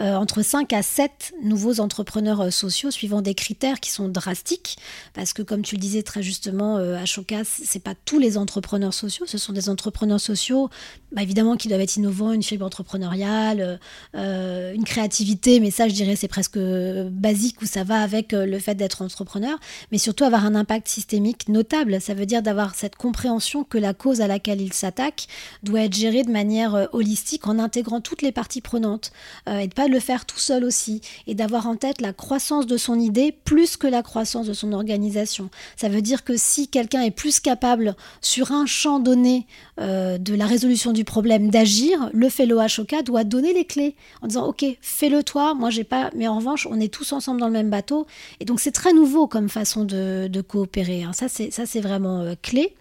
entre 0.00 0.42
5 0.42 0.72
à 0.72 0.82
7 0.82 1.34
nouveaux 1.42 1.80
entrepreneurs 1.80 2.52
sociaux 2.52 2.90
suivant 2.90 3.22
des 3.22 3.34
critères 3.34 3.80
qui 3.80 3.87
sont 3.90 4.08
drastiques, 4.08 4.76
parce 5.14 5.32
que 5.32 5.42
comme 5.42 5.62
tu 5.62 5.74
le 5.76 5.80
disais 5.80 6.02
très 6.02 6.22
justement, 6.22 6.76
euh, 6.76 6.96
Ashoka, 6.96 7.42
c'est 7.44 7.82
pas 7.82 7.94
tous 8.04 8.18
les 8.18 8.38
entrepreneurs 8.38 8.94
sociaux, 8.94 9.26
ce 9.26 9.38
sont 9.38 9.52
des 9.52 9.68
entrepreneurs 9.68 10.20
sociaux, 10.20 10.70
bah, 11.10 11.22
évidemment 11.22 11.56
qui 11.56 11.68
doivent 11.68 11.80
être 11.80 11.96
innovants, 11.96 12.32
une 12.32 12.42
fibre 12.42 12.66
entrepreneuriale, 12.66 13.80
euh, 14.14 14.74
une 14.74 14.84
créativité, 14.84 15.58
mais 15.58 15.70
ça 15.70 15.88
je 15.88 15.94
dirais 15.94 16.16
c'est 16.16 16.28
presque 16.28 16.58
basique 16.58 17.62
où 17.62 17.66
ça 17.66 17.82
va 17.82 18.02
avec 18.02 18.34
euh, 18.34 18.44
le 18.44 18.58
fait 18.58 18.74
d'être 18.74 19.00
entrepreneur, 19.00 19.58
mais 19.90 19.96
surtout 19.96 20.24
avoir 20.24 20.44
un 20.44 20.54
impact 20.54 20.86
systémique 20.86 21.48
notable. 21.48 21.98
Ça 22.02 22.12
veut 22.12 22.26
dire 22.26 22.42
d'avoir 22.42 22.74
cette 22.74 22.96
compréhension 22.96 23.64
que 23.64 23.78
la 23.78 23.94
cause 23.94 24.20
à 24.20 24.26
laquelle 24.26 24.60
il 24.60 24.74
s'attaque 24.74 25.28
doit 25.62 25.80
être 25.80 25.94
gérée 25.94 26.24
de 26.24 26.30
manière 26.30 26.74
euh, 26.74 26.86
holistique 26.92 27.46
en 27.46 27.58
intégrant 27.58 28.02
toutes 28.02 28.20
les 28.20 28.32
parties 28.32 28.60
prenantes 28.60 29.12
et 29.46 29.66
de 29.66 29.74
pas 29.74 29.88
le 29.88 30.00
faire 30.00 30.26
tout 30.26 30.38
seul 30.38 30.64
aussi 30.64 31.00
et 31.26 31.34
d'avoir 31.34 31.66
en 31.66 31.76
tête 31.76 32.00
la 32.00 32.12
croissance 32.12 32.66
de 32.66 32.76
son 32.76 32.98
idée 32.98 33.32
plus 33.44 33.67
que 33.76 33.86
la 33.86 34.02
croissance 34.02 34.46
de 34.46 34.52
son 34.52 34.72
organisation. 34.72 35.50
Ça 35.76 35.88
veut 35.88 36.02
dire 36.02 36.24
que 36.24 36.36
si 36.36 36.68
quelqu'un 36.68 37.02
est 37.02 37.10
plus 37.10 37.40
capable 37.40 37.96
sur 38.20 38.52
un 38.52 38.66
champ 38.66 38.98
donné 38.98 39.46
euh, 39.80 40.18
de 40.18 40.34
la 40.34 40.46
résolution 40.46 40.92
du 40.92 41.04
problème 41.04 41.50
d'agir, 41.50 42.10
le 42.12 42.28
fellow 42.28 42.58
Ashoka 42.58 43.02
doit 43.02 43.24
donner 43.24 43.52
les 43.52 43.64
clés 43.64 43.94
en 44.22 44.26
disant 44.26 44.46
ok 44.46 44.64
fais-le 44.80 45.22
toi, 45.22 45.54
moi 45.54 45.70
j'ai 45.70 45.84
pas, 45.84 46.10
mais 46.14 46.28
en 46.28 46.36
revanche 46.38 46.66
on 46.70 46.80
est 46.80 46.92
tous 46.92 47.12
ensemble 47.12 47.40
dans 47.40 47.46
le 47.46 47.52
même 47.52 47.70
bateau 47.70 48.06
et 48.40 48.44
donc 48.44 48.60
c'est 48.60 48.72
très 48.72 48.92
nouveau 48.92 49.26
comme 49.26 49.48
façon 49.48 49.84
de, 49.84 50.28
coopérer. 50.46 51.02
Hein. 51.02 51.12
Ça 51.12 51.28
c'est 51.28 51.50
ça 51.50 51.66
c'est 51.66 51.80
vraiment 51.80 52.20
euh, 52.20 52.34
clé. 52.40 52.74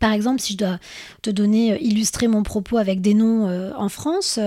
Par 0.00 0.14
exemple, 0.14 0.40
si 0.40 0.54
je 0.54 0.58
dois 0.58 0.78
te 1.20 1.28
donner, 1.28 1.72
euh, 1.72 1.78
illustrer 1.78 2.26
mon 2.26 2.42
propos 2.42 2.78
avec 2.78 3.02
des 3.02 3.12
noms 3.12 3.46
en 3.76 3.90
France, 3.90 4.38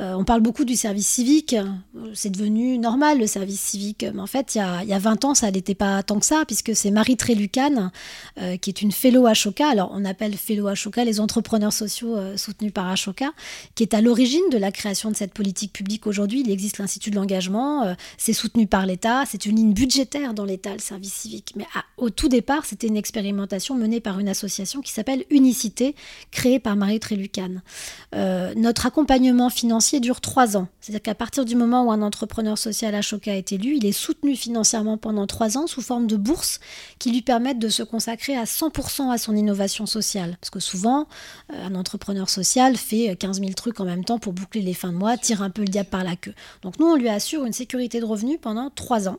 on 0.00 0.24
parle 0.24 0.40
beaucoup 0.40 0.64
du 0.64 0.76
service 0.76 1.06
civique. 1.06 1.56
C'est 2.14 2.30
devenu 2.30 2.78
normal 2.78 3.18
le 3.18 3.26
service 3.26 3.60
civique. 3.60 4.06
Mais 4.14 4.20
en 4.20 4.26
fait, 4.26 4.54
il 4.54 4.58
y 4.58 4.60
a, 4.60 4.82
il 4.82 4.88
y 4.88 4.92
a 4.92 4.98
20 4.98 5.24
ans, 5.24 5.34
ça 5.34 5.50
n'était 5.50 5.74
pas 5.74 6.02
tant 6.02 6.18
que 6.18 6.26
ça, 6.26 6.44
puisque 6.46 6.74
c'est 6.76 6.90
Marie 6.90 7.16
Trélucane, 7.16 7.90
qui 8.60 8.70
est 8.70 8.82
une 8.82 8.92
fellow 8.92 9.26
Ashoka. 9.26 9.68
Alors, 9.68 9.90
on 9.92 10.04
appelle 10.04 10.36
fellow 10.36 10.68
Ashoka 10.68 11.04
les 11.04 11.20
entrepreneurs 11.20 11.72
sociaux 11.72 12.16
soutenus 12.36 12.72
par 12.72 12.88
Ashoka, 12.88 13.30
qui 13.74 13.82
est 13.82 13.94
à 13.94 14.00
l'origine 14.00 14.48
de 14.50 14.58
la 14.58 14.70
création 14.70 15.10
de 15.10 15.16
cette 15.16 15.34
politique 15.34 15.72
publique 15.72 16.06
aujourd'hui. 16.06 16.42
Il 16.44 16.50
existe 16.50 16.78
l'Institut 16.78 17.10
de 17.10 17.16
l'engagement, 17.16 17.94
c'est 18.16 18.32
soutenu 18.32 18.66
par 18.66 18.86
l'État, 18.86 19.24
c'est 19.26 19.46
une 19.46 19.56
ligne 19.56 19.72
budgétaire 19.72 20.34
dans 20.34 20.44
l'État, 20.44 20.72
le 20.72 20.80
service 20.80 21.14
civique. 21.14 21.54
Mais 21.56 21.66
au 21.96 22.10
tout 22.10 22.28
départ, 22.28 22.64
c'était 22.64 22.86
une 22.86 22.96
expérimentation 22.96 23.74
menée 23.74 24.00
par 24.00 24.18
une 24.18 24.28
association 24.28 24.80
qui 24.80 24.92
s'appelle 24.92 25.24
Unicité, 25.30 25.94
créée 26.30 26.58
par 26.58 26.76
Marie 26.76 27.00
Trélucane. 27.00 27.62
Euh, 28.14 28.52
notre 28.56 28.86
accompagnement 28.86 29.50
financier 29.50 29.87
dure 29.96 30.20
trois 30.20 30.56
ans. 30.56 30.68
C'est-à-dire 30.80 31.02
qu'à 31.02 31.14
partir 31.14 31.44
du 31.44 31.56
moment 31.56 31.84
où 31.84 31.90
un 31.90 32.02
entrepreneur 32.02 32.56
social 32.56 32.94
à 32.94 33.02
Choca 33.02 33.34
est 33.34 33.52
élu, 33.52 33.76
il 33.76 33.86
est 33.86 33.92
soutenu 33.92 34.36
financièrement 34.36 34.98
pendant 34.98 35.26
trois 35.26 35.56
ans 35.56 35.66
sous 35.66 35.80
forme 35.80 36.06
de 36.06 36.16
bourses 36.16 36.60
qui 36.98 37.10
lui 37.10 37.22
permettent 37.22 37.58
de 37.58 37.68
se 37.68 37.82
consacrer 37.82 38.36
à 38.36 38.44
100% 38.44 39.10
à 39.10 39.18
son 39.18 39.34
innovation 39.34 39.86
sociale. 39.86 40.36
Parce 40.40 40.50
que 40.50 40.60
souvent, 40.60 41.08
euh, 41.52 41.66
un 41.66 41.74
entrepreneur 41.74 42.28
social 42.28 42.76
fait 42.76 43.16
15 43.16 43.40
000 43.40 43.52
trucs 43.52 43.80
en 43.80 43.84
même 43.84 44.04
temps 44.04 44.18
pour 44.18 44.32
boucler 44.32 44.60
les 44.60 44.74
fins 44.74 44.92
de 44.92 44.98
mois, 44.98 45.16
tire 45.16 45.42
un 45.42 45.50
peu 45.50 45.62
le 45.62 45.68
diable 45.68 45.90
par 45.90 46.04
la 46.04 46.16
queue. 46.16 46.34
Donc 46.62 46.78
nous, 46.78 46.86
on 46.86 46.96
lui 46.96 47.08
assure 47.08 47.44
une 47.44 47.52
sécurité 47.52 48.00
de 48.00 48.04
revenus 48.04 48.38
pendant 48.40 48.70
trois 48.70 49.08
ans. 49.08 49.18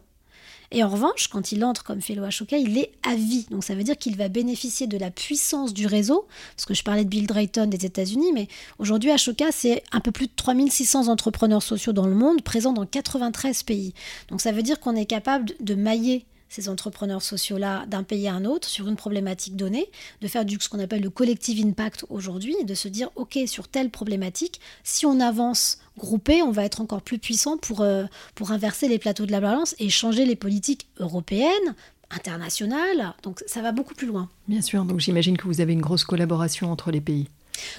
Et 0.72 0.84
en 0.84 0.90
revanche, 0.90 1.28
quand 1.28 1.52
il 1.52 1.64
entre 1.66 1.84
comme 1.84 2.02
fellow 2.02 2.24
Ashoka, 2.24 2.58
il 2.58 2.78
est 2.78 2.92
à 3.04 3.16
vie. 3.16 3.48
Donc 3.50 3.64
ça 3.64 3.74
veut 3.74 3.84
dire 3.84 3.98
qu'il 3.98 4.16
va 4.16 4.30
bénéficier 4.30 4.88
de 4.88 4.98
la 4.98 5.10
puissance 5.10 5.74
du 5.74 5.88
réseau, 5.88 6.28
parce 6.56 6.66
que 6.66 6.74
je 6.74 6.84
parlais 6.84 7.04
de 7.04 7.10
Bill 7.10 7.26
Drayton 7.26 7.68
des 7.68 7.86
États-Unis, 7.86 8.32
mais 8.34 8.48
aujourd'hui 8.78 9.12
Ashoka, 9.12 9.52
c'est 9.52 9.84
un 9.92 10.00
peu 10.00 10.12
plus 10.12 10.28
de 10.28 10.32
3600 10.36 11.08
entrepreneurs 11.08 11.64
sociaux 11.64 11.94
dans 11.94 12.06
le 12.06 12.16
monde, 12.16 12.42
présents 12.42 12.74
dans 12.74 12.86
93 12.86 13.64
pays. 13.64 13.94
Donc 14.30 14.42
ça 14.42 14.52
veut 14.52 14.64
dire 14.64 14.80
qu'on 14.80 14.96
est 14.96 15.06
capable 15.06 15.54
de 15.60 15.76
mailler 15.76 16.26
ces 16.50 16.68
entrepreneurs 16.68 17.22
sociaux-là 17.22 17.86
d'un 17.86 18.04
pays 18.04 18.28
à 18.28 18.34
un 18.34 18.46
autre 18.46 18.68
sur 18.68 18.88
une 18.88 18.96
problématique 18.96 19.56
donnée, 19.56 19.90
de 20.22 20.28
faire 20.28 20.46
du, 20.46 20.58
ce 20.60 20.68
qu'on 20.68 20.80
appelle 20.80 21.02
le 21.02 21.10
collective 21.10 21.66
impact 21.66 22.06
aujourd'hui, 22.10 22.56
de 22.66 22.74
se 22.74 22.88
dire, 22.88 23.10
OK, 23.16 23.38
sur 23.46 23.68
telle 23.68 23.90
problématique, 23.90 24.60
si 24.84 25.06
on 25.06 25.20
avance 25.20 25.80
groupé, 25.98 26.42
on 26.42 26.52
va 26.52 26.66
être 26.66 26.82
encore 26.82 27.02
plus 27.02 27.20
puissant 27.20 27.58
pour, 27.58 27.82
euh, 27.82 28.06
pour 28.36 28.52
inverser 28.52 28.88
les 28.88 29.00
plateaux 29.00 29.26
de 29.26 29.32
la 29.32 29.42
balance 29.42 29.76
et 29.80 29.90
changer 29.90 30.26
les 30.26 30.36
politiques 30.36 30.88
européennes, 30.98 31.76
internationales. 32.12 33.14
Donc 33.24 33.44
ça 33.46 33.62
va 33.62 33.72
beaucoup 33.72 33.94
plus 33.94 34.08
loin. 34.08 34.30
Bien 34.48 34.62
sûr, 34.62 34.84
donc 34.86 35.00
j'imagine 35.00 35.38
que 35.38 35.46
vous 35.48 35.62
avez 35.62 35.74
une 35.74 35.82
grosse 35.82 36.04
collaboration 36.04 36.72
entre 36.72 36.92
les 36.92 37.02
pays. 37.02 37.28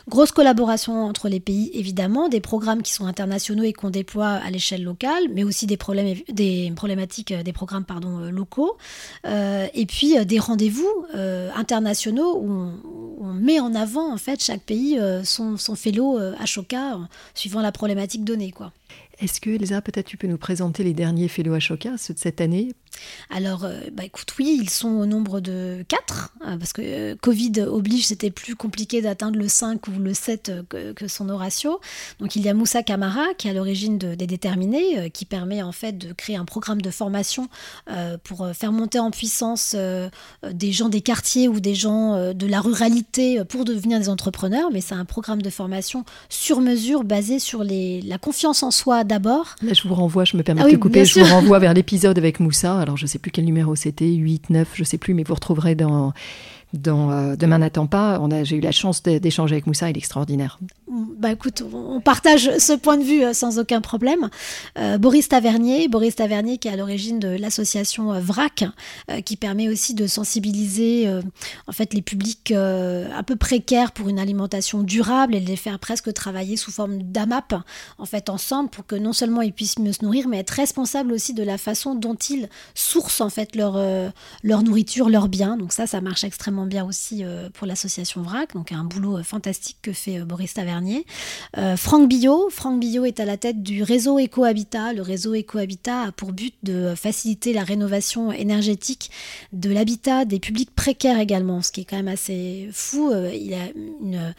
Grosse 0.08 0.32
collaboration 0.32 1.04
entre 1.04 1.28
les 1.28 1.40
pays, 1.40 1.70
évidemment, 1.74 2.28
des 2.28 2.40
programmes 2.40 2.82
qui 2.82 2.92
sont 2.92 3.06
internationaux 3.06 3.62
et 3.62 3.72
qu'on 3.72 3.90
déploie 3.90 4.28
à 4.28 4.50
l'échelle 4.50 4.82
locale, 4.82 5.24
mais 5.32 5.44
aussi 5.44 5.66
des, 5.66 5.76
problèmes, 5.76 6.16
des 6.28 6.72
problématiques, 6.76 7.32
des 7.32 7.52
programmes 7.52 7.84
pardon, 7.84 8.30
locaux, 8.30 8.76
et 9.24 9.86
puis 9.86 10.24
des 10.24 10.38
rendez-vous 10.38 11.06
internationaux 11.56 12.36
où 12.38 12.72
on, 13.20 13.32
met 13.32 13.60
en 13.60 13.74
avant 13.74 14.12
en 14.12 14.16
fait 14.16 14.42
chaque 14.42 14.62
pays 14.62 15.00
son, 15.24 15.56
son 15.56 15.74
fellow 15.74 16.18
Ashoka 16.38 16.98
suivant 17.34 17.60
la 17.60 17.72
problématique 17.72 18.24
donnée. 18.24 18.52
Est-ce 19.20 19.40
que, 19.40 19.50
Elsa, 19.50 19.82
peut-être 19.82 20.06
tu 20.06 20.16
peux 20.16 20.26
nous 20.26 20.38
présenter 20.38 20.82
les 20.82 20.94
derniers 20.94 21.28
Fellow 21.28 21.52
Ashoka, 21.52 21.98
ceux 21.98 22.14
de 22.14 22.18
cette 22.18 22.40
année? 22.40 22.72
Alors, 23.28 23.64
euh, 23.64 23.80
bah 23.92 24.04
écoute, 24.04 24.32
oui, 24.38 24.58
ils 24.60 24.70
sont 24.70 24.88
au 24.88 25.04
nombre 25.06 25.40
de 25.40 25.84
4, 25.88 26.32
hein, 26.40 26.58
parce 26.58 26.72
que 26.72 26.82
euh, 26.82 27.16
Covid 27.20 27.60
oblige, 27.60 28.06
c'était 28.06 28.30
plus 28.30 28.56
compliqué 28.56 29.02
d'atteindre 29.02 29.38
le 29.38 29.46
5 29.46 29.86
ou 29.88 29.92
le 29.98 30.14
7 30.14 30.48
euh, 30.74 30.94
que, 30.94 31.06
son 31.06 31.26
ratio. 31.36 31.80
Donc, 32.18 32.34
il 32.34 32.42
y 32.42 32.48
a 32.48 32.54
Moussa 32.54 32.82
Kamara, 32.82 33.26
qui 33.36 33.48
est 33.48 33.50
à 33.50 33.54
l'origine 33.54 33.98
de, 33.98 34.14
des 34.14 34.26
Déterminés, 34.26 35.10
qui 35.10 35.26
permet 35.26 35.62
en 35.62 35.72
fait 35.72 35.98
de 35.98 36.12
créer 36.12 36.36
un 36.36 36.44
programme 36.44 36.80
de 36.80 36.90
formation 36.90 37.48
pour 38.24 38.48
faire 38.54 38.72
monter 38.72 38.98
en 38.98 39.10
puissance 39.10 39.74
des 39.74 40.72
gens 40.72 40.88
des 40.88 41.00
quartiers 41.00 41.48
ou 41.48 41.58
des 41.60 41.74
gens 41.74 42.32
de 42.32 42.46
la 42.46 42.60
ruralité 42.60 43.44
pour 43.44 43.64
devenir 43.64 43.98
des 43.98 44.08
entrepreneurs. 44.08 44.70
Mais 44.72 44.80
c'est 44.80 44.94
un 44.94 45.04
programme 45.04 45.42
de 45.42 45.50
formation 45.50 46.04
sur 46.28 46.60
mesure 46.60 47.04
basé 47.04 47.38
sur 47.38 47.64
la 47.64 48.18
confiance 48.18 48.62
en 48.62 48.70
soi 48.70 49.04
d'abord. 49.10 49.56
Là, 49.62 49.72
je 49.74 49.86
vous 49.86 49.94
renvoie, 49.94 50.24
je 50.24 50.36
me 50.36 50.42
permets 50.42 50.62
ah 50.64 50.70
de 50.70 50.76
couper, 50.76 51.04
je 51.04 51.20
vous 51.20 51.26
renvoie 51.26 51.58
vers 51.58 51.74
l'épisode 51.74 52.16
avec 52.16 52.40
Moussa 52.40 52.78
alors 52.78 52.96
je 52.96 53.04
ne 53.04 53.08
sais 53.08 53.18
plus 53.18 53.30
quel 53.30 53.44
numéro 53.44 53.74
c'était, 53.74 54.06
8, 54.06 54.50
9, 54.50 54.68
je 54.74 54.82
ne 54.82 54.84
sais 54.86 54.98
plus, 54.98 55.14
mais 55.14 55.24
vous 55.24 55.34
retrouverez 55.34 55.74
dans, 55.74 56.12
dans 56.72 57.10
euh, 57.10 57.36
Demain 57.36 57.58
n'attend 57.58 57.86
pas. 57.86 58.20
J'ai 58.44 58.56
eu 58.56 58.60
la 58.60 58.72
chance 58.72 59.02
d'échanger 59.02 59.54
avec 59.54 59.66
Moussa, 59.66 59.90
il 59.90 59.96
est 59.96 59.98
extraordinaire. 59.98 60.58
Bah 60.88 61.32
écoute, 61.32 61.62
on 61.72 62.00
partage 62.00 62.50
ce 62.58 62.72
point 62.72 62.96
de 62.96 63.04
vue 63.04 63.22
euh, 63.22 63.32
sans 63.32 63.58
aucun 63.58 63.80
problème. 63.80 64.30
Euh, 64.78 64.98
Boris 64.98 65.28
Tavernier, 65.28 65.88
Boris 65.88 66.16
Tavernier 66.16 66.58
qui 66.58 66.68
est 66.68 66.72
à 66.72 66.76
l'origine 66.76 67.18
de 67.18 67.28
l'association 67.28 68.18
VRAC, 68.20 68.64
qui 69.24 69.36
permet 69.36 69.68
aussi 69.68 69.94
de 69.94 70.06
sensibiliser 70.06 71.08
en 71.66 71.72
fait 71.72 71.94
les 71.94 72.02
publics 72.02 72.52
un 72.52 73.22
peu 73.22 73.36
précaires 73.36 73.92
pour 73.92 74.08
une 74.08 74.18
alimentation 74.18 74.82
durable 74.82 75.34
et 75.34 75.40
de 75.40 75.46
les 75.46 75.56
faire 75.56 75.78
presque 75.78 76.12
travailler 76.12 76.56
sous 76.56 76.70
forme 76.70 77.02
d'AMAP 77.02 77.54
en 77.98 78.04
fait 78.04 78.28
ensemble 78.28 78.70
pour 78.70 78.86
que 78.86 78.96
non 78.96 79.12
seulement 79.12 79.42
ils 79.42 79.52
puissent 79.52 79.78
mieux 79.78 79.92
se 79.92 80.04
nourrir, 80.04 80.28
mais 80.28 80.38
être 80.38 80.50
responsables 80.50 81.12
aussi 81.12 81.34
de 81.34 81.42
la 81.42 81.58
façon 81.58 81.94
dont 81.94 82.14
ils 82.14 82.48
sourcent 82.74 83.20
en 83.20 83.30
fait 83.30 83.56
leur 83.56 83.80
leur 84.42 84.62
nourriture, 84.62 85.08
leurs 85.08 85.28
biens. 85.28 85.56
Donc 85.56 85.72
ça, 85.72 85.86
ça 85.86 86.00
marche 86.00 86.24
extrêmement 86.24 86.59
bien 86.66 86.84
aussi 86.84 87.24
euh, 87.24 87.48
pour 87.50 87.66
l'association 87.66 88.22
VRAC, 88.22 88.54
donc 88.54 88.72
un 88.72 88.84
boulot 88.84 89.18
euh, 89.18 89.22
fantastique 89.22 89.78
que 89.82 89.92
fait 89.92 90.20
euh, 90.20 90.24
Boris 90.24 90.54
Tavernier. 90.54 91.06
Franck 91.76 92.08
Billot, 92.08 92.48
Franck 92.50 92.80
Billot 92.80 93.04
est 93.04 93.20
à 93.20 93.24
la 93.24 93.36
tête 93.36 93.62
du 93.62 93.82
réseau 93.82 94.18
Ecohabitat. 94.18 94.92
Le 94.92 95.02
réseau 95.02 95.34
Ecohabitat 95.34 96.02
a 96.04 96.12
pour 96.12 96.32
but 96.32 96.54
de 96.62 96.94
faciliter 96.96 97.52
la 97.52 97.64
rénovation 97.64 98.32
énergétique 98.32 99.10
de 99.52 99.70
l'habitat 99.70 100.24
des 100.24 100.38
publics 100.38 100.74
précaires 100.74 101.18
également, 101.18 101.62
ce 101.62 101.72
qui 101.72 101.82
est 101.82 101.84
quand 101.84 101.96
même 101.96 102.08
assez 102.08 102.68
fou. 102.72 103.12
Il 103.32 103.46
y 103.46 103.54
a 103.54 103.66
une, 103.74 104.32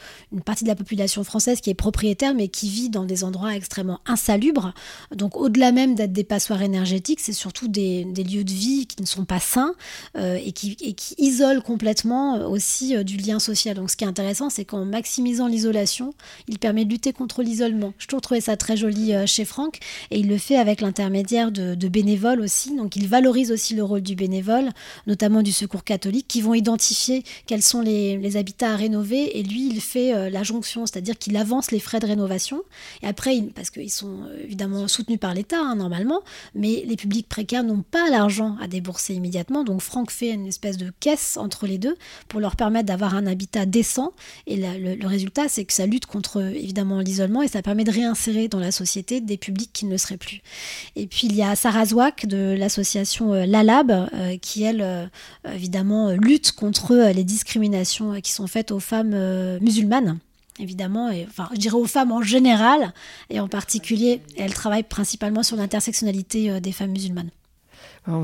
partie 0.43 0.63
de 0.63 0.69
la 0.69 0.75
population 0.75 1.23
française 1.23 1.61
qui 1.61 1.69
est 1.69 1.75
propriétaire, 1.75 2.33
mais 2.33 2.47
qui 2.47 2.69
vit 2.69 2.89
dans 2.89 3.05
des 3.05 3.23
endroits 3.23 3.55
extrêmement 3.55 3.99
insalubres. 4.05 4.73
Donc 5.15 5.37
au-delà 5.37 5.71
même 5.71 5.95
d'être 5.95 6.13
des 6.13 6.23
passoires 6.23 6.61
énergétiques, 6.61 7.19
c'est 7.19 7.33
surtout 7.33 7.67
des, 7.67 8.03
lieux 8.03 8.43
de 8.43 8.51
vie 8.51 8.87
qui 8.87 9.01
ne 9.01 9.07
sont 9.07 9.25
pas 9.25 9.39
sains 9.39 9.75
et 10.15 10.51
qui 10.53 10.77
isolent 11.17 11.61
complètement 11.61 12.10
euh, 12.11 12.47
aussi 12.47 12.95
euh, 12.95 13.03
du 13.03 13.17
lien 13.17 13.39
social. 13.39 13.75
Donc 13.75 13.89
ce 13.89 13.95
qui 13.95 14.03
est 14.03 14.07
intéressant, 14.07 14.49
c'est 14.49 14.65
qu'en 14.65 14.85
maximisant 14.85 15.47
l'isolation, 15.47 16.13
il 16.47 16.59
permet 16.59 16.85
de 16.85 16.89
lutter 16.89 17.13
contre 17.13 17.41
l'isolement. 17.41 17.93
Je 17.97 18.07
trouve 18.07 18.39
ça 18.39 18.57
très 18.57 18.77
joli 18.77 19.13
euh, 19.13 19.25
chez 19.25 19.45
Franck 19.45 19.79
et 20.09 20.19
il 20.19 20.27
le 20.27 20.37
fait 20.37 20.57
avec 20.57 20.81
l'intermédiaire 20.81 21.51
de, 21.51 21.87
bénévoles 21.87 22.41
aussi. 22.41 22.75
Donc 22.75 22.95
il 22.95 23.07
valorise 23.07 23.51
aussi 23.51 23.75
le 23.75 23.83
rôle 23.83 24.01
du 24.01 24.15
bénévole, 24.15 24.69
notamment 25.07 25.41
du 25.41 25.51
secours 25.51 25.83
catholique, 25.83 26.27
qui 26.27 26.41
vont 26.41 26.53
identifier 26.53 27.23
quels 27.45 27.61
sont 27.61 27.81
les, 27.81 28.37
habitats 28.37 28.73
à 28.73 28.75
rénover 28.75 29.37
et 29.37 29.43
lui, 29.43 29.67
il 29.67 29.81
fait 29.81 30.29
la 30.29 30.43
jonction, 30.43 30.85
c'est-à-dire 30.85 31.17
qu'il 31.17 31.35
avance 31.35 31.71
les 31.71 31.79
frais 31.79 31.99
de 31.99 32.07
rénovation. 32.07 32.63
Et 33.03 33.07
après, 33.07 33.37
parce 33.53 33.69
qu'ils 33.69 33.91
sont 33.91 34.19
évidemment 34.41 34.87
soutenus 34.87 35.19
par 35.19 35.33
l'État 35.33 35.59
hein, 35.59 35.75
normalement, 35.75 36.21
mais 36.55 36.83
les 36.85 36.95
publics 36.95 37.27
précaires 37.27 37.63
n'ont 37.63 37.81
pas 37.81 38.09
l'argent 38.09 38.55
à 38.61 38.67
débourser 38.67 39.15
immédiatement. 39.15 39.65
Donc 39.65 39.81
Franck 39.81 40.11
fait 40.11 40.29
une 40.29 40.47
espèce 40.47 40.77
de 40.77 40.91
caisse 41.01 41.35
entre 41.35 41.67
les 41.67 41.77
deux 41.77 41.97
pour 42.27 42.39
leur 42.39 42.55
permettre 42.55 42.85
d'avoir 42.85 43.15
un 43.15 43.27
habitat 43.27 43.65
décent. 43.65 44.13
Et 44.47 44.57
le, 44.57 45.07
résultat, 45.07 45.47
c'est 45.47 45.65
que 45.65 45.73
ça 45.73 45.85
lutte 45.85 46.05
contre 46.05 46.41
évidemment 46.41 46.99
l'isolement 46.99 47.41
et 47.41 47.47
ça 47.47 47.61
permet 47.61 47.83
de 47.83 47.91
réinsérer 47.91 48.47
dans 48.47 48.59
la 48.59 48.71
société 48.71 49.21
des 49.21 49.37
publics 49.37 49.71
qui 49.73 49.85
ne 49.85 49.91
le 49.91 49.97
seraient 49.97 50.17
plus. 50.17 50.41
Et 50.95 51.07
puis 51.07 51.27
il 51.27 51.35
y 51.35 51.43
a 51.43 51.55
Sarah 51.55 51.85
Zouak 51.85 52.25
de 52.25 52.55
l'association 52.57 53.33
euh, 53.33 53.45
Lalab 53.45 53.91
euh, 53.91 54.37
qui, 54.37 54.63
elle, 54.63 54.81
euh, 54.81 55.05
évidemment, 55.53 56.11
lutte 56.11 56.51
contre 56.51 57.11
les 57.13 57.23
discriminations 57.23 58.19
qui 58.21 58.31
sont 58.31 58.47
faites 58.47 58.71
aux 58.71 58.79
femmes 58.79 59.59
musulmanes 59.59 60.19
évidemment, 60.59 61.09
et, 61.09 61.25
enfin, 61.27 61.49
je 61.53 61.57
dirais 61.57 61.75
aux 61.75 61.87
femmes 61.87 62.11
en 62.11 62.21
général, 62.21 62.93
et 63.31 63.39
en 63.39 63.47
particulier, 63.47 64.21
elle 64.37 64.53
travaille 64.53 64.83
principalement 64.83 65.41
sur 65.41 65.57
l'intersectionnalité 65.57 66.61
des 66.61 66.71
femmes 66.71 66.91
musulmanes. 66.91 67.31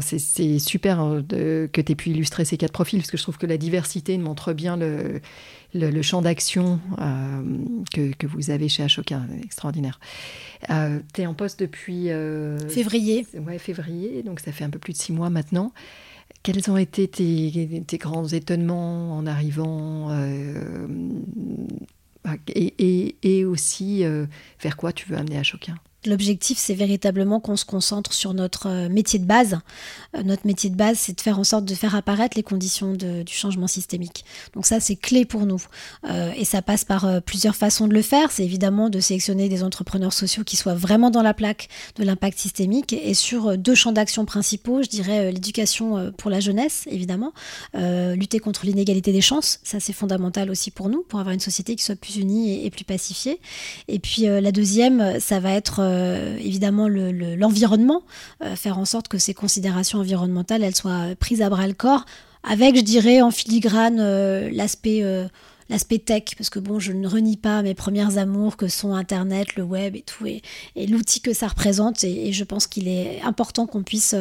C'est 0.02 0.60
super 0.60 1.00
hein, 1.00 1.24
que 1.30 1.68
tu 1.82 1.92
aies 1.92 1.96
pu 1.96 2.10
illustrer 2.10 2.46
ces 2.46 2.58
quatre 2.58 2.72
profils, 2.72 3.00
parce 3.00 3.12
que 3.12 3.18
je 3.18 3.24
trouve 3.24 3.38
que 3.38 3.46
la 3.46 3.58
diversité 3.58 4.18
montre 4.18 4.54
bien 4.54 4.78
le, 4.78 5.22
le, 5.74 6.02
champ 6.02 6.22
d'action 6.22 6.80
euh, 7.00 7.42
que, 7.94 8.14
que, 8.14 8.28
vous 8.28 8.50
avez 8.50 8.70
chez 8.70 8.84
Ashoka. 8.84 9.22
Extraordinaire. 9.44 10.00
Euh, 10.70 11.00
tu 11.14 11.22
es 11.22 11.26
en 11.26 11.34
poste 11.34 11.60
depuis... 11.60 12.10
Euh, 12.10 12.58
février. 12.70 13.26
Ouais, 13.46 13.60
février, 13.60 14.24
donc 14.24 14.40
ça 14.40 14.52
fait 14.52 14.64
un 14.64 14.70
peu 14.70 14.80
plus 14.80 14.94
de 14.94 14.98
six 14.98 15.12
mois 15.12 15.30
maintenant. 15.30 15.72
Quels 16.44 16.70
ont 16.72 16.78
été 16.78 17.08
tes, 17.08 17.84
tes 17.86 17.98
grands 17.98 18.28
étonnements 18.28 19.18
en 19.18 19.26
arrivant 19.26 20.12
et, 22.48 22.74
et, 22.78 23.16
et, 23.24 23.46
aussi 23.46 24.04
vers 24.62 24.78
quoi 24.78 24.94
tu 24.94 25.10
veux 25.10 25.18
amener 25.18 25.38
Ashoka? 25.38 25.74
L'objectif, 26.08 26.58
c'est 26.58 26.74
véritablement 26.74 27.42
qu'on 27.42 27.58
se 27.58 27.66
concentre 27.66 28.14
sur 28.14 28.34
notre 28.34 28.68
euh, 28.68 28.90
métier 28.90 29.20
de 29.20 29.26
base. 29.26 29.60
Euh, 30.16 30.24
notre 30.24 30.48
métier 30.48 30.70
de 30.70 30.76
base, 30.76 30.98
c'est 30.98 31.14
de 31.14 31.22
faire 31.22 31.38
en 31.38 31.44
sorte 31.44 31.66
de 31.66 31.76
faire 31.76 31.96
apparaître 31.96 32.38
les 32.38 32.44
conditions 32.44 32.94
du 32.94 33.34
changement 33.34 33.68
systémique. 33.68 34.24
Donc 34.54 34.66
ça, 34.66 34.80
c'est 34.80 34.96
clé 34.96 35.26
pour 35.26 35.46
nous. 35.46 35.62
Euh, 36.10 36.32
et 36.36 36.46
ça 36.46 36.62
passe 36.62 36.86
par 36.86 37.22
plusieurs 37.24 37.56
façons 37.56 37.88
de 37.88 37.94
le 37.94 38.02
faire. 38.02 38.32
C'est 38.32 38.46
évidemment 38.46 38.90
de 38.90 39.00
sélectionner 39.00 39.50
des 39.50 39.64
entrepreneurs 39.64 40.14
sociaux 40.14 40.44
qui 40.44 40.56
soient 40.56 40.76
vraiment 40.76 41.12
dans 41.12 41.22
la 41.22 41.34
plaque 41.34 41.68
de 41.98 42.04
l'impact 42.04 42.40
systémique 42.40 42.94
et 42.94 43.14
sur 43.14 43.58
deux 43.58 43.76
champs 43.76 43.92
d'action 43.92 44.26
principaux, 44.26 44.82
je 44.82 44.88
dirais 44.88 45.32
l'éducation 45.32 46.14
pour 46.18 46.32
la 46.32 46.40
jeunesse, 46.40 46.86
évidemment, 46.90 47.34
lutter 47.74 48.40
contre 48.40 48.66
l'inégalité 48.66 49.12
des 49.12 49.22
chances. 49.22 49.60
Ça, 49.64 49.80
c'est 49.80 49.94
fondamental 49.94 50.50
aussi 50.50 50.72
pour 50.72 50.90
nous, 50.90 51.04
pour 51.04 51.20
avoir 51.20 51.34
une 51.34 51.40
société 51.40 51.76
qui 51.76 51.84
soit 51.84 51.96
plus 51.96 52.18
unie 52.18 52.66
et, 52.66 52.70
plus 52.70 52.86
pacifiée. 52.86 53.40
Et 53.88 54.00
puis 54.00 54.24
la 54.24 54.52
deuxième, 54.52 55.20
ça 55.20 55.40
va 55.40 55.52
être 55.52 55.82
euh, 55.98 56.38
évidemment 56.38 56.88
l'environnement, 56.88 58.04
euh, 58.44 58.56
faire 58.56 58.78
en 58.78 58.86
sorte 58.86 59.08
que 59.08 59.18
ces 59.18 59.34
considérations 59.34 60.00
environnementales, 60.00 60.64
elles 60.64 60.76
soient 60.76 61.16
prises 61.20 61.42
à 61.42 61.50
bras 61.50 61.68
le 61.68 61.74
corps, 61.74 62.06
avec, 62.44 62.76
je 62.76 62.82
dirais, 62.82 63.22
en 63.22 63.32
filigrane 63.32 63.98
euh, 64.00 64.50
l'aspect 64.54 65.04
l'aspect 65.70 66.00
tech, 66.00 66.24
parce 66.38 66.50
que 66.50 66.60
bon, 66.60 66.80
je 66.80 66.92
ne 66.92 67.08
renie 67.08 67.38
pas 67.38 67.62
mes 67.62 67.74
premières 67.74 68.18
amours 68.18 68.58
que 68.58 68.68
sont 68.68 68.94
Internet, 68.94 69.56
le 69.56 69.64
web 69.64 69.96
et 69.96 70.02
tout, 70.02 70.26
et, 70.26 70.42
l'outil 70.88 71.22
que 71.22 71.34
ça 71.34 71.48
représente. 71.48 72.04
Et, 72.04 72.32
je 72.32 72.44
pense 72.44 72.68
qu'il 72.68 72.88
est 72.88 73.22
important 73.22 73.66
qu'on 73.66 73.84
puisse 73.84 74.16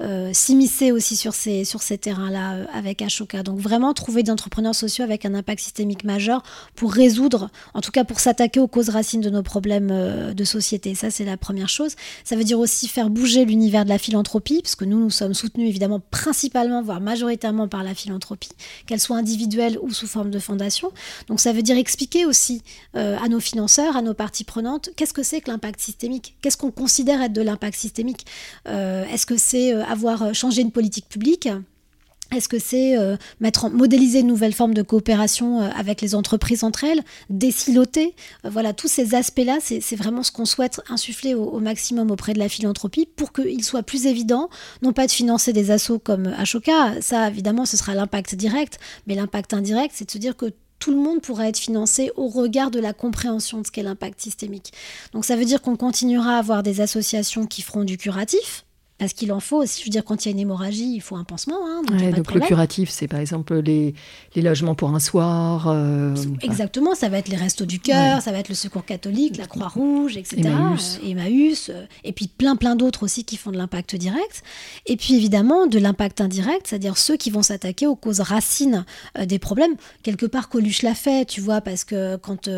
euh, 0.00 0.30
s'immiscer 0.32 0.92
aussi 0.92 1.16
sur 1.16 1.34
ces, 1.34 1.64
terrains-là 2.00 2.54
euh, 2.54 2.64
avec 2.72 3.02
Ashoka. 3.02 3.42
Donc 3.42 3.58
vraiment 3.58 3.92
trouver 3.94 4.22
des 4.22 4.30
entrepreneurs 4.30 4.74
sociaux 4.74 5.04
avec 5.04 5.24
un 5.24 5.34
impact 5.34 5.60
systémique 5.60 6.04
majeur 6.04 6.42
pour 6.74 6.92
résoudre, 6.92 7.50
en 7.74 7.80
tout 7.80 7.90
cas 7.90 8.04
pour 8.04 8.20
s'attaquer 8.20 8.60
aux 8.60 8.68
causes 8.68 8.88
racines 8.88 9.20
de 9.20 9.30
nos 9.30 9.42
problèmes 9.42 9.90
euh, 9.90 10.34
de 10.34 10.44
société. 10.44 10.94
Ça, 10.94 11.10
c'est 11.10 11.24
la 11.24 11.36
première 11.36 11.68
chose. 11.68 11.94
Ça 12.24 12.36
veut 12.36 12.44
dire 12.44 12.58
aussi 12.58 12.88
faire 12.88 13.10
bouger 13.10 13.44
l'univers 13.44 13.84
de 13.84 13.88
la 13.88 13.98
philanthropie, 13.98 14.60
parce 14.62 14.76
que 14.76 14.84
nous, 14.84 15.00
nous 15.00 15.10
sommes 15.10 15.34
soutenus 15.34 15.68
évidemment 15.68 16.00
principalement, 16.10 16.82
voire 16.82 17.00
majoritairement 17.00 17.68
par 17.68 17.82
la 17.82 17.94
philanthropie, 17.94 18.50
qu'elle 18.86 19.00
soit 19.00 19.16
individuelle 19.16 19.78
ou 19.80 19.90
sous 19.90 20.06
forme 20.06 20.30
de 20.30 20.38
fondation. 20.38 20.91
Donc 21.28 21.40
ça 21.40 21.52
veut 21.52 21.62
dire 21.62 21.76
expliquer 21.76 22.24
aussi 22.24 22.62
euh, 22.96 23.16
à 23.22 23.28
nos 23.28 23.40
financeurs, 23.40 23.96
à 23.96 24.02
nos 24.02 24.14
parties 24.14 24.44
prenantes, 24.44 24.90
qu'est-ce 24.96 25.12
que 25.12 25.22
c'est 25.22 25.40
que 25.40 25.50
l'impact 25.50 25.80
systémique? 25.80 26.36
Qu'est-ce 26.40 26.56
qu'on 26.56 26.70
considère 26.70 27.22
être 27.22 27.32
de 27.32 27.42
l'impact 27.42 27.76
systémique? 27.76 28.26
Euh, 28.68 29.04
Est-ce 29.06 29.26
que 29.26 29.36
c'est 29.36 29.74
euh, 29.74 29.84
avoir 29.84 30.34
changé 30.34 30.62
une 30.62 30.72
politique 30.72 31.08
publique? 31.08 31.48
Est-ce 32.34 32.48
que 32.48 32.58
c'est 32.58 32.96
mettre 33.40 33.66
en, 33.66 33.70
modéliser 33.70 34.20
une 34.20 34.26
nouvelle 34.28 34.54
forme 34.54 34.72
de 34.72 34.80
coopération 34.80 35.60
avec 35.60 36.00
les 36.00 36.14
entreprises 36.14 36.64
entre 36.64 36.84
elles, 36.84 37.02
désiloter 37.28 38.14
Voilà, 38.42 38.72
tous 38.72 38.88
ces 38.88 39.14
aspects-là, 39.14 39.58
c'est 39.60 39.96
vraiment 39.96 40.22
ce 40.22 40.32
qu'on 40.32 40.46
souhaite 40.46 40.80
insuffler 40.88 41.34
au, 41.34 41.60
maximum 41.60 42.10
auprès 42.10 42.32
de 42.32 42.38
la 42.38 42.48
philanthropie 42.48 43.04
pour 43.04 43.34
qu'il 43.34 43.62
soit 43.62 43.82
plus 43.82 44.06
évident, 44.06 44.48
non 44.80 44.94
pas 44.94 45.06
de 45.06 45.12
financer 45.12 45.52
des 45.52 45.70
assauts 45.70 45.98
comme 45.98 46.28
Ashoka, 46.38 47.02
ça 47.02 47.28
évidemment 47.28 47.66
ce 47.66 47.76
sera 47.76 47.94
l'impact 47.94 48.34
direct, 48.34 48.78
mais 49.06 49.14
l'impact 49.14 49.52
indirect, 49.52 49.92
c'est 49.94 50.06
de 50.06 50.10
se 50.10 50.16
dire 50.16 50.34
que 50.34 50.54
tout 50.82 50.90
le 50.90 50.96
monde 50.96 51.20
pourra 51.20 51.46
être 51.46 51.58
financé 51.58 52.10
au 52.16 52.26
regard 52.26 52.72
de 52.72 52.80
la 52.80 52.92
compréhension 52.92 53.60
de 53.60 53.66
ce 53.66 53.70
qu'est 53.70 53.84
l'impact 53.84 54.20
systémique. 54.20 54.72
Donc 55.12 55.24
ça 55.24 55.36
veut 55.36 55.44
dire 55.44 55.62
qu'on 55.62 55.76
continuera 55.76 56.34
à 56.34 56.38
avoir 56.38 56.64
des 56.64 56.80
associations 56.80 57.46
qui 57.46 57.62
feront 57.62 57.84
du 57.84 57.96
curatif, 57.96 58.64
parce 59.02 59.14
qu'il 59.14 59.32
en 59.32 59.40
faut 59.40 59.56
aussi, 59.56 59.80
je 59.80 59.86
veux 59.86 59.90
dire, 59.90 60.04
quand 60.04 60.24
il 60.24 60.28
y 60.28 60.30
a 60.30 60.32
une 60.32 60.38
hémorragie, 60.38 60.94
il 60.94 61.00
faut 61.00 61.16
un 61.16 61.24
pansement. 61.24 61.56
Hein, 61.66 61.82
donc, 62.14 62.32
le 62.32 62.40
curatif, 62.40 62.88
c'est 62.88 63.08
par 63.08 63.18
exemple 63.18 63.58
les, 63.58 63.94
les, 64.36 64.42
logements 64.42 64.76
pour 64.76 64.90
un 64.90 65.00
soir. 65.00 65.66
Euh, 65.66 66.14
Exactement, 66.40 66.94
ça 66.94 67.08
va 67.08 67.18
être 67.18 67.26
les 67.26 67.36
restos 67.36 67.64
du 67.64 67.80
cœur, 67.80 68.22
ça 68.22 68.30
va 68.30 68.38
être 68.38 68.48
le 68.48 68.54
secours 68.54 68.84
catholique, 68.84 69.38
la 69.38 69.48
Croix-Rouge, 69.48 70.16
etc. 70.16 70.42
Emmaüs. 70.42 71.00
Euh, 71.02 71.08
Emmaüs 71.08 71.68
euh, 71.70 71.84
et 72.04 72.12
puis 72.12 72.28
plein 72.28 72.54
plein 72.54 72.76
d'autres 72.76 73.02
aussi 73.02 73.24
qui 73.24 73.36
font 73.36 73.50
de 73.50 73.56
l'impact 73.56 73.96
direct. 73.96 74.44
Et 74.86 74.96
puis 74.96 75.16
évidemment 75.16 75.66
de 75.66 75.80
l'impact 75.80 76.20
indirect, 76.20 76.68
c'est-à-dire 76.68 76.96
ceux 76.96 77.16
qui 77.16 77.30
vont 77.30 77.42
s'attaquer 77.42 77.88
aux 77.88 77.96
causes 77.96 78.20
racines 78.20 78.84
des 79.18 79.40
problèmes. 79.40 79.74
Quelque 80.04 80.26
part, 80.26 80.48
Coluche 80.48 80.82
l'a 80.82 80.94
fait, 80.94 81.24
tu 81.24 81.40
vois, 81.40 81.60
parce 81.60 81.82
que 81.82 82.14
quand 82.18 82.48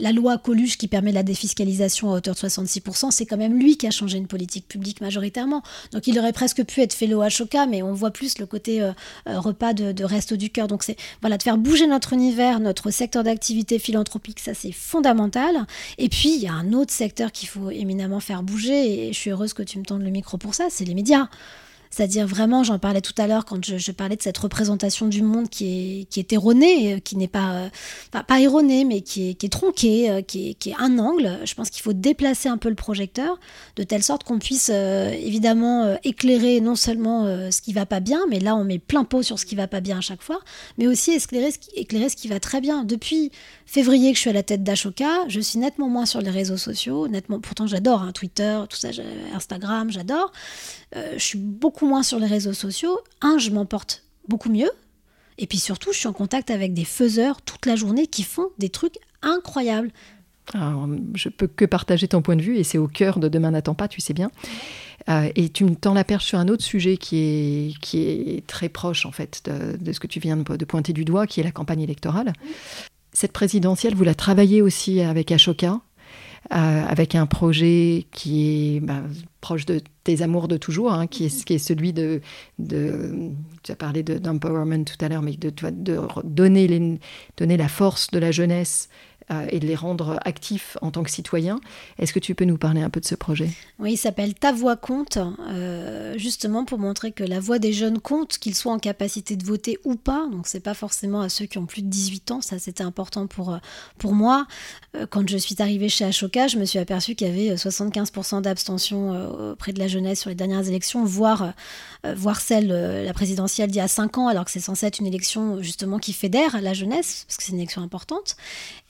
la 0.00 0.10
loi 0.10 0.36
Coluche 0.38 0.78
qui 0.78 0.88
permet 0.88 1.12
la 1.12 1.22
défiscalisation 1.22 2.12
à 2.12 2.16
hauteur 2.16 2.34
de 2.34 2.40
66%, 2.40 3.12
c'est 3.12 3.24
quand 3.24 3.36
même 3.36 3.56
lui 3.56 3.76
qui 3.76 3.86
a 3.86 3.92
changé 3.92 4.18
une 4.18 4.26
politique 4.26 4.66
publique 4.66 5.00
majoritairement. 5.00 5.62
Donc 5.92 6.06
il 6.06 6.18
aurait 6.18 6.32
presque 6.32 6.64
pu 6.64 6.80
être 6.80 6.92
fellow 6.92 7.22
Ashoka, 7.22 7.66
mais 7.66 7.82
on 7.82 7.92
voit 7.92 8.10
plus 8.10 8.38
le 8.38 8.46
côté 8.46 8.82
euh, 8.82 8.92
euh, 9.28 9.38
repas 9.38 9.72
de, 9.72 10.04
resto 10.04 10.36
du 10.36 10.50
cœur. 10.50 10.66
Donc 10.66 10.82
c'est 10.82 10.96
voilà 11.20 11.38
de 11.38 11.42
faire 11.42 11.58
bouger 11.58 11.86
notre 11.86 12.12
univers, 12.12 12.60
notre 12.60 12.90
secteur 12.90 13.22
d'activité 13.22 13.78
philanthropique, 13.78 14.40
ça 14.40 14.54
c'est 14.54 14.72
fondamental. 14.72 15.66
Et 15.98 16.08
puis 16.08 16.34
il 16.34 16.40
y 16.40 16.48
a 16.48 16.52
un 16.52 16.72
autre 16.72 16.92
secteur 16.92 17.32
qu'il 17.32 17.48
faut 17.48 17.70
éminemment 17.70 18.20
faire 18.20 18.42
bouger, 18.42 19.08
et 19.08 19.12
je 19.12 19.18
suis 19.18 19.30
heureuse 19.30 19.52
que 19.52 19.62
tu 19.62 19.78
me 19.78 19.84
tendes 19.84 20.02
le 20.02 20.10
micro 20.10 20.38
pour 20.38 20.54
ça, 20.54 20.66
c'est 20.70 20.84
les 20.84 20.94
médias. 20.94 21.28
C'est-à-dire 21.92 22.26
vraiment, 22.26 22.64
j'en 22.64 22.78
parlais 22.78 23.02
tout 23.02 23.12
à 23.18 23.26
l'heure 23.26 23.44
quand 23.44 23.62
je, 23.62 23.92
parlais 23.92 24.16
de 24.16 24.22
cette 24.22 24.38
représentation 24.38 25.08
du 25.08 25.20
monde 25.20 25.50
qui 25.50 26.00
est, 26.00 26.04
qui 26.06 26.20
est 26.20 26.32
erronée, 26.32 26.94
euh, 26.94 26.98
qui 27.00 27.18
n'est 27.18 27.28
pas, 27.28 27.68
euh, 28.14 28.22
pas, 28.26 28.40
erronée, 28.40 28.84
mais 28.86 29.02
qui 29.02 29.28
est, 29.28 29.52
tronquée, 29.52 30.10
euh, 30.10 30.22
qui 30.22 30.56
est, 30.64 30.74
un 30.78 30.98
angle. 30.98 31.38
Je 31.44 31.54
pense 31.54 31.68
qu'il 31.68 31.82
faut 31.82 31.92
déplacer 31.92 32.48
un 32.48 32.56
peu 32.56 32.70
le 32.70 32.74
projecteur 32.74 33.38
de 33.76 33.82
telle 33.82 34.02
sorte 34.02 34.24
qu'on 34.24 34.38
puisse 34.38 34.70
évidemment 34.70 35.96
éclairer 36.02 36.60
non 36.60 36.76
seulement 36.76 37.24
ce 37.50 37.60
qui 37.60 37.74
va 37.74 37.84
pas 37.84 38.00
bien, 38.00 38.20
mais 38.30 38.40
là 38.40 38.56
on 38.56 38.64
met 38.64 38.78
plein 38.78 39.04
pot 39.04 39.22
sur 39.22 39.38
ce 39.38 39.44
qui 39.44 39.54
va 39.54 39.68
pas 39.68 39.80
bien 39.80 39.98
à 39.98 40.00
chaque 40.00 40.22
fois, 40.22 40.40
mais 40.78 40.86
aussi 40.86 41.12
éclairer 41.12 42.08
ce 42.08 42.16
qui 42.16 42.28
va 42.28 42.40
très 42.40 42.60
bien. 42.60 42.84
Depuis 42.84 43.30
février 43.72 44.10
que 44.10 44.16
je 44.16 44.20
suis 44.20 44.30
à 44.30 44.34
la 44.34 44.42
tête 44.42 44.62
d'Ashoka, 44.62 45.26
je 45.28 45.40
suis 45.40 45.58
nettement 45.58 45.88
moins 45.88 46.04
sur 46.04 46.20
les 46.20 46.28
réseaux 46.28 46.58
sociaux, 46.58 47.08
nettement. 47.08 47.40
Pourtant 47.40 47.66
j'adore 47.66 48.02
hein, 48.02 48.12
Twitter, 48.12 48.60
tout 48.68 48.76
ça, 48.76 48.88
Instagram, 49.34 49.90
j'adore. 49.90 50.30
Euh, 50.94 51.14
je 51.14 51.24
suis 51.24 51.38
beaucoup 51.38 51.86
moins 51.86 52.02
sur 52.02 52.18
les 52.18 52.26
réseaux 52.26 52.52
sociaux. 52.52 53.00
Un, 53.22 53.38
je 53.38 53.50
m'en 53.50 53.64
porte 53.64 54.04
beaucoup 54.28 54.50
mieux. 54.50 54.70
Et 55.38 55.46
puis 55.46 55.56
surtout, 55.56 55.90
je 55.92 55.98
suis 55.98 56.06
en 56.06 56.12
contact 56.12 56.50
avec 56.50 56.74
des 56.74 56.84
faiseurs 56.84 57.40
toute 57.40 57.64
la 57.64 57.74
journée 57.74 58.06
qui 58.06 58.24
font 58.24 58.48
des 58.58 58.68
trucs 58.68 58.98
incroyables. 59.22 59.90
Alors, 60.52 60.86
je 61.14 61.30
peux 61.30 61.46
que 61.46 61.64
partager 61.64 62.08
ton 62.08 62.20
point 62.20 62.36
de 62.36 62.42
vue 62.42 62.58
et 62.58 62.64
c'est 62.64 62.76
au 62.76 62.88
cœur 62.88 63.20
de 63.20 63.28
Demain 63.28 63.52
n'attend 63.52 63.74
pas, 63.74 63.88
tu 63.88 64.02
sais 64.02 64.12
bien. 64.12 64.30
Euh, 65.08 65.30
et 65.34 65.48
tu 65.48 65.64
me 65.64 65.74
tends 65.74 65.94
la 65.94 66.04
perche 66.04 66.26
sur 66.26 66.38
un 66.38 66.48
autre 66.48 66.62
sujet 66.62 66.98
qui 66.98 67.16
est, 67.16 67.78
qui 67.80 68.02
est 68.02 68.46
très 68.46 68.68
proche 68.68 69.06
en 69.06 69.12
fait 69.12 69.42
de, 69.80 69.92
ce 69.92 69.98
que 69.98 70.06
tu 70.06 70.20
viens 70.20 70.36
de, 70.36 70.56
de, 70.56 70.64
pointer 70.66 70.92
du 70.92 71.06
doigt, 71.06 71.26
qui 71.26 71.40
est 71.40 71.44
la 71.44 71.52
campagne 71.52 71.80
électorale. 71.80 72.34
Cette 73.12 73.32
présidentielle, 73.32 73.94
vous 73.94 74.04
la 74.04 74.14
travaillez 74.14 74.62
aussi 74.62 75.00
avec 75.00 75.32
Ashoka. 75.32 75.80
Euh, 76.52 76.84
avec 76.88 77.14
un 77.14 77.24
projet 77.24 78.06
qui 78.10 78.76
est 78.76 78.80
bah, 78.80 79.00
proche 79.40 79.64
de 79.64 79.80
tes 80.02 80.22
amours 80.22 80.48
de 80.48 80.56
toujours, 80.56 80.92
hein, 80.92 81.06
qui, 81.06 81.26
est, 81.26 81.44
qui 81.44 81.54
est 81.54 81.58
celui 81.58 81.92
de, 81.92 82.20
de 82.58 83.30
tu 83.62 83.70
as 83.70 83.76
parlé 83.76 84.02
d'empowerment 84.02 84.84
tout 84.84 85.02
à 85.02 85.08
l'heure, 85.08 85.22
mais 85.22 85.36
de, 85.36 85.50
de 85.70 86.00
donner, 86.24 86.66
les, 86.66 86.98
donner 87.36 87.56
la 87.56 87.68
force 87.68 88.10
de 88.10 88.18
la 88.18 88.32
jeunesse 88.32 88.88
et 89.50 89.60
de 89.60 89.66
les 89.66 89.74
rendre 89.74 90.18
actifs 90.24 90.76
en 90.82 90.90
tant 90.90 91.02
que 91.02 91.10
citoyens. 91.10 91.60
Est-ce 91.98 92.12
que 92.12 92.18
tu 92.18 92.34
peux 92.34 92.44
nous 92.44 92.58
parler 92.58 92.82
un 92.82 92.90
peu 92.90 93.00
de 93.00 93.06
ce 93.06 93.14
projet? 93.14 93.48
Oui, 93.78 93.94
il 93.94 93.96
s'appelle 93.96 94.34
Ta 94.34 94.52
voix 94.52 94.76
compte, 94.76 95.18
euh, 95.48 96.16
justement 96.18 96.64
pour 96.64 96.78
montrer 96.78 97.12
que 97.12 97.24
la 97.24 97.40
voix 97.40 97.58
des 97.58 97.72
jeunes 97.72 97.98
compte, 98.00 98.38
qu'ils 98.38 98.54
soient 98.54 98.72
en 98.72 98.78
capacité 98.78 99.36
de 99.36 99.44
voter 99.44 99.78
ou 99.84 99.96
pas. 99.96 100.28
Donc 100.30 100.46
c'est 100.46 100.60
pas 100.60 100.74
forcément 100.74 101.20
à 101.20 101.28
ceux 101.28 101.46
qui 101.46 101.58
ont 101.58 101.66
plus 101.66 101.82
de 101.82 101.88
18 101.88 102.30
ans, 102.30 102.40
ça 102.40 102.58
c'était 102.58 102.84
important 102.84 103.26
pour, 103.26 103.54
euh, 103.54 103.58
pour 103.98 104.14
moi. 104.14 104.46
Quand 105.10 105.26
je 105.26 105.38
suis 105.38 105.56
arrivée 105.60 105.88
chez 105.88 106.04
Ashoka, 106.04 106.48
je 106.48 106.58
me 106.58 106.66
suis 106.66 106.78
aperçue 106.78 107.14
qu'il 107.14 107.26
y 107.26 107.30
avait 107.30 107.56
75% 107.56 108.42
d'abstention 108.42 109.52
auprès 109.52 109.72
de 109.72 109.78
la 109.78 109.88
jeunesse 109.88 110.20
sur 110.20 110.28
les 110.28 110.34
dernières 110.36 110.68
élections, 110.68 111.02
voire, 111.04 111.54
voire 112.04 112.40
celle, 112.40 112.68
la 112.68 113.12
présidentielle 113.14 113.70
d'il 113.70 113.78
y 113.78 113.80
a 113.80 113.88
5 113.88 114.18
ans, 114.18 114.28
alors 114.28 114.44
que 114.44 114.50
c'est 114.50 114.60
censé 114.60 114.86
être 114.86 114.98
une 114.98 115.06
élection 115.06 115.62
justement 115.62 115.98
qui 115.98 116.12
fédère 116.12 116.60
la 116.60 116.74
jeunesse, 116.74 117.24
parce 117.26 117.38
que 117.38 117.42
c'est 117.44 117.52
une 117.52 117.58
élection 117.58 117.82
importante. 117.82 118.36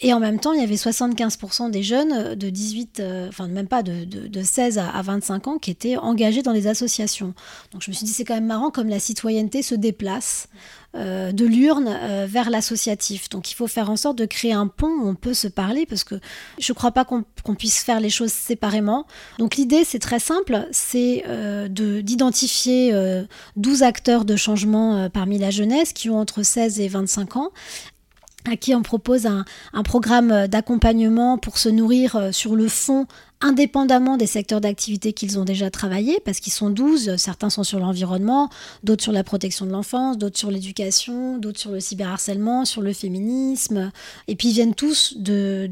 Et 0.00 0.12
en 0.12 0.18
même 0.18 0.31
temps, 0.38 0.52
il 0.52 0.60
y 0.60 0.64
avait 0.64 0.74
75% 0.74 1.70
des 1.70 1.82
jeunes 1.82 2.34
de 2.34 2.50
18, 2.50 3.00
euh, 3.00 3.28
enfin 3.28 3.48
même 3.48 3.66
pas 3.66 3.82
de, 3.82 4.42
16 4.42 4.78
à, 4.78 5.02
25 5.02 5.48
ans 5.48 5.58
qui 5.58 5.70
étaient 5.70 5.96
engagés 5.96 6.42
dans 6.42 6.52
des 6.52 6.66
associations. 6.66 7.34
Donc 7.72 7.82
je 7.82 7.90
me 7.90 7.94
suis 7.94 8.04
dit, 8.04 8.12
c'est 8.12 8.24
quand 8.24 8.34
même 8.34 8.46
marrant 8.46 8.70
comme 8.70 8.88
la 8.88 9.00
citoyenneté 9.00 9.62
se 9.62 9.74
déplace. 9.74 10.48
Euh, 10.94 11.32
de 11.32 11.46
l'urne 11.46 11.88
euh, 11.88 12.26
vers 12.28 12.50
l'associatif. 12.50 13.30
Donc 13.30 13.50
il 13.50 13.54
faut 13.54 13.66
faire 13.66 13.88
en 13.88 13.96
sorte 13.96 14.18
de 14.18 14.26
créer 14.26 14.52
un 14.52 14.66
pont 14.66 14.90
où 14.90 15.08
on 15.08 15.14
peut 15.14 15.32
se 15.32 15.48
parler 15.48 15.86
parce 15.86 16.04
que 16.04 16.16
je 16.58 16.70
ne 16.70 16.74
crois 16.74 16.90
pas 16.90 17.06
qu'on 17.06 17.54
puisse 17.54 17.82
faire 17.82 17.98
les 17.98 18.10
choses 18.10 18.30
séparément. 18.30 19.06
Donc 19.38 19.56
l'idée 19.56 19.84
c'est 19.84 20.00
très 20.00 20.18
simple, 20.18 20.68
c'est 20.70 21.24
d'identifier 21.70 22.94
12 23.56 23.82
acteurs 23.82 24.26
de 24.26 24.36
changement 24.36 25.08
parmi 25.08 25.38
la 25.38 25.50
jeunesse 25.50 25.94
qui 25.94 26.10
ont 26.10 26.18
entre 26.18 26.42
16 26.42 26.78
et 26.80 26.88
25 26.88 27.36
ans 27.38 27.52
à 28.50 28.56
qui 28.56 28.74
on 28.74 28.82
propose 28.82 29.26
un, 29.26 29.44
un 29.72 29.82
programme 29.82 30.46
d'accompagnement 30.48 31.38
pour 31.38 31.58
se 31.58 31.68
nourrir 31.68 32.16
euh, 32.16 32.32
sur 32.32 32.56
le 32.56 32.68
fond 32.68 33.06
indépendamment 33.42 34.16
des 34.16 34.26
secteurs 34.26 34.60
d'activité 34.60 35.12
qu'ils 35.12 35.38
ont 35.38 35.44
déjà 35.44 35.70
travaillé, 35.70 36.18
parce 36.24 36.40
qu'ils 36.40 36.52
sont 36.52 36.70
12, 36.70 37.16
certains 37.16 37.50
sont 37.50 37.64
sur 37.64 37.78
l'environnement, 37.78 38.48
d'autres 38.84 39.02
sur 39.02 39.12
la 39.12 39.24
protection 39.24 39.66
de 39.66 39.72
l'enfance, 39.72 40.16
d'autres 40.16 40.38
sur 40.38 40.50
l'éducation, 40.50 41.38
d'autres 41.38 41.58
sur 41.58 41.72
le 41.72 41.80
cyberharcèlement, 41.80 42.64
sur 42.64 42.82
le 42.82 42.92
féminisme, 42.92 43.90
et 44.28 44.36
puis 44.36 44.48
ils 44.48 44.54
viennent 44.54 44.74
tous 44.74 45.14
de, 45.18 45.68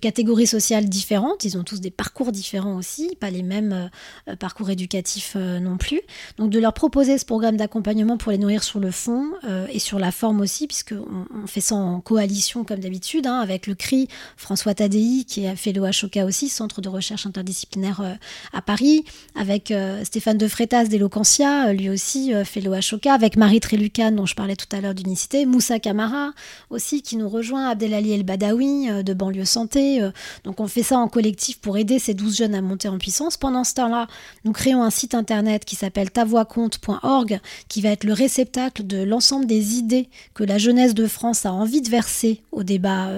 catégories 0.00 0.46
sociales 0.46 0.88
différentes, 0.88 1.44
ils 1.44 1.58
ont 1.58 1.64
tous 1.64 1.80
des 1.80 1.90
parcours 1.90 2.32
différents 2.32 2.76
aussi, 2.76 3.16
pas 3.18 3.30
les 3.30 3.42
mêmes 3.42 3.90
euh, 4.28 4.36
parcours 4.36 4.70
éducatifs 4.70 5.34
euh, 5.36 5.58
non 5.58 5.76
plus. 5.76 6.00
Donc 6.38 6.50
de 6.50 6.58
leur 6.58 6.72
proposer 6.72 7.18
ce 7.18 7.24
programme 7.24 7.56
d'accompagnement 7.56 8.16
pour 8.16 8.32
les 8.32 8.38
nourrir 8.38 8.62
sur 8.62 8.80
le 8.80 8.90
fond 8.90 9.26
euh, 9.48 9.66
et 9.72 9.78
sur 9.78 9.98
la 9.98 10.12
forme 10.12 10.40
aussi, 10.40 10.66
puisqu'on 10.66 11.26
on 11.34 11.46
fait 11.46 11.60
ça 11.60 11.74
en 11.74 12.00
coalition 12.00 12.64
comme 12.64 12.80
d'habitude, 12.80 13.26
hein, 13.26 13.40
avec 13.40 13.66
le 13.66 13.74
CRI, 13.74 14.08
François 14.36 14.74
Tadei, 14.74 15.24
qui 15.26 15.46
a 15.46 15.56
fait 15.56 15.72
le 15.72 15.82
HOK 15.82 16.19
aussi, 16.24 16.48
centre 16.48 16.80
de 16.80 16.88
recherche 16.88 17.26
interdisciplinaire 17.26 18.00
euh, 18.00 18.14
à 18.52 18.62
Paris, 18.62 19.04
avec 19.34 19.70
euh, 19.70 20.04
Stéphane 20.04 20.38
De 20.38 20.48
Freitas 20.48 20.84
d'Eloquentia, 20.84 21.68
euh, 21.68 21.72
lui 21.72 21.88
aussi 21.88 22.32
fait 22.44 22.60
l'OHOCA, 22.60 23.12
avec 23.12 23.36
Marie 23.36 23.60
Trélucan, 23.60 24.12
dont 24.12 24.26
je 24.26 24.34
parlais 24.34 24.56
tout 24.56 24.66
à 24.72 24.80
l'heure 24.80 24.94
d'Unicité, 24.94 25.46
Moussa 25.46 25.78
Camara 25.78 26.32
aussi, 26.70 27.02
qui 27.02 27.16
nous 27.16 27.28
rejoint, 27.28 27.68
Abdelali 27.68 28.12
El 28.12 28.22
Badawi 28.24 29.02
de 29.02 29.14
Banlieue 29.14 29.44
Santé. 29.44 30.00
donc 30.44 30.60
on 30.60 30.66
fait 30.66 30.82
ça 30.82 30.98
en 30.98 31.08
collectif 31.08 31.60
pour 31.60 31.76
aider 31.76 31.98
ces 31.98 32.14
12 32.14 32.36
jeunes 32.36 32.54
à 32.54 32.62
monter 32.62 32.88
en 32.88 32.98
puissance. 32.98 33.36
Pendant 33.36 33.64
ce 33.64 33.74
temps-là, 33.74 34.06
nous 34.44 34.52
créons 34.52 34.82
un 34.82 34.90
site 34.90 35.14
internet 35.14 35.64
qui 35.64 35.76
s'appelle 35.76 36.10
tavoixcompte.org, 36.10 37.40
qui 37.68 37.80
va 37.80 37.90
être 37.90 38.04
le 38.04 38.12
réceptacle 38.12 38.86
de 38.86 39.02
l'ensemble 39.02 39.46
des 39.46 39.76
idées 39.76 40.08
que 40.34 40.44
la 40.44 40.58
jeunesse 40.58 40.94
de 40.94 41.06
France 41.06 41.46
a 41.46 41.52
envie 41.52 41.80
de 41.80 41.88
verser 41.88 42.42
au 42.52 42.62
débat 42.62 43.08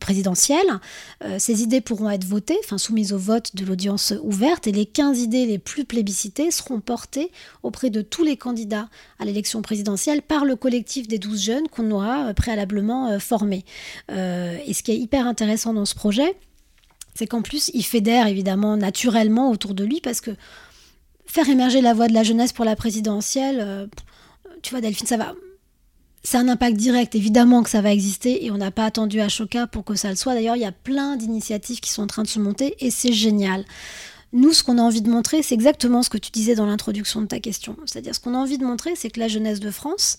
présidentiel. 0.00 0.64
ces 1.38 1.62
idées 1.62 1.80
pour 1.88 2.10
être 2.10 2.24
votées, 2.24 2.58
enfin 2.62 2.76
soumises 2.76 3.14
au 3.14 3.18
vote 3.18 3.56
de 3.56 3.64
l'audience 3.64 4.12
ouverte, 4.22 4.66
et 4.66 4.72
les 4.72 4.84
15 4.84 5.20
idées 5.20 5.46
les 5.46 5.58
plus 5.58 5.86
plébiscitées 5.86 6.50
seront 6.50 6.80
portées 6.80 7.32
auprès 7.62 7.88
de 7.88 8.02
tous 8.02 8.24
les 8.24 8.36
candidats 8.36 8.90
à 9.18 9.24
l'élection 9.24 9.62
présidentielle 9.62 10.20
par 10.20 10.44
le 10.44 10.54
collectif 10.54 11.08
des 11.08 11.18
12 11.18 11.42
jeunes 11.42 11.68
qu'on 11.68 11.90
aura 11.90 12.26
euh, 12.26 12.34
préalablement 12.34 13.08
euh, 13.08 13.18
formés. 13.18 13.64
Euh, 14.10 14.58
et 14.66 14.74
ce 14.74 14.82
qui 14.82 14.90
est 14.90 14.98
hyper 14.98 15.26
intéressant 15.26 15.72
dans 15.72 15.86
ce 15.86 15.94
projet, 15.94 16.36
c'est 17.14 17.26
qu'en 17.26 17.40
plus, 17.40 17.70
il 17.72 17.84
fédère 17.84 18.26
évidemment 18.26 18.76
naturellement 18.76 19.50
autour 19.50 19.72
de 19.72 19.82
lui 19.82 20.02
parce 20.02 20.20
que 20.20 20.32
faire 21.24 21.48
émerger 21.48 21.80
la 21.80 21.94
voix 21.94 22.08
de 22.08 22.12
la 22.12 22.22
jeunesse 22.22 22.52
pour 22.52 22.66
la 22.66 22.76
présidentielle, 22.76 23.88
tu 24.60 24.72
vois, 24.72 24.82
Delphine, 24.82 25.06
ça 25.06 25.16
va 25.16 25.34
c'est 26.28 26.36
un 26.36 26.48
impact 26.48 26.76
direct, 26.76 27.14
évidemment 27.14 27.62
que 27.62 27.70
ça 27.70 27.80
va 27.80 27.90
exister 27.90 28.44
et 28.44 28.50
on 28.50 28.58
n'a 28.58 28.70
pas 28.70 28.84
attendu 28.84 29.18
à 29.22 29.30
Choca 29.30 29.66
pour 29.66 29.82
que 29.82 29.94
ça 29.94 30.10
le 30.10 30.16
soit. 30.16 30.34
D'ailleurs, 30.34 30.56
il 30.56 30.62
y 30.62 30.66
a 30.66 30.72
plein 30.72 31.16
d'initiatives 31.16 31.80
qui 31.80 31.90
sont 31.90 32.02
en 32.02 32.06
train 32.06 32.22
de 32.22 32.28
se 32.28 32.38
monter 32.38 32.76
et 32.84 32.90
c'est 32.90 33.14
génial. 33.14 33.64
Nous, 34.34 34.52
ce 34.52 34.62
qu'on 34.62 34.76
a 34.76 34.82
envie 34.82 35.00
de 35.00 35.08
montrer, 35.08 35.42
c'est 35.42 35.54
exactement 35.54 36.02
ce 36.02 36.10
que 36.10 36.18
tu 36.18 36.30
disais 36.30 36.54
dans 36.54 36.66
l'introduction 36.66 37.22
de 37.22 37.26
ta 37.26 37.40
question. 37.40 37.78
C'est-à-dire, 37.86 38.14
ce 38.14 38.20
qu'on 38.20 38.34
a 38.34 38.36
envie 38.36 38.58
de 38.58 38.64
montrer, 38.66 38.94
c'est 38.94 39.08
que 39.08 39.18
la 39.20 39.28
jeunesse 39.28 39.58
de 39.58 39.70
France, 39.70 40.18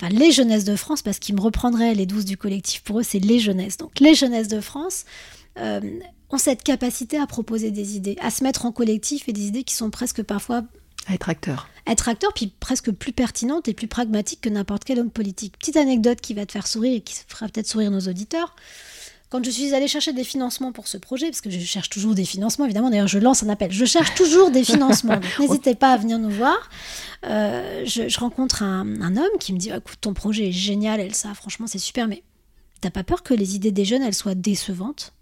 enfin 0.00 0.10
les 0.10 0.32
jeunesses 0.32 0.64
de 0.64 0.76
France, 0.76 1.02
parce 1.02 1.18
qu'ils 1.18 1.34
me 1.34 1.42
reprendraient 1.42 1.92
les 1.92 2.06
12 2.06 2.24
du 2.24 2.38
collectif 2.38 2.82
pour 2.82 3.00
eux, 3.00 3.02
c'est 3.02 3.18
les 3.18 3.38
jeunesses. 3.38 3.76
Donc 3.76 4.00
les 4.00 4.14
jeunesses 4.14 4.48
de 4.48 4.62
France 4.62 5.04
euh, 5.58 5.82
ont 6.30 6.38
cette 6.38 6.62
capacité 6.62 7.18
à 7.18 7.26
proposer 7.26 7.70
des 7.70 7.96
idées, 7.98 8.16
à 8.22 8.30
se 8.30 8.42
mettre 8.44 8.64
en 8.64 8.72
collectif 8.72 9.28
et 9.28 9.34
des 9.34 9.48
idées 9.48 9.64
qui 9.64 9.74
sont 9.74 9.90
presque 9.90 10.22
parfois 10.22 10.62
être 11.08 11.28
acteur. 11.28 11.68
Être 11.90 12.08
acteur, 12.08 12.32
puis 12.32 12.46
presque 12.60 12.92
plus 12.92 13.12
pertinente 13.12 13.66
et 13.66 13.74
plus 13.74 13.88
pragmatique 13.88 14.40
que 14.42 14.48
n'importe 14.48 14.84
quel 14.84 15.00
homme 15.00 15.10
politique. 15.10 15.58
Petite 15.58 15.76
anecdote 15.76 16.20
qui 16.20 16.34
va 16.34 16.46
te 16.46 16.52
faire 16.52 16.68
sourire 16.68 16.94
et 16.94 17.00
qui 17.00 17.16
fera 17.26 17.48
peut-être 17.48 17.66
sourire 17.66 17.90
nos 17.90 18.00
auditeurs. 18.00 18.54
Quand 19.28 19.44
je 19.44 19.50
suis 19.50 19.74
allée 19.74 19.88
chercher 19.88 20.12
des 20.12 20.22
financements 20.22 20.70
pour 20.70 20.86
ce 20.86 20.98
projet, 20.98 21.26
parce 21.26 21.40
que 21.40 21.50
je 21.50 21.58
cherche 21.58 21.90
toujours 21.90 22.14
des 22.14 22.24
financements, 22.24 22.64
évidemment, 22.64 22.90
d'ailleurs 22.90 23.08
je 23.08 23.18
lance 23.18 23.42
un 23.42 23.48
appel, 23.48 23.72
je 23.72 23.84
cherche 23.84 24.14
toujours 24.14 24.52
des 24.52 24.62
financements, 24.62 25.18
n'hésitez 25.40 25.74
pas 25.74 25.92
à 25.92 25.96
venir 25.96 26.20
nous 26.20 26.30
voir. 26.30 26.70
Euh, 27.26 27.84
je, 27.84 28.18
rencontre 28.20 28.62
un, 28.62 29.02
un, 29.02 29.16
homme 29.16 29.38
qui 29.40 29.52
me 29.52 29.58
dit, 29.58 29.70
écoute, 29.70 29.98
ton 30.00 30.14
projet 30.14 30.48
est 30.48 30.52
génial, 30.52 31.00
Elsa, 31.00 31.34
franchement 31.34 31.66
c'est 31.66 31.78
super, 31.78 32.06
mais 32.06 32.22
t'as 32.80 32.90
pas 32.90 33.04
peur 33.04 33.24
que 33.24 33.34
les 33.34 33.56
idées 33.56 33.72
des 33.72 33.84
jeunes, 33.84 34.02
elles 34.02 34.14
soient 34.14 34.36
décevantes? 34.36 35.12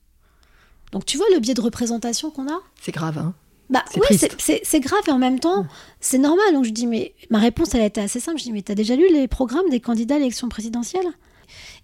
Donc 0.92 1.06
tu 1.06 1.16
vois 1.16 1.26
le 1.32 1.40
biais 1.40 1.54
de 1.54 1.60
représentation 1.62 2.30
qu'on 2.30 2.48
a? 2.48 2.60
C'est 2.80 2.92
grave, 2.92 3.16
hein 3.16 3.34
bah 3.70 3.84
oui, 3.96 4.18
c'est 4.62 4.80
grave 4.80 5.02
et 5.06 5.10
en 5.10 5.18
même 5.18 5.40
temps, 5.40 5.66
c'est 6.00 6.18
normal. 6.18 6.54
Donc 6.54 6.64
je 6.64 6.70
dis, 6.70 6.86
mais 6.86 7.14
ma 7.30 7.38
réponse, 7.38 7.74
elle 7.74 7.82
a 7.82 7.86
été 7.86 8.00
assez 8.00 8.20
simple. 8.20 8.38
Je 8.38 8.44
dis, 8.44 8.52
mais 8.52 8.62
t'as 8.62 8.74
déjà 8.74 8.96
lu 8.96 9.04
les 9.12 9.28
programmes 9.28 9.68
des 9.70 9.80
candidats 9.80 10.14
à 10.14 10.18
l'élection 10.18 10.48
présidentielle? 10.48 11.06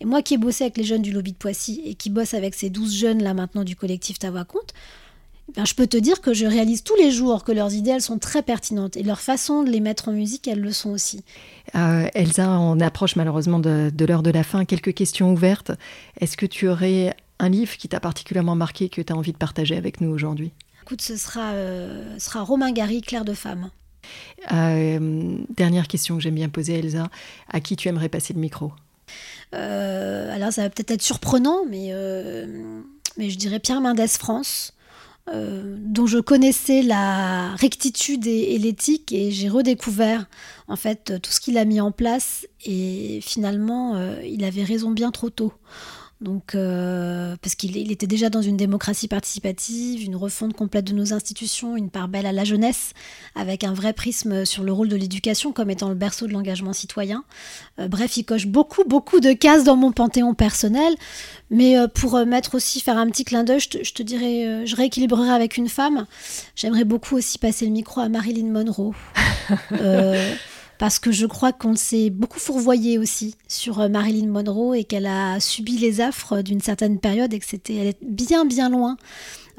Et 0.01 0.05
moi 0.05 0.23
qui 0.23 0.35
ai 0.35 0.39
bossé 0.39 0.65
avec 0.65 0.77
les 0.77 0.85
jeunes 0.85 1.03
du 1.03 1.13
lobby 1.13 1.33
de 1.33 1.37
Poissy 1.37 1.83
et 1.85 1.95
qui 1.95 2.11
bosse 2.11 2.35
avec 2.35 2.55
ces 2.55 2.71
12 2.71 2.95
jeunes 2.95 3.23
là 3.23 3.35
maintenant 3.35 3.65
du 3.65 3.77
collectif 3.77 4.19
Ta 4.19 4.31
Voix 4.31 4.45
Compte, 4.45 4.75
ben, 5.57 5.65
je 5.67 5.75
peux 5.75 5.87
te 5.87 5.97
dire 5.97 6.21
que 6.21 6.33
je 6.33 6.47
réalise 6.47 6.83
tous 6.83 6.97
les 6.97 7.11
jours 7.11 7.45
que 7.45 7.53
leurs 7.53 7.75
idées, 7.75 7.91
elles 7.91 8.01
sont 8.01 8.19
très 8.19 8.43
pertinentes 8.43 8.97
et 8.97 9.03
leur 9.03 9.21
façon 9.21 9.63
de 9.63 9.71
les 9.71 9.81
mettre 9.81 10.09
en 10.09 10.13
musique, 10.13 10.49
elles 10.49 10.61
le 10.61 10.73
sont 10.73 10.91
aussi. 10.91 11.23
Euh, 11.75 12.09
Elsa, 12.15 12.59
on 12.59 12.81
approche 12.81 13.17
malheureusement 13.17 13.59
de, 13.59 13.91
de 13.95 14.05
l'heure 14.05 14.23
de 14.23 14.31
la 14.31 14.43
fin. 14.43 14.65
Quelques 14.65 14.95
questions 14.95 15.33
ouvertes. 15.33 15.73
Est-ce 16.21 16.37
que 16.37 16.47
tu 16.47 16.67
aurais 16.67 17.15
un 17.39 17.51
livre 17.51 17.77
qui 17.77 17.89
t'a 17.89 18.01
particulièrement 18.01 18.57
marqué, 18.57 18.89
que 18.89 19.03
tu 19.03 19.13
as 19.13 19.17
envie 19.17 19.33
de 19.33 19.37
partager 19.37 19.77
avec 19.77 20.01
nous 20.01 20.11
aujourd'hui? 20.11 20.53
Écoute, 20.85 21.01
ce 21.01 21.17
sera, 21.17 21.53
euh, 21.53 22.19
sera 22.19 22.43
Romain 22.43 22.71
Gary, 22.71 23.01
Claire 23.01 23.25
de 23.25 23.33
Femme. 23.33 23.71
Euh, 24.53 25.39
dernière 25.49 25.89
question 25.89 26.17
que 26.17 26.23
j'aime 26.23 26.35
bien 26.35 26.51
poser, 26.51 26.79
Elsa. 26.79 27.09
À 27.51 27.61
qui 27.61 27.75
tu 27.75 27.89
aimerais 27.89 28.11
passer 28.11 28.35
le 28.35 28.41
micro? 28.41 28.71
Euh, 29.55 30.31
Alors, 30.35 30.53
ça 30.53 30.61
va 30.61 30.69
peut-être 30.69 30.91
être 30.91 31.01
surprenant, 31.01 31.65
mais, 31.71 31.91
mais 33.17 33.31
je 33.31 33.39
dirais 33.39 33.61
Pierre 33.61 33.81
Mendès 33.81 34.09
France. 34.09 34.75
dont 35.33 36.07
je 36.07 36.19
connaissais 36.19 36.83
la 36.83 37.55
rectitude 37.55 38.27
et, 38.27 38.55
et 38.55 38.59
l'éthique 38.59 39.11
et 39.11 39.31
j'ai 39.31 39.49
redécouvert 39.49 40.27
en 40.69 40.77
fait 40.77 41.19
tout 41.23 41.31
ce 41.31 41.41
qu'il 41.41 41.57
a 41.57 41.65
mis 41.65 41.81
en 41.81 41.93
place 41.93 42.47
et 42.67 43.21
finalement 43.23 43.99
il 44.23 44.45
avait 44.45 44.65
raison 44.65 44.91
bien 44.91 45.11
trop 45.13 45.31
tôt. 45.31 45.55
Donc, 46.25 46.55
euh, 46.55 47.37
parce 47.43 47.55
qu'il 47.55 47.93
était 47.93 48.07
déjà 48.07 48.31
dans 48.31 48.41
une 48.41 48.57
démocratie 48.57 49.09
participative, 49.09 50.03
une 50.03 50.17
refonte 50.17 50.55
complète 50.55 50.87
de 50.87 50.95
nos 50.95 51.13
institutions, 51.13 51.77
une 51.77 51.91
part 51.91 52.09
belle 52.09 52.25
à 52.25 52.33
la 52.33 52.45
jeunesse, 52.45 52.95
avec 53.35 53.63
un 53.63 53.75
vrai 53.75 53.93
prisme 53.93 54.47
sur 54.47 54.65
le 54.65 54.73
rôle 54.73 54.89
de 54.89 54.97
l'éducation 54.97 55.53
comme 55.53 55.69
étant 55.69 55.91
le 55.91 55.95
berceau 55.95 56.27
de 56.27 56.33
l'engagement 56.33 56.73
citoyen. 56.73 57.25
Euh, 57.79 57.89
bref, 57.89 58.17
il 58.17 58.25
coche 58.25 58.47
beaucoup, 58.47 58.85
beaucoup 58.85 59.21
de 59.21 59.35
cases 59.35 59.65
dans 59.65 59.77
mon 59.77 59.93
panthéon 59.93 60.33
personnel. 60.33 60.95
Mais 61.51 61.79
euh, 61.79 61.89
pour 61.89 62.19
mettre 62.25 62.55
aussi, 62.55 62.81
faire 62.81 62.97
un 62.97 63.09
petit 63.11 63.25
clin 63.25 63.45
d'œil, 63.45 63.61
je, 63.61 63.83
je, 63.83 63.93
te 63.93 64.03
dirais, 64.03 64.67
je 64.67 64.77
rééquilibrerai 64.77 65.29
avec 65.29 65.59
une 65.59 65.69
femme. 65.69 66.07
J'aimerais 66.57 66.85
beaucoup 66.85 67.17
aussi 67.17 67.37
passer 67.37 67.67
le 67.67 67.73
micro 67.73 68.01
à 68.01 68.09
Marilyn 68.09 68.51
Monroe. 68.51 68.95
parce 70.79 70.99
que 70.99 71.13
je 71.13 71.27
crois 71.27 71.53
qu'on 71.53 71.77
s'est 71.77 72.11
beaucoup 72.11 72.39
fourvoyé 72.39 72.99
aussi 72.99 73.37
sur 73.49 73.81
euh, 73.81 73.89
Marilyn 73.89 74.29
Monroe 74.29 74.75
et 74.75 74.85
qu'elle 74.85 75.07
a 75.07 75.41
subi 75.41 75.79
les 75.79 76.01
affres 76.01 76.43
d'une 76.43 76.61
certaine 76.61 76.99
période 76.99 77.33
et 77.33 77.39
que 77.39 77.47
c'était 77.47 77.75
elle 77.75 77.87
est 77.89 77.99
bien 78.03 78.45
bien 78.45 78.69
loin 78.69 78.97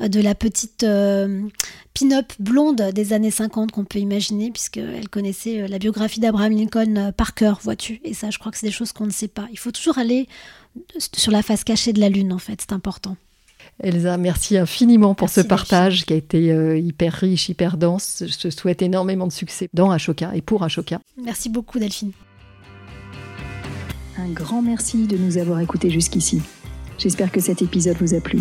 euh, 0.01 0.07
de 0.07 0.19
la 0.19 0.35
petite 0.35 0.83
euh, 0.83 1.41
pin-up 1.93 2.33
blonde 2.39 2.81
des 2.93 3.13
années 3.13 3.31
50 3.31 3.71
qu'on 3.71 3.85
peut 3.85 3.99
imaginer, 3.99 4.51
puisqu'elle 4.51 5.09
connaissait 5.09 5.67
la 5.67 5.79
biographie 5.79 6.19
d'Abraham 6.19 6.53
Lincoln 6.53 7.13
par 7.15 7.33
cœur, 7.33 7.59
vois-tu. 7.63 8.01
Et 8.03 8.13
ça, 8.13 8.29
je 8.29 8.37
crois 8.37 8.51
que 8.51 8.57
c'est 8.57 8.67
des 8.67 8.73
choses 8.73 8.91
qu'on 8.91 9.05
ne 9.05 9.11
sait 9.11 9.29
pas. 9.29 9.47
Il 9.51 9.59
faut 9.59 9.71
toujours 9.71 9.97
aller 9.97 10.27
sur 11.13 11.31
la 11.31 11.41
face 11.41 11.63
cachée 11.63 11.93
de 11.93 12.01
la 12.01 12.09
Lune, 12.09 12.33
en 12.33 12.37
fait, 12.37 12.59
c'est 12.59 12.73
important. 12.73 13.15
Elsa, 13.81 14.17
merci 14.17 14.57
infiniment 14.57 15.15
pour 15.15 15.29
ce 15.29 15.41
partage 15.41 16.05
qui 16.05 16.13
a 16.13 16.15
été 16.15 16.51
euh, 16.51 16.77
hyper 16.77 17.13
riche, 17.13 17.49
hyper 17.49 17.77
dense. 17.77 18.23
Je 18.25 18.37
te 18.37 18.49
souhaite 18.49 18.81
énormément 18.81 19.27
de 19.27 19.33
succès 19.33 19.69
dans 19.73 19.91
Ashoka 19.91 20.33
et 20.33 20.41
pour 20.41 20.63
Ashoka. 20.63 20.99
Merci 21.21 21.49
beaucoup 21.49 21.77
Delphine. 21.77 22.11
Un 24.17 24.29
grand 24.29 24.61
merci 24.61 25.07
de 25.07 25.17
nous 25.17 25.37
avoir 25.37 25.59
écoutés 25.59 25.89
jusqu'ici. 25.89 26.41
J'espère 26.97 27.31
que 27.31 27.41
cet 27.41 27.61
épisode 27.61 27.97
vous 27.99 28.13
a 28.13 28.21
plu. 28.21 28.39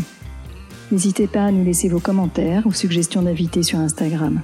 N'hésitez 0.93 1.27
pas 1.27 1.47
à 1.47 1.51
nous 1.51 1.65
laisser 1.65 1.89
vos 1.89 1.99
commentaires 1.99 2.65
ou 2.67 2.73
suggestions 2.73 3.23
d'invités 3.23 3.65
sur 3.65 3.81
Instagram. 3.81 4.41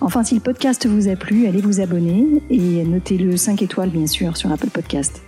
Enfin, 0.00 0.24
si 0.24 0.34
le 0.34 0.40
podcast 0.40 0.86
vous 0.86 1.08
a 1.08 1.14
plu, 1.14 1.46
allez 1.46 1.60
vous 1.60 1.80
abonner 1.80 2.42
et 2.50 2.82
notez-le 2.84 3.36
5 3.36 3.62
étoiles 3.62 3.90
bien 3.90 4.08
sûr 4.08 4.36
sur 4.36 4.50
Apple 4.50 4.70
Podcast. 4.70 5.22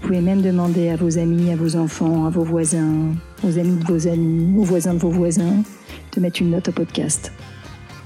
Vous 0.00 0.08
pouvez 0.08 0.22
même 0.22 0.40
demander 0.40 0.88
à 0.88 0.96
vos 0.96 1.18
amis, 1.18 1.52
à 1.52 1.56
vos 1.56 1.76
enfants, 1.76 2.24
à 2.24 2.30
vos 2.30 2.42
voisins, 2.42 3.12
aux 3.42 3.58
amis 3.58 3.76
de 3.76 3.92
vos 3.92 4.08
amis, 4.08 4.58
aux 4.58 4.64
voisins 4.64 4.94
de 4.94 4.98
vos 4.98 5.10
voisins, 5.10 5.62
de 6.14 6.20
mettre 6.20 6.42
une 6.42 6.50
note 6.50 6.68
au 6.68 6.72
podcast. 6.72 7.32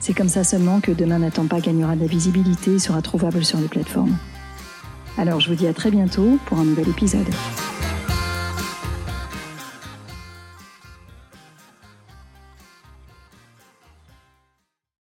C'est 0.01 0.15
comme 0.15 0.29
ça 0.29 0.45
seulement 0.45 0.81
que 0.81 0.93
Demain 0.93 1.21
n'attend 1.21 1.47
pas 1.47 1.61
gagnera 1.61 1.97
de 1.97 2.01
la 2.01 2.07
visibilité 2.07 2.75
et 2.75 2.79
sera 2.79 3.01
trouvable 3.03 3.45
sur 3.45 3.59
les 3.59 3.69
plateformes. 3.69 4.17
Alors 5.17 5.41
je 5.41 5.49
vous 5.49 5.55
dis 5.55 5.67
à 5.67 5.73
très 5.73 5.91
bientôt 5.91 6.39
pour 6.47 6.59
un 6.59 6.65
nouvel 6.65 6.89
épisode. 6.89 7.27